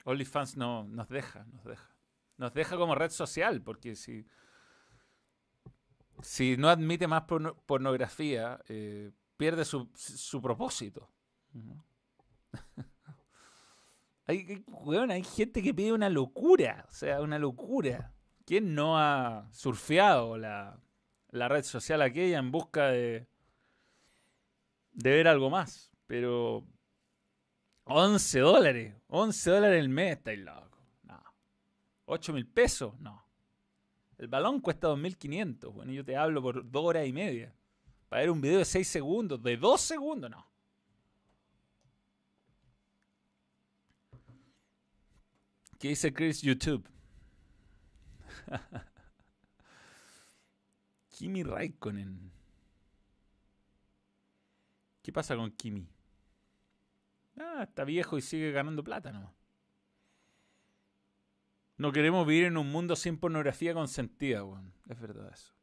[0.06, 1.95] OnlyFans no, nos deja, nos deja.
[2.38, 4.26] Nos deja como red social, porque si,
[6.23, 7.26] si no admite más
[7.68, 9.11] pornografía, eh,
[9.41, 11.09] pierde su, propósito.
[14.27, 14.63] hay,
[15.09, 18.13] hay gente que pide una locura, o sea, una locura.
[18.45, 20.80] ¿Quién no ha surfeado la,
[21.31, 23.26] la red social aquella en busca de,
[24.91, 25.91] de ver algo más.
[26.05, 26.68] Pero
[27.85, 30.85] 11 dólares, 11 dólares el mes, estáis loco.
[31.01, 31.19] No.
[32.05, 33.26] 8 mil pesos, no.
[34.19, 37.55] El balón cuesta 2.500, bueno, yo te hablo por dos horas y media.
[38.11, 40.45] Para ver un video de 6 segundos, de 2 segundos, no.
[45.79, 46.85] ¿Qué dice Chris YouTube?
[51.09, 52.33] Kimi Raikkonen.
[55.01, 55.88] ¿Qué pasa con Kimi?
[57.38, 59.33] Ah, está viejo y sigue ganando plata nomás.
[61.77, 64.73] No queremos vivir en un mundo sin pornografía consentida, weón.
[64.89, 65.60] Es verdad eso.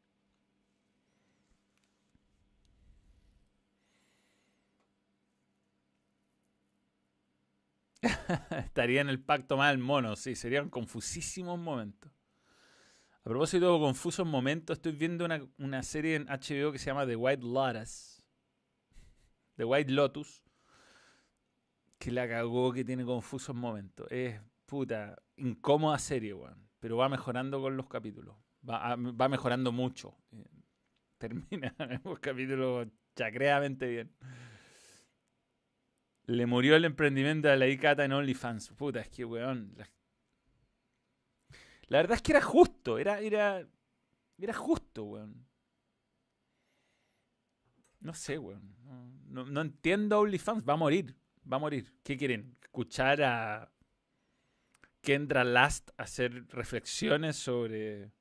[8.65, 12.11] Estaría en el pacto el mono, sí, serían confusísimos momentos.
[13.19, 17.05] A propósito de confusos momentos, estoy viendo una, una serie en HBO que se llama
[17.05, 18.19] The White Lotus
[19.59, 20.41] The White Lotus,
[21.97, 24.07] que la cagó, que tiene confusos momentos.
[24.09, 26.69] Es puta, incómoda serie, weón.
[26.79, 28.37] Pero va mejorando con los capítulos.
[28.67, 30.15] Va, va mejorando mucho.
[30.31, 30.45] Eh,
[31.17, 34.15] termina los capítulos chacreadamente bien.
[36.29, 38.69] Le murió el emprendimiento de la Icata en OnlyFans.
[38.73, 39.75] Puta, es que, weón.
[41.87, 41.97] La...
[41.97, 42.99] verdad es que era justo.
[42.99, 43.67] Era, era,
[44.37, 45.47] era justo, weón.
[48.01, 48.75] No sé, weón.
[49.27, 50.63] No, no, entiendo OnlyFans.
[50.69, 51.15] Va a morir.
[51.51, 51.91] Va a morir.
[52.03, 52.55] ¿Qué quieren?
[52.61, 53.71] ¿Escuchar a
[55.01, 58.11] Kendra Last hacer reflexiones sobre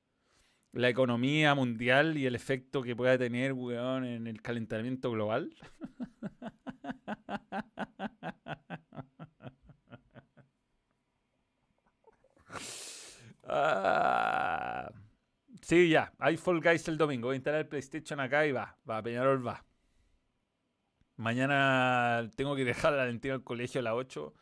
[0.72, 5.54] la economía mundial y el efecto que pueda tener, weón, en el calentamiento global?
[13.58, 14.92] ah.
[15.62, 16.12] Sí, ya.
[16.18, 17.28] Hay Fall Guys el domingo.
[17.28, 18.78] Voy a instalar el PlayStation acá y va.
[18.88, 19.64] Va, Peñarol va.
[21.16, 24.34] Mañana tengo que dejar la Valentina al colegio a las 8.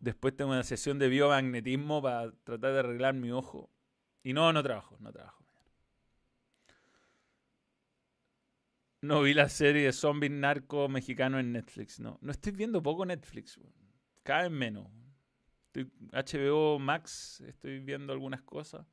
[0.00, 3.70] Después tengo una sesión de biomagnetismo para tratar de arreglar mi ojo.
[4.22, 5.44] Y no, no trabajo, no trabajo.
[9.00, 12.18] No vi la serie de zombies narco mexicano en Netflix, no.
[12.20, 13.60] No estoy viendo poco Netflix,
[14.24, 14.88] cada vez menos.
[16.12, 18.86] HBO Max, estoy viendo algunas cosas.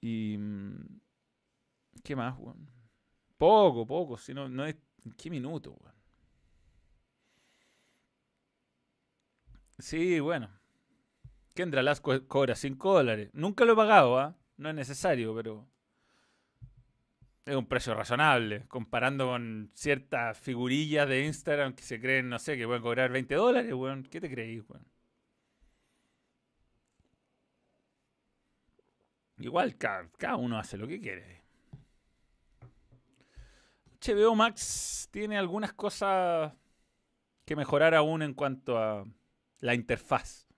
[0.00, 0.36] Y.
[0.38, 1.00] Mm,
[2.02, 2.70] ¿Qué más, weón?
[3.38, 4.16] Poco, poco.
[4.16, 4.76] Si no, no es.
[5.04, 5.94] ¿En qué minuto, weón?
[9.78, 10.50] Sí, bueno.
[11.54, 13.30] Kendra Las cobra 5 dólares.
[13.32, 14.36] Nunca lo he pagado, ¿ah?
[14.56, 15.66] No es necesario, pero.
[17.46, 18.66] Es un precio razonable.
[18.68, 23.34] Comparando con ciertas figurillas de Instagram que se creen, no sé, que pueden cobrar 20
[23.34, 24.04] dólares, weón.
[24.04, 24.86] ¿Qué te creís, weón?
[29.40, 31.42] Igual cada, uno hace lo que quiere.
[34.00, 36.52] HBO Max tiene algunas cosas
[37.46, 39.04] que mejorar aún en cuanto a
[39.60, 40.49] la interfaz.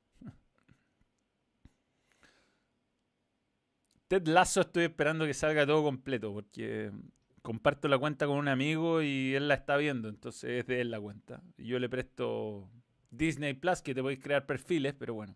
[4.13, 6.93] Ted Lasso estoy esperando que salga todo completo porque
[7.41, 10.91] comparto la cuenta con un amigo y él la está viendo, entonces es de él
[10.91, 11.41] la cuenta.
[11.57, 12.69] Yo le presto
[13.11, 15.35] Disney Plus que te podéis crear perfiles, pero bueno.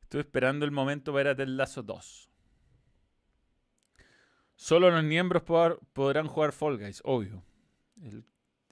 [0.00, 2.30] Estoy esperando el momento para a Lazo 2.
[4.54, 7.44] Solo los miembros podrán jugar Fall Guys, obvio.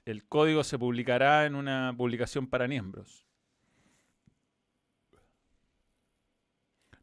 [0.03, 3.26] El, código se publicará en una publicación para miembros.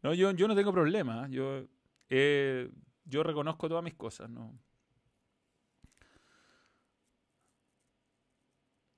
[0.05, 1.26] No, yo, yo no tengo problema.
[1.31, 1.66] Yo,
[2.10, 4.28] yo reconozco todas mis cosas.
[4.28, 4.55] No.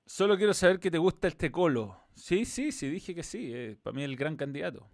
[0.05, 1.97] Solo quiero saber que te gusta este colo.
[2.13, 3.77] Sí, sí, sí, dije que sí.
[3.81, 4.89] para mí es el gran candidato.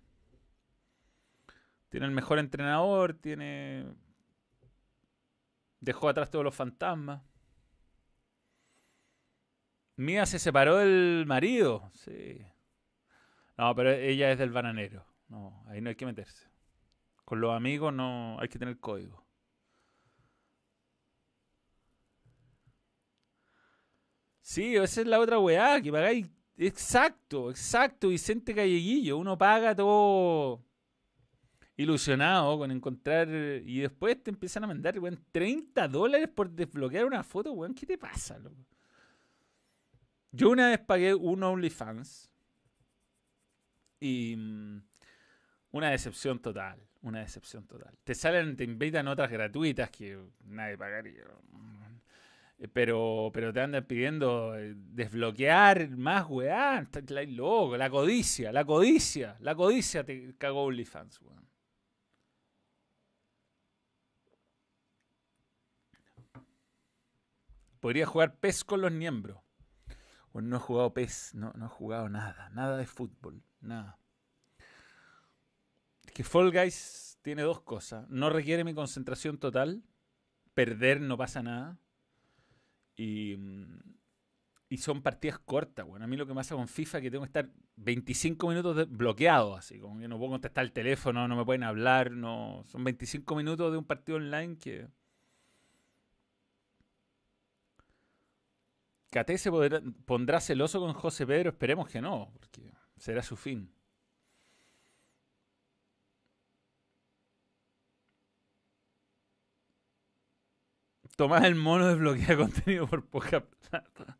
[1.90, 3.85] Tiene el mejor entrenador, tiene.
[5.80, 7.23] Dejó atrás todos los fantasmas.
[9.95, 11.90] Mía se separó del marido.
[11.94, 12.45] Sí.
[13.57, 15.12] No, pero ella es del bananero.
[15.34, 16.47] No, ahí no hay que meterse.
[17.26, 19.26] Con los amigos no hay que tener código.
[24.41, 26.30] Sí, esa es la otra weá, que pagáis.
[26.55, 29.18] Exacto, exacto, Vicente Calleguillo.
[29.18, 30.64] Uno paga todo
[31.77, 33.27] ilusionado con encontrar.
[33.65, 37.73] Y después te empiezan a mandar, weón, 30 dólares por desbloquear una foto, weón.
[37.73, 38.68] ¿Qué te pasa, loco?
[40.31, 42.30] Yo una vez pagué un OnlyFans.
[43.99, 44.38] Y.
[45.74, 46.80] Una decepción total.
[47.02, 47.98] Una decepción total.
[48.04, 51.24] Te salen, te invitan otras gratuitas que nadie pagaría.
[52.72, 56.28] Pero, pero te andan pidiendo eh, desbloquear más.
[56.84, 57.76] Está loco.
[57.76, 61.50] La codicia, la codicia, la codicia te cagó OnlyFans, weón.
[67.80, 69.40] Podría jugar PES con los miembros.
[70.32, 73.98] Bueno, no he jugado PES, no, no he jugado nada, nada de fútbol, nada.
[76.14, 78.07] Que Fall Guys tiene dos cosas.
[78.10, 79.84] No requiere mi concentración total.
[80.53, 81.80] Perder no pasa nada.
[82.95, 83.35] Y,
[84.69, 86.06] y son partidas cortas, bueno.
[86.06, 88.88] A mí lo que me pasa con FIFA es que tengo que estar 25 minutos
[88.91, 92.64] bloqueado, así, como que no puedo contestar el teléfono, no me pueden hablar, no.
[92.68, 94.88] Son 25 minutos de un partido online que
[99.14, 99.52] ¿Cate se
[100.06, 101.52] pondrá celoso con José Pedro?
[101.52, 103.72] Esperemos que no, porque será su fin.
[111.15, 114.19] Tomás el mono desbloquea contenido por poca plata.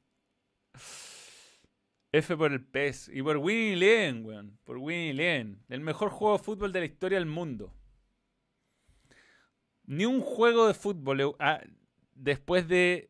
[2.12, 3.10] F por el pez.
[3.12, 4.60] Y por Winnie Len, weón.
[4.64, 5.64] Por Winnie Len.
[5.70, 7.74] El mejor juego de fútbol de la historia del mundo.
[9.86, 11.62] Ni un juego de fútbol ah,
[12.14, 13.10] después de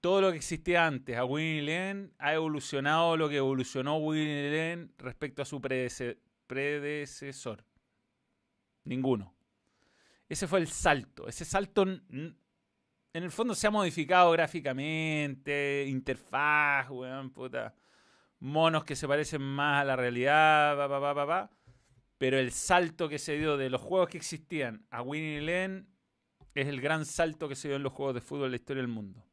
[0.00, 4.92] todo lo que existía antes a Winnie Len ha evolucionado lo que evolucionó Winnie Len
[4.98, 7.64] respecto a su predecesor.
[8.84, 9.34] Ninguno.
[10.28, 11.28] Ese fue el salto.
[11.28, 11.86] Ese salto
[13.16, 17.74] en el fondo se ha modificado gráficamente, interfaz, weón, puta.
[18.40, 21.50] Monos que se parecen más a la realidad, va, va, va, va,
[22.18, 25.88] Pero el salto que se dio de los juegos que existían a Winnie Len
[26.54, 28.82] es el gran salto que se dio en los juegos de fútbol de la historia
[28.82, 29.24] del mundo.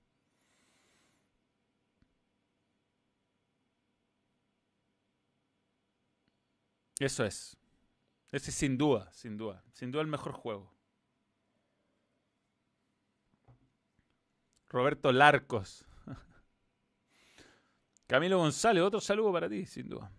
[7.00, 7.58] Eso es.
[8.32, 9.62] Ese es sin duda, sin duda.
[9.74, 10.73] Sin duda el mejor juego.
[14.74, 15.86] Roberto Larcos.
[18.08, 20.12] Camilo González, otro saludo para ti, sin duda.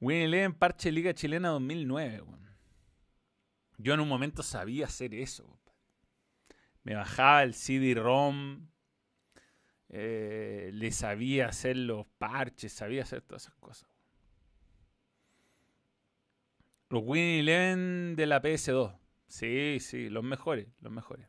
[0.00, 2.24] Winnie en Parche Liga Chilena 2009.
[3.76, 5.60] Yo en un momento sabía hacer eso.
[6.82, 8.70] Me bajaba el CD-ROM.
[9.90, 13.90] Eh, le sabía hacer los parches, sabía hacer todas esas cosas.
[16.88, 18.98] Los Winnie Eleven de la PS2.
[19.28, 21.28] Sí, sí, los mejores, los mejores.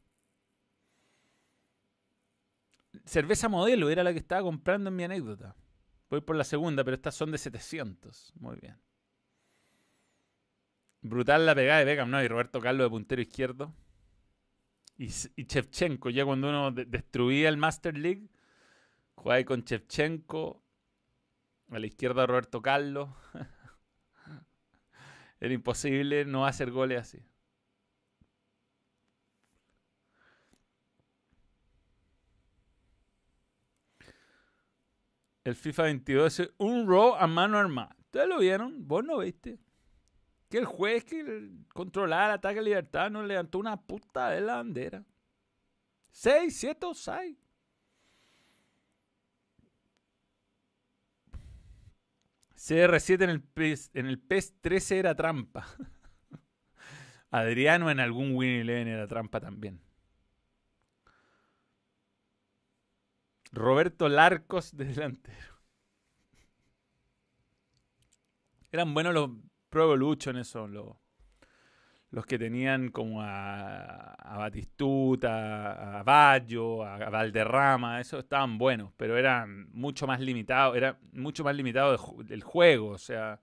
[3.05, 5.55] Cerveza modelo era la que estaba comprando en mi anécdota.
[6.09, 8.33] Voy por la segunda, pero estas son de 700.
[8.35, 8.77] Muy bien.
[11.01, 12.21] Brutal la pegada de Beckham, ¿no?
[12.21, 13.73] Y Roberto Carlos de puntero izquierdo.
[14.97, 18.29] Y, Chevchenko, ya cuando uno destruía el Master League,
[19.15, 20.63] jugaba con Chevchenko.
[21.71, 23.09] A la izquierda Roberto Carlos.
[25.39, 27.25] Era imposible no hacer goles así.
[35.43, 37.95] El FIFA 22 es un row a mano armada.
[37.99, 38.87] ¿Ustedes lo vieron?
[38.87, 39.59] ¿Vos no viste?
[40.49, 44.57] Que el juez que controlaba el ataque de libertad no levantó una puta de la
[44.57, 45.03] bandera.
[46.11, 47.37] 6, 7 o 6.
[52.55, 55.65] CR7 en el PES, en el PES 13 era trampa.
[57.31, 59.81] Adriano en algún Win Eleven era trampa también.
[63.51, 65.51] Roberto Larcos de delantero.
[68.71, 69.29] Eran buenos los
[69.69, 70.95] Pro Evolution, eso, los,
[72.09, 79.69] los que tenían como a, Batistuta, a Bayo, a, Valderrama, eso estaban buenos, pero eran
[79.73, 81.97] mucho más limitados, era mucho más limitado
[82.29, 83.41] el, juego, o sea,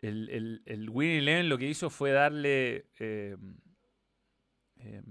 [0.00, 3.36] el, el, el Winnie Eleven lo que hizo fue darle eh,
[4.76, 5.02] eh,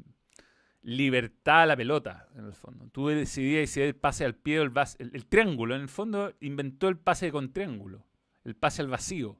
[0.85, 2.87] libertad a la pelota, en el fondo.
[2.91, 5.75] Tú decidías si el pase al pie o el, el, triángulo.
[5.75, 8.05] En el fondo inventó el pase con triángulo,
[8.43, 9.35] el pase al vacío.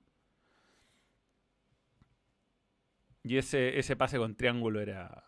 [3.23, 5.23] Y ese, ese pase con triángulo era...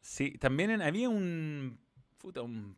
[0.00, 1.80] Sí, también había un...
[2.16, 2.76] Puta, un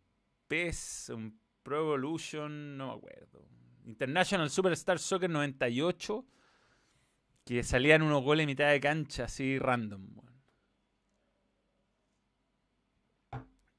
[0.48, 3.47] PES, un Pro Evolution, no me acuerdo.
[3.85, 6.24] International Superstar Soccer 98
[7.45, 10.07] que salían unos goles en mitad de cancha así random.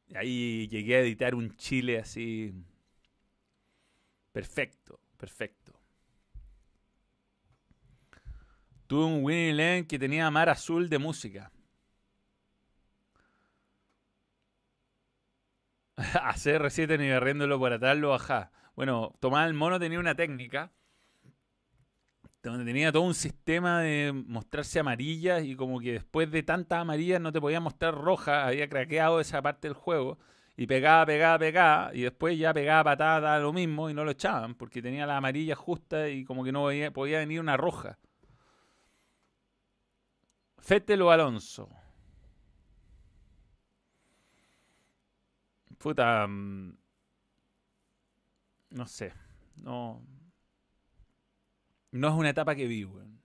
[0.08, 2.54] Y ahí llegué a editar un Chile así.
[4.32, 5.74] Perfecto, perfecto.
[8.88, 11.52] Tuve un Winnie Lane que tenía mar azul de música.
[15.98, 18.52] A CR7 ni barriéndolo por atrás lo bajá.
[18.76, 20.72] Bueno, Tomás el Mono tenía una técnica
[22.50, 27.22] donde tenía todo un sistema de mostrarse amarillas y como que después de tantas amarillas
[27.22, 30.18] no te podía mostrar roja, había craqueado esa parte del juego
[30.58, 34.56] y pegaba, pegaba, pegaba y después ya pegaba patada lo mismo y no lo echaban
[34.56, 37.98] porque tenía la amarilla justa y como que no podía, venir una roja.
[40.60, 41.70] Fettel o Alonso.
[45.78, 46.26] Puta.
[46.28, 46.78] Mm,
[48.72, 49.14] no sé.
[49.58, 50.02] No,
[52.00, 53.22] no es una etapa que vi, weón.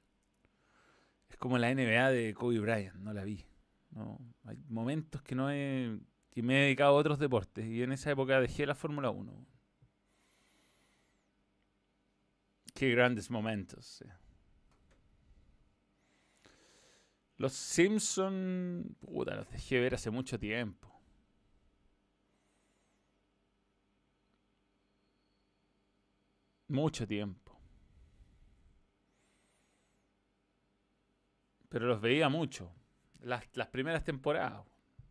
[1.28, 3.44] Es como la NBA de Kobe Bryant, no la vi.
[3.90, 5.98] No, hay momentos que no he.
[6.30, 7.66] que me he dedicado a otros deportes.
[7.66, 9.46] Y en esa época dejé la Fórmula 1.
[12.74, 14.04] Qué grandes momentos.
[17.36, 20.88] Los Simpson, puta, los dejé ver hace mucho tiempo.
[26.68, 27.49] Mucho tiempo.
[31.70, 32.70] Pero los veía mucho.
[33.20, 34.66] Las, primeras temporadas.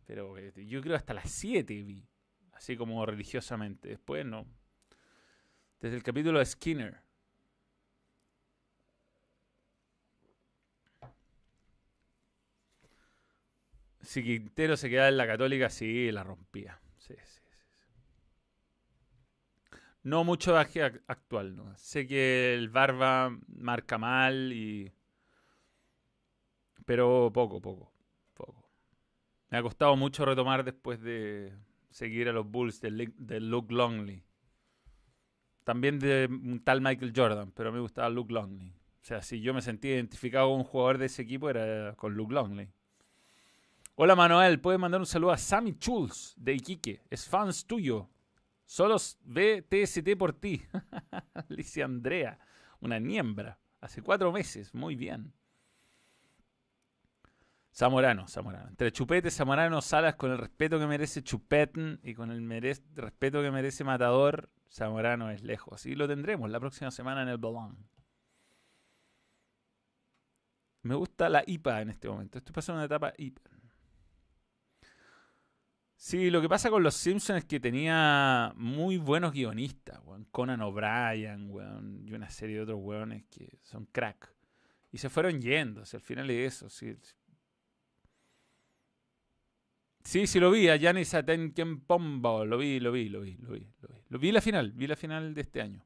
[0.06, 2.06] Pero eh, yo creo hasta las 7 vi.
[2.52, 3.88] Así como religiosamente.
[3.88, 4.46] Después no.
[5.80, 7.02] Desde el capítulo de Skinner.
[14.10, 16.80] si Quintero se quedaba en la Católica, sí, la rompía.
[16.98, 17.64] Sí, sí, sí.
[20.02, 21.76] No mucho baje actual, ¿no?
[21.76, 24.92] Sé que el Barba marca mal y...
[26.90, 27.92] Pero poco, poco,
[28.34, 28.68] poco.
[29.48, 31.52] Me ha costado mucho retomar después de
[31.88, 32.90] seguir a los Bulls de,
[33.38, 34.24] Luke Longley.
[35.62, 38.70] También de un tal Michael Jordan, pero me gustaba Luke Longley.
[38.70, 42.14] O sea, si yo me sentía identificado con un jugador de ese equipo era con
[42.14, 42.68] Luke Longley.
[43.94, 47.04] Hola Manuel, puedes mandar un saludo a Sammy Chulz de Iquique.
[47.08, 48.10] Es fans tuyo.
[48.64, 48.96] Solo
[49.26, 50.60] ve TST por ti.
[51.48, 52.36] Alicia Andrea,
[52.80, 53.60] una niembra.
[53.80, 55.32] Hace cuatro meses, muy bien.
[57.72, 58.68] Zamorano, Zamorano.
[58.68, 62.60] Entre Chupete, Zamorano, Salas, con el respeto que merece Chupeten y con el
[62.94, 65.86] respeto que merece Matador, Zamorano es lejos.
[65.86, 67.88] Y lo tendremos la próxima semana en el Balón.
[70.82, 72.38] Me gusta la IPA en este momento.
[72.38, 73.50] Estoy pasando una etapa IPA.
[75.94, 81.52] Sí, lo que pasa con los Simpsons es que tenía muy buenos guionistas, Conan O'Brien,
[82.06, 84.34] y una serie de otros weones que son crack.
[84.90, 86.86] Y se fueron yendo, al final es eso.
[90.02, 91.14] Sí, sí lo vi, a Janis
[91.86, 94.00] Pombo, lo vi, lo vi, lo vi, lo vi, lo vi.
[94.08, 95.84] Lo vi la final, vi la final de este año.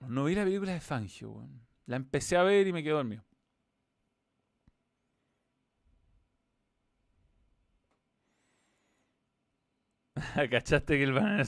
[0.00, 1.60] No vi la película de Fangio, weón.
[1.86, 3.24] La empecé a ver y me quedé dormido.
[10.50, 11.46] ¿Cachaste que el bananero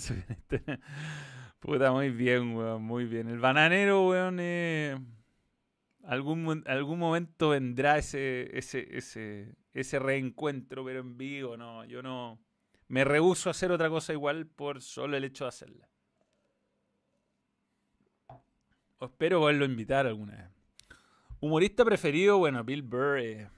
[1.61, 3.29] Puta, muy bien, weón, muy bien.
[3.29, 4.99] El bananero, weón, eh,
[6.05, 11.85] algún, algún momento vendrá ese, ese, ese reencuentro, pero en vivo, no.
[11.85, 12.39] Yo no.
[12.89, 15.89] Me rehuso a hacer otra cosa igual por solo el hecho de hacerla.
[19.01, 20.51] espero volverlo a invitar alguna vez.
[21.41, 23.49] Humorista preferido, bueno, Bill Burr eh,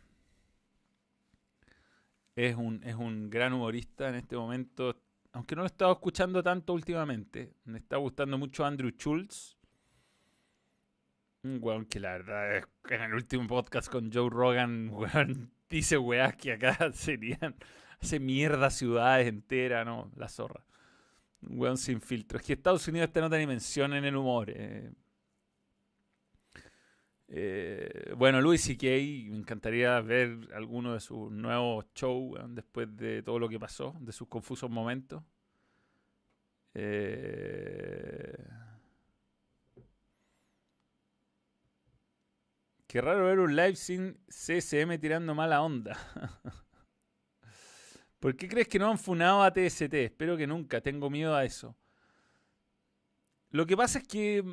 [2.36, 4.97] es, un, es un gran humorista en este momento.
[5.32, 7.55] Aunque no lo he estado escuchando tanto últimamente.
[7.64, 9.56] Me está gustando mucho Andrew Schultz.
[11.43, 15.52] Un weón que la verdad es que en el último podcast con Joe Rogan, weón,
[15.73, 17.55] dice weas que acá serían.
[18.01, 20.11] Hace mierda ciudades enteras, ¿no?
[20.16, 20.65] La zorra.
[21.43, 22.39] Un weón sin filtro.
[22.39, 24.51] Es que Estados Unidos está en otra dimensión en el humor.
[24.51, 24.93] Eh.
[27.28, 33.23] Eh, bueno, Luis y Kay, me encantaría ver alguno de sus nuevos shows después de
[33.23, 35.23] todo lo que pasó, de sus confusos momentos.
[36.74, 38.36] Eh,
[42.93, 45.97] qué raro ver un live sin CSM tirando mala onda.
[48.20, 49.94] ¿Por qué crees que no han funado a TST?
[49.94, 51.74] Espero que nunca, tengo miedo a eso.
[53.48, 54.44] Lo que pasa es que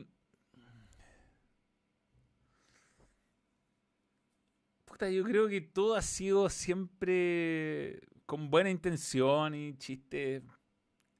[5.02, 10.44] yo creo que todo ha sido siempre con buena intención y chiste.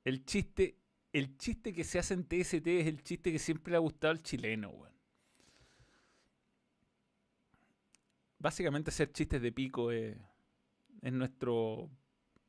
[0.06, 0.78] El chiste,
[1.12, 4.12] el chiste que se hace en TST es el chiste que siempre le ha gustado
[4.12, 4.99] al chileno, weón.
[8.40, 10.18] Básicamente hacer chistes de pico es,
[11.02, 11.90] es nuestro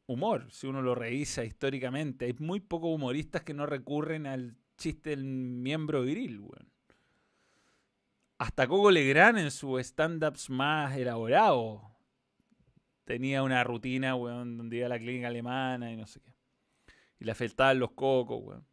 [0.06, 2.24] humor, si uno lo revisa históricamente.
[2.24, 6.70] Hay muy pocos humoristas que no recurren al chiste del miembro viril, weón
[8.40, 11.82] hasta Coco Legrand en sus stand-ups más elaborados
[13.04, 16.32] tenía una rutina, weón, donde iba a la clínica alemana y no sé qué.
[17.18, 18.66] Y le afectaban los cocos, weón.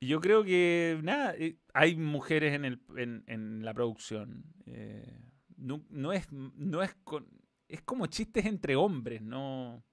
[0.00, 4.44] Y yo creo que, nada, eh, hay mujeres en, el, la producción.
[4.66, 5.18] Eh,
[5.60, 6.96] no, es, no es,
[7.68, 9.84] es como chistes entre hombres, no...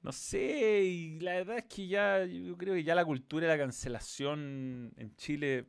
[0.00, 3.56] No sé, y la verdad es que ya, yo creo que ya la cultura de
[3.56, 5.66] la cancelación en Chile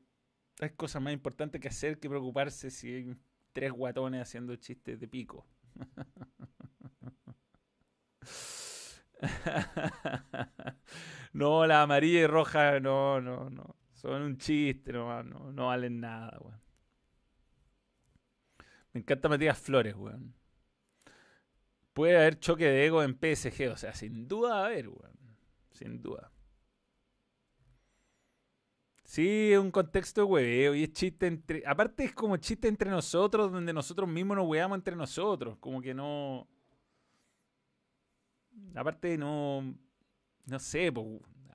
[0.59, 3.15] hay cosas más importantes que hacer que preocuparse si hay
[3.53, 5.47] tres guatones haciendo chistes de pico.
[11.33, 13.77] no, la amarilla y roja no, no, no.
[13.93, 16.64] Son un chiste no, no valen nada, weón.
[18.95, 20.33] Me encanta Matías Flores, weón.
[21.91, 25.17] Puede haber choque de ego en PSG, o sea, sin duda va a haber, weón.
[25.71, 26.31] Sin duda.
[29.03, 31.61] Sí, es un contexto de hueveo y es chiste entre.
[31.67, 35.57] Aparte, es como chiste entre nosotros, donde nosotros mismos nos hueamos entre nosotros.
[35.57, 36.47] Como que no.
[38.75, 39.75] Aparte, no.
[40.45, 40.93] No sé,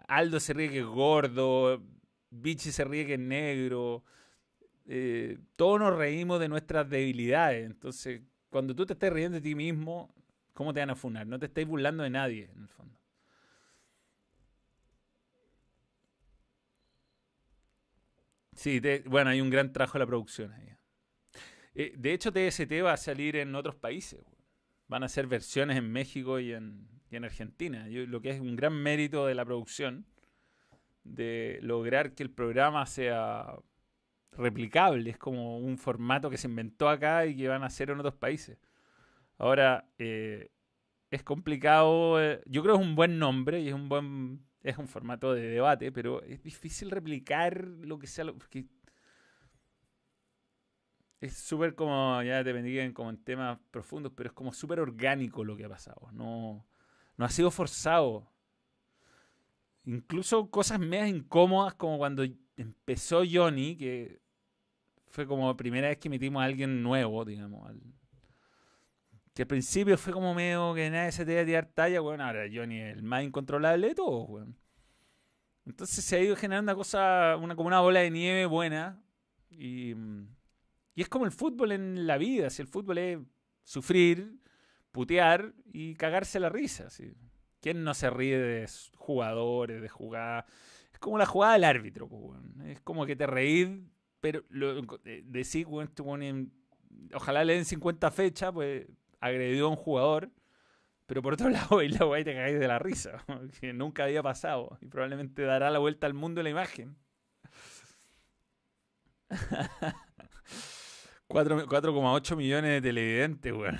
[0.08, 1.82] Aldo se ríe que es gordo,
[2.28, 4.04] Bichi se ríe que es negro.
[4.92, 7.64] Eh, todos nos reímos de nuestras debilidades.
[7.64, 10.12] Entonces, cuando tú te estés riendo de ti mismo,
[10.52, 11.28] ¿cómo te van a funar?
[11.28, 12.98] No te estáis burlando de nadie, en el fondo.
[18.52, 20.74] Sí, bueno, hay un gran trabajo de la producción ahí.
[21.76, 24.24] Eh, de hecho, TST va a salir en otros países.
[24.88, 27.86] Van a hacer versiones en México y en, en Argentina.
[27.88, 30.04] lo que es un gran mérito de la producción,
[31.04, 33.54] de lograr que el programa sea
[34.32, 35.10] replicable.
[35.10, 38.14] Es como un formato que se inventó acá y que van a hacer en otros
[38.14, 38.58] países.
[39.38, 40.50] Ahora, eh,
[41.10, 42.20] es complicado.
[42.22, 44.46] Eh, yo creo que es un buen nombre y es un buen.
[44.62, 48.24] Es un formato de debate, pero es difícil replicar lo que sea.
[48.24, 48.36] Lo,
[51.20, 55.44] es súper como, ya te bendigan como en temas profundos, pero es como súper orgánico
[55.44, 56.08] lo que ha pasado.
[56.12, 56.66] No,
[57.16, 58.30] no ha sido forzado.
[59.84, 62.24] Incluso cosas medias incómodas como cuando
[62.62, 64.20] empezó Johnny, que
[65.08, 67.70] fue como primera vez que metimos a alguien nuevo, digamos.
[69.34, 72.24] que al principio fue como medio que nadie se te iba a tirar talla, bueno,
[72.24, 74.54] ahora Johnny es el más incontrolable de todos, bueno.
[75.66, 79.02] Entonces se ha ido generando una cosa, una, como una bola de nieve buena.
[79.50, 79.94] Y
[81.00, 83.18] y es como el fútbol en la vida, si el fútbol es
[83.64, 84.38] sufrir,
[84.92, 86.88] putear y cagarse la risa.
[87.60, 90.44] ¿Quién no se ríe de jugadores, de jugar?
[91.00, 92.08] Como la jugada del árbitro,
[92.66, 93.68] es como que te reís,
[94.20, 94.82] pero lo,
[95.24, 95.66] decís,
[97.14, 98.86] ojalá le den 50 fechas, pues
[99.18, 100.30] agredió a un jugador,
[101.06, 103.24] pero por otro lado, y te cagáis de la risa,
[103.60, 106.96] que nunca había pasado y probablemente dará la vuelta al mundo la imagen.
[111.28, 113.78] 4,8 millones de televidentes, weón.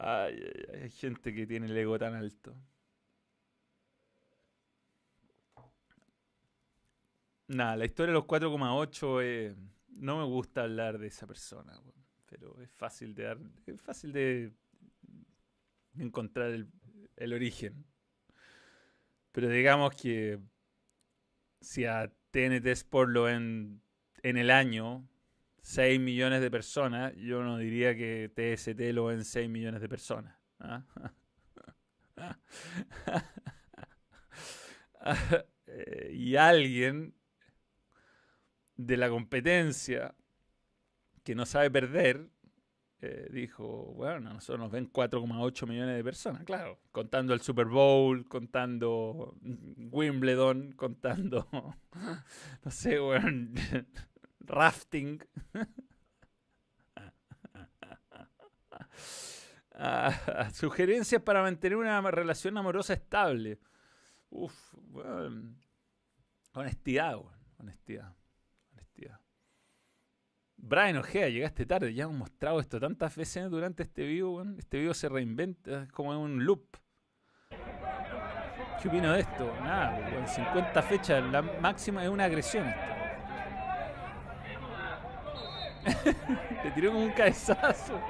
[0.00, 0.40] Ay,
[0.74, 2.54] hay gente que tiene el ego tan alto.
[7.48, 9.56] Nada, la historia de los 4,8 eh,
[9.88, 11.80] no me gusta hablar de esa persona,
[12.26, 14.52] pero es fácil de dar, es fácil de
[15.96, 16.68] encontrar el,
[17.16, 17.84] el origen.
[19.32, 20.38] Pero digamos que
[21.60, 23.82] si a TNT Sport lo ven
[24.22, 25.08] en el año
[25.62, 30.36] 6 millones de personas, yo no diría que TST lo ven 6 millones de personas.
[30.60, 30.84] ¿ah?
[36.12, 37.14] y alguien
[38.76, 40.14] de la competencia
[41.24, 42.28] que no sabe perder
[43.00, 48.26] eh, dijo, bueno, nosotros nos ven 4,8 millones de personas, claro, contando el Super Bowl,
[48.26, 49.36] contando
[49.92, 51.46] Wimbledon, contando,
[52.64, 53.50] no sé, bueno,
[54.48, 55.22] rafting.
[59.80, 63.60] Ah, sugerencias para mantener una relación amorosa estable.
[64.28, 65.54] Uf, bueno,
[66.52, 67.20] honestidad,
[67.58, 68.12] honestidad.
[70.56, 74.92] Brian Ojea, llegaste tarde, ya hemos mostrado esto tantas veces durante este video, Este video
[74.92, 76.76] se reinventa, es como un loop.
[78.82, 79.46] ¿Qué opino de esto?
[79.60, 82.66] Nada, en 50 fechas, la máxima es una agresión
[86.62, 88.00] Te tiró como un cabezazo.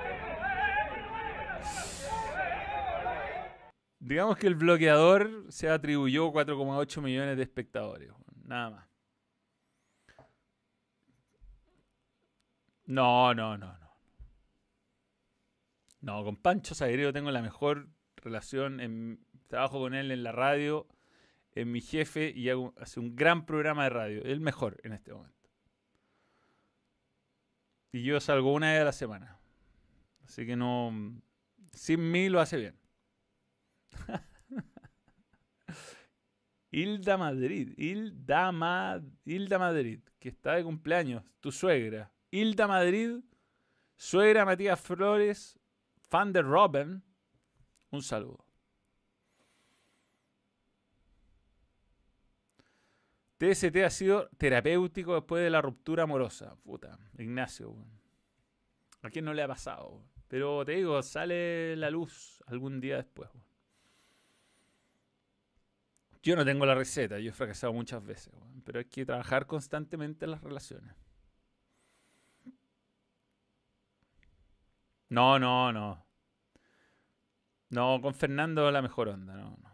[4.01, 8.11] Digamos que el bloqueador se atribuyó 4,8 millones de espectadores.
[8.45, 8.89] Nada más.
[12.87, 13.89] No, no, no, no.
[16.01, 18.81] No, con Pancho Sagredo tengo la mejor relación.
[18.81, 20.87] En, trabajo con él en la radio,
[21.53, 24.23] es mi jefe y hace un gran programa de radio.
[24.25, 25.38] El mejor en este momento.
[27.93, 29.39] Y yo salgo una vez a la semana.
[30.25, 30.93] Así que no.
[31.73, 32.79] Sin mí lo hace bien.
[36.71, 37.73] Hilda Madrid.
[37.77, 41.25] Hilda, Hilda Madrid, que está de cumpleaños.
[41.41, 42.13] Tu suegra.
[42.31, 43.21] Hilda Madrid,
[43.97, 45.59] suegra Matías Flores,
[45.97, 47.03] fan de Robin.
[47.91, 48.48] Un saludo.
[53.39, 56.57] TST ha sido terapéutico después de la ruptura amorosa.
[56.65, 57.75] Puta, Ignacio.
[59.03, 60.03] ¿A quién no le ha pasado?
[60.27, 63.31] Pero te digo, sale la luz algún día después.
[66.23, 68.35] Yo no tengo la receta, yo he fracasado muchas veces,
[68.65, 70.95] pero hay que trabajar constantemente en las relaciones.
[75.09, 76.05] No, no, no.
[77.71, 79.68] No, con Fernando la mejor onda, no, no.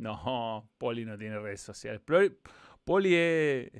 [0.00, 2.00] No, Poli no tiene redes sociales.
[2.84, 3.70] Poli,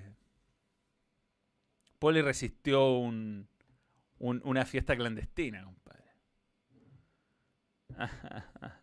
[1.98, 3.48] Poli resistió un,
[4.18, 6.04] una fiesta clandestina, compadre.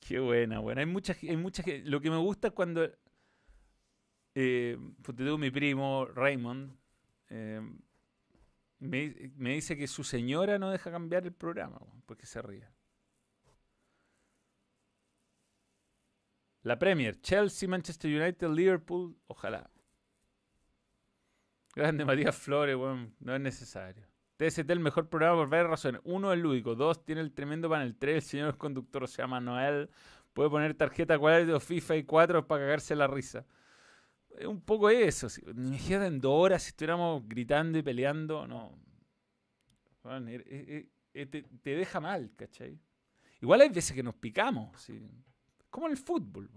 [0.00, 0.82] Qué buena, buena.
[0.82, 2.86] Hay muchas, hay muchas Lo que me gusta es cuando.
[4.34, 4.78] Eh,
[5.38, 6.76] mi primo Raymond.
[7.30, 7.60] Eh,
[8.80, 12.68] me, dice que su señora no deja cambiar el programa, porque se ríe.
[16.62, 19.70] La Premier, Chelsea, Manchester United, Liverpool, ojalá.
[21.74, 24.04] Grande Matías Flores, bueno, no es necesario.
[24.38, 26.00] TST el mejor programa por varias razones.
[26.04, 26.74] Uno, es lúdico.
[26.74, 27.96] Dos, tiene el tremendo panel.
[27.96, 29.90] Tres, el señor conductor se llama Noel.
[30.32, 33.44] Puede poner tarjeta cuadro, FIFA y cuatro para cagarse la risa.
[34.38, 35.28] Es un poco eso.
[35.28, 38.78] Si, en dos horas si estuviéramos gritando y peleando, no.
[41.12, 42.78] te, deja mal, ¿cachai?
[43.40, 44.80] Igual hay veces que nos picamos.
[44.80, 45.00] ¿sí?
[45.70, 46.50] Como en el fútbol.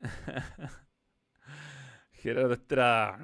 [2.12, 3.18] Gerardo Estrada.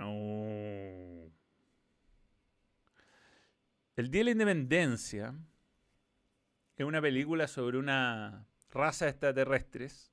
[3.97, 5.35] El Día de la Independencia
[6.77, 10.13] es una película sobre una raza de extraterrestres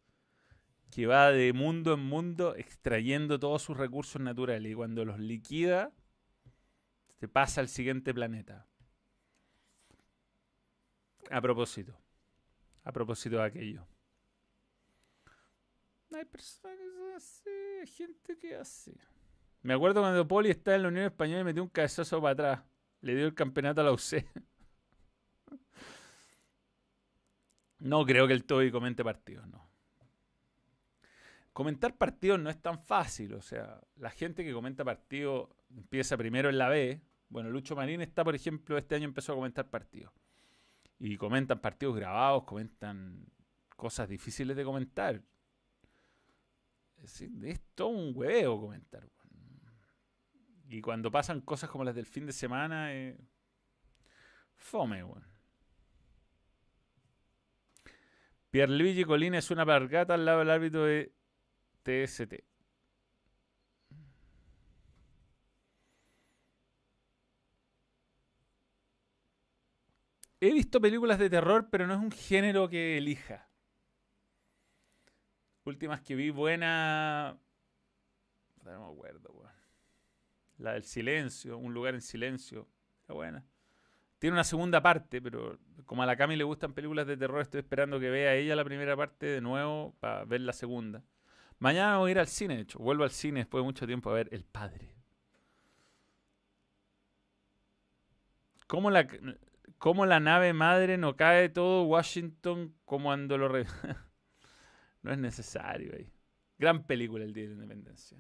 [0.92, 5.92] que va de mundo en mundo extrayendo todos sus recursos naturales y cuando los liquida
[7.20, 8.66] se pasa al siguiente planeta.
[11.32, 11.98] A propósito,
[12.84, 13.88] a propósito de aquello.
[16.14, 16.78] Hay personas
[17.18, 17.50] así,
[17.88, 18.96] gente que hace.
[19.64, 22.62] Me acuerdo cuando Poli estaba en la Unión Española y metió un cabezazo para atrás.
[23.02, 24.24] Le dio el campeonato a la UC.
[27.80, 29.68] no creo que el Toby comente partidos, no.
[31.52, 33.34] Comentar partidos no es tan fácil.
[33.34, 37.02] O sea, la gente que comenta partidos empieza primero en la B.
[37.28, 40.14] Bueno, Lucho Marín está, por ejemplo, este año empezó a comentar partidos.
[41.00, 43.26] Y comentan partidos grabados, comentan
[43.76, 45.22] cosas difíciles de comentar.
[47.04, 47.24] Es,
[47.76, 49.08] todo un huevo comentar.
[50.68, 53.18] Y cuando pasan cosas como las del fin de semana, eh,
[54.56, 55.24] fome, weón.
[58.50, 61.14] Pierluigi Colina es una pargata al lado del árbitro de
[61.84, 62.55] TST.
[70.46, 73.50] He visto películas de terror, pero no es un género que elija.
[75.64, 77.36] Últimas que vi buena.
[78.64, 79.52] No me acuerdo, weón.
[80.60, 82.68] La del silencio, un lugar en silencio.
[83.02, 83.44] Está buena.
[84.20, 87.62] Tiene una segunda parte, pero como a la Cami le gustan películas de terror, estoy
[87.62, 91.04] esperando que vea ella la primera parte de nuevo para ver la segunda.
[91.58, 92.78] Mañana voy a ir al cine, de hecho.
[92.78, 94.94] Vuelvo al cine después de mucho tiempo a ver El Padre.
[98.68, 99.08] ¿Cómo la,
[99.78, 103.52] cómo la nave madre no cae todo Washington como cuando lo...
[105.02, 106.12] No es necesario ahí.
[106.58, 108.18] Gran película el Día de la Independencia.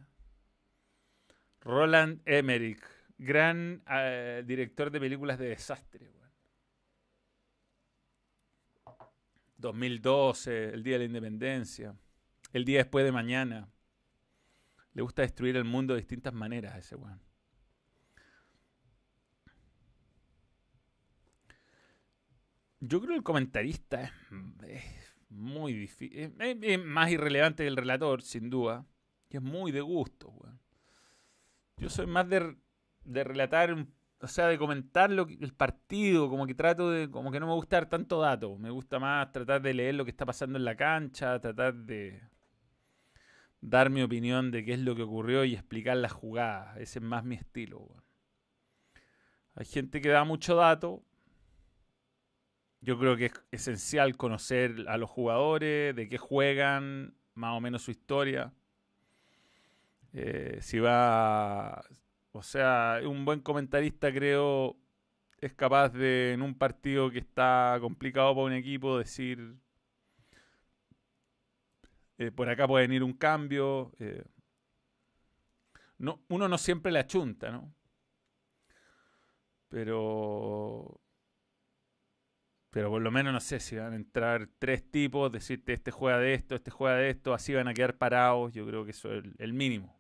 [1.61, 2.83] Roland Emmerich,
[3.17, 6.15] gran eh, director de películas de desastre.
[9.57, 11.95] 2012, el Día de la Independencia,
[12.53, 13.67] el día después de mañana.
[14.93, 17.24] Le gusta destruir el mundo de distintas maneras a ese weón.
[22.79, 24.11] Yo creo que el comentarista
[24.67, 24.83] es
[25.29, 26.33] muy difícil.
[26.39, 28.85] Es, más irrelevante que el relator, sin duda.
[29.29, 30.33] Y es muy de gusto,
[31.77, 32.55] Yo soy más de,
[33.05, 33.87] relatar,
[34.21, 37.53] o sea, de comentar lo el partido, como que trato de, como que no me
[37.53, 38.57] gusta dar tanto dato.
[38.57, 42.21] Me gusta más tratar de leer lo que está pasando en la cancha, tratar de
[43.61, 46.75] dar mi opinión de qué es lo que ocurrió y explicar la jugada.
[46.79, 47.89] Ese es más mi estilo,
[49.55, 51.03] Hay gente que da mucho dato,
[52.85, 57.81] yo creo que es esencial conocer a los jugadores, de qué juegan, más o menos
[57.81, 58.53] su historia.
[60.13, 61.83] Eh, si va,
[62.31, 64.77] o sea, un buen comentarista creo
[65.41, 69.57] es capaz de en un partido que está complicado para un equipo decir
[72.17, 73.91] eh, por acá puede venir un cambio.
[73.99, 74.23] Eh,
[75.97, 77.73] no, uno no siempre le achunta, ¿no?
[79.69, 81.01] Pero
[82.75, 86.19] pero por lo menos no sé si van a entrar tres tipos, decirte este juega
[86.19, 88.51] de esto, este juega de esto, así van a quedar parados.
[88.51, 89.97] Yo creo que eso es el, mínimo.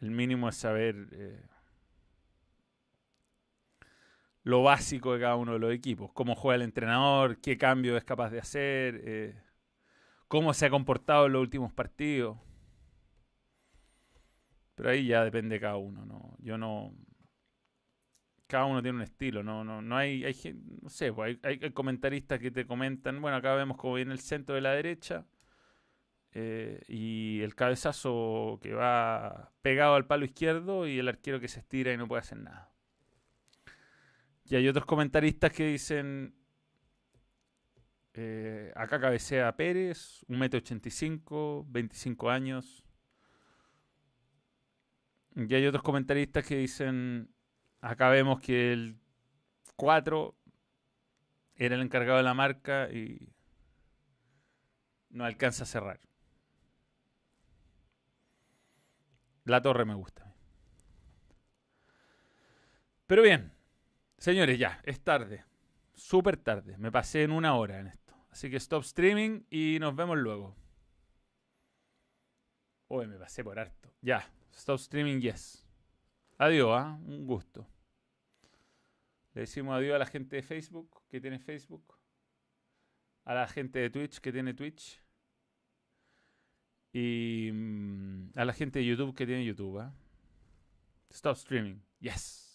[0.00, 1.40] El mínimo es saber eh,
[4.42, 6.10] lo básico de cada uno de los equipos.
[6.12, 9.40] Cómo juega el entrenador, qué cambio es capaz de hacer, eh,
[10.26, 12.38] cómo se ha comportado en los últimos partidos.
[14.74, 16.04] Pero ahí ya depende de cada uno.
[16.04, 16.34] ¿no?
[16.40, 16.92] Yo no,
[18.46, 20.34] cada uno tiene un estilo, no, no, no hay, hay
[20.82, 24.20] no sé, pues, hay, hay, comentaristas que te comentan, bueno, acá vemos como viene el
[24.20, 25.26] centro de la derecha
[26.32, 31.60] eh, y el cabezazo que va pegado al palo izquierdo y el arquero que se
[31.60, 32.70] estira y no puede hacer nada.
[34.44, 36.34] Y hay otros comentaristas que dicen,
[38.12, 42.84] eh, acá cabecea Pérez, 1,85m, 25 años.
[45.34, 47.34] Y hay otros comentaristas que dicen,
[47.86, 48.98] Acá vemos que el
[49.76, 50.34] 4
[51.54, 53.32] era el encargado de la marca y
[55.10, 56.00] no alcanza a cerrar.
[59.44, 60.34] La torre me gusta.
[63.06, 63.52] Pero bien,
[64.18, 65.44] señores, ya, es tarde.
[65.94, 66.76] Súper tarde.
[66.78, 68.16] Me pasé en una hora en esto.
[68.30, 70.56] Así que stop streaming y nos vemos luego.
[72.88, 73.94] Uy, me pasé por harto.
[74.02, 75.64] Ya, stop streaming, yes.
[76.36, 76.98] Adiós, ¿ah?
[77.06, 77.68] un gusto.
[79.36, 81.98] Le decimos adiós a la gente de Facebook que tiene Facebook.
[83.26, 85.02] A la gente de Twitch que tiene Twitch.
[86.94, 89.80] Y mm, a la gente de YouTube que tiene YouTube.
[89.80, 89.92] ¿ah?
[91.10, 91.82] Stop streaming.
[92.00, 92.45] Yes.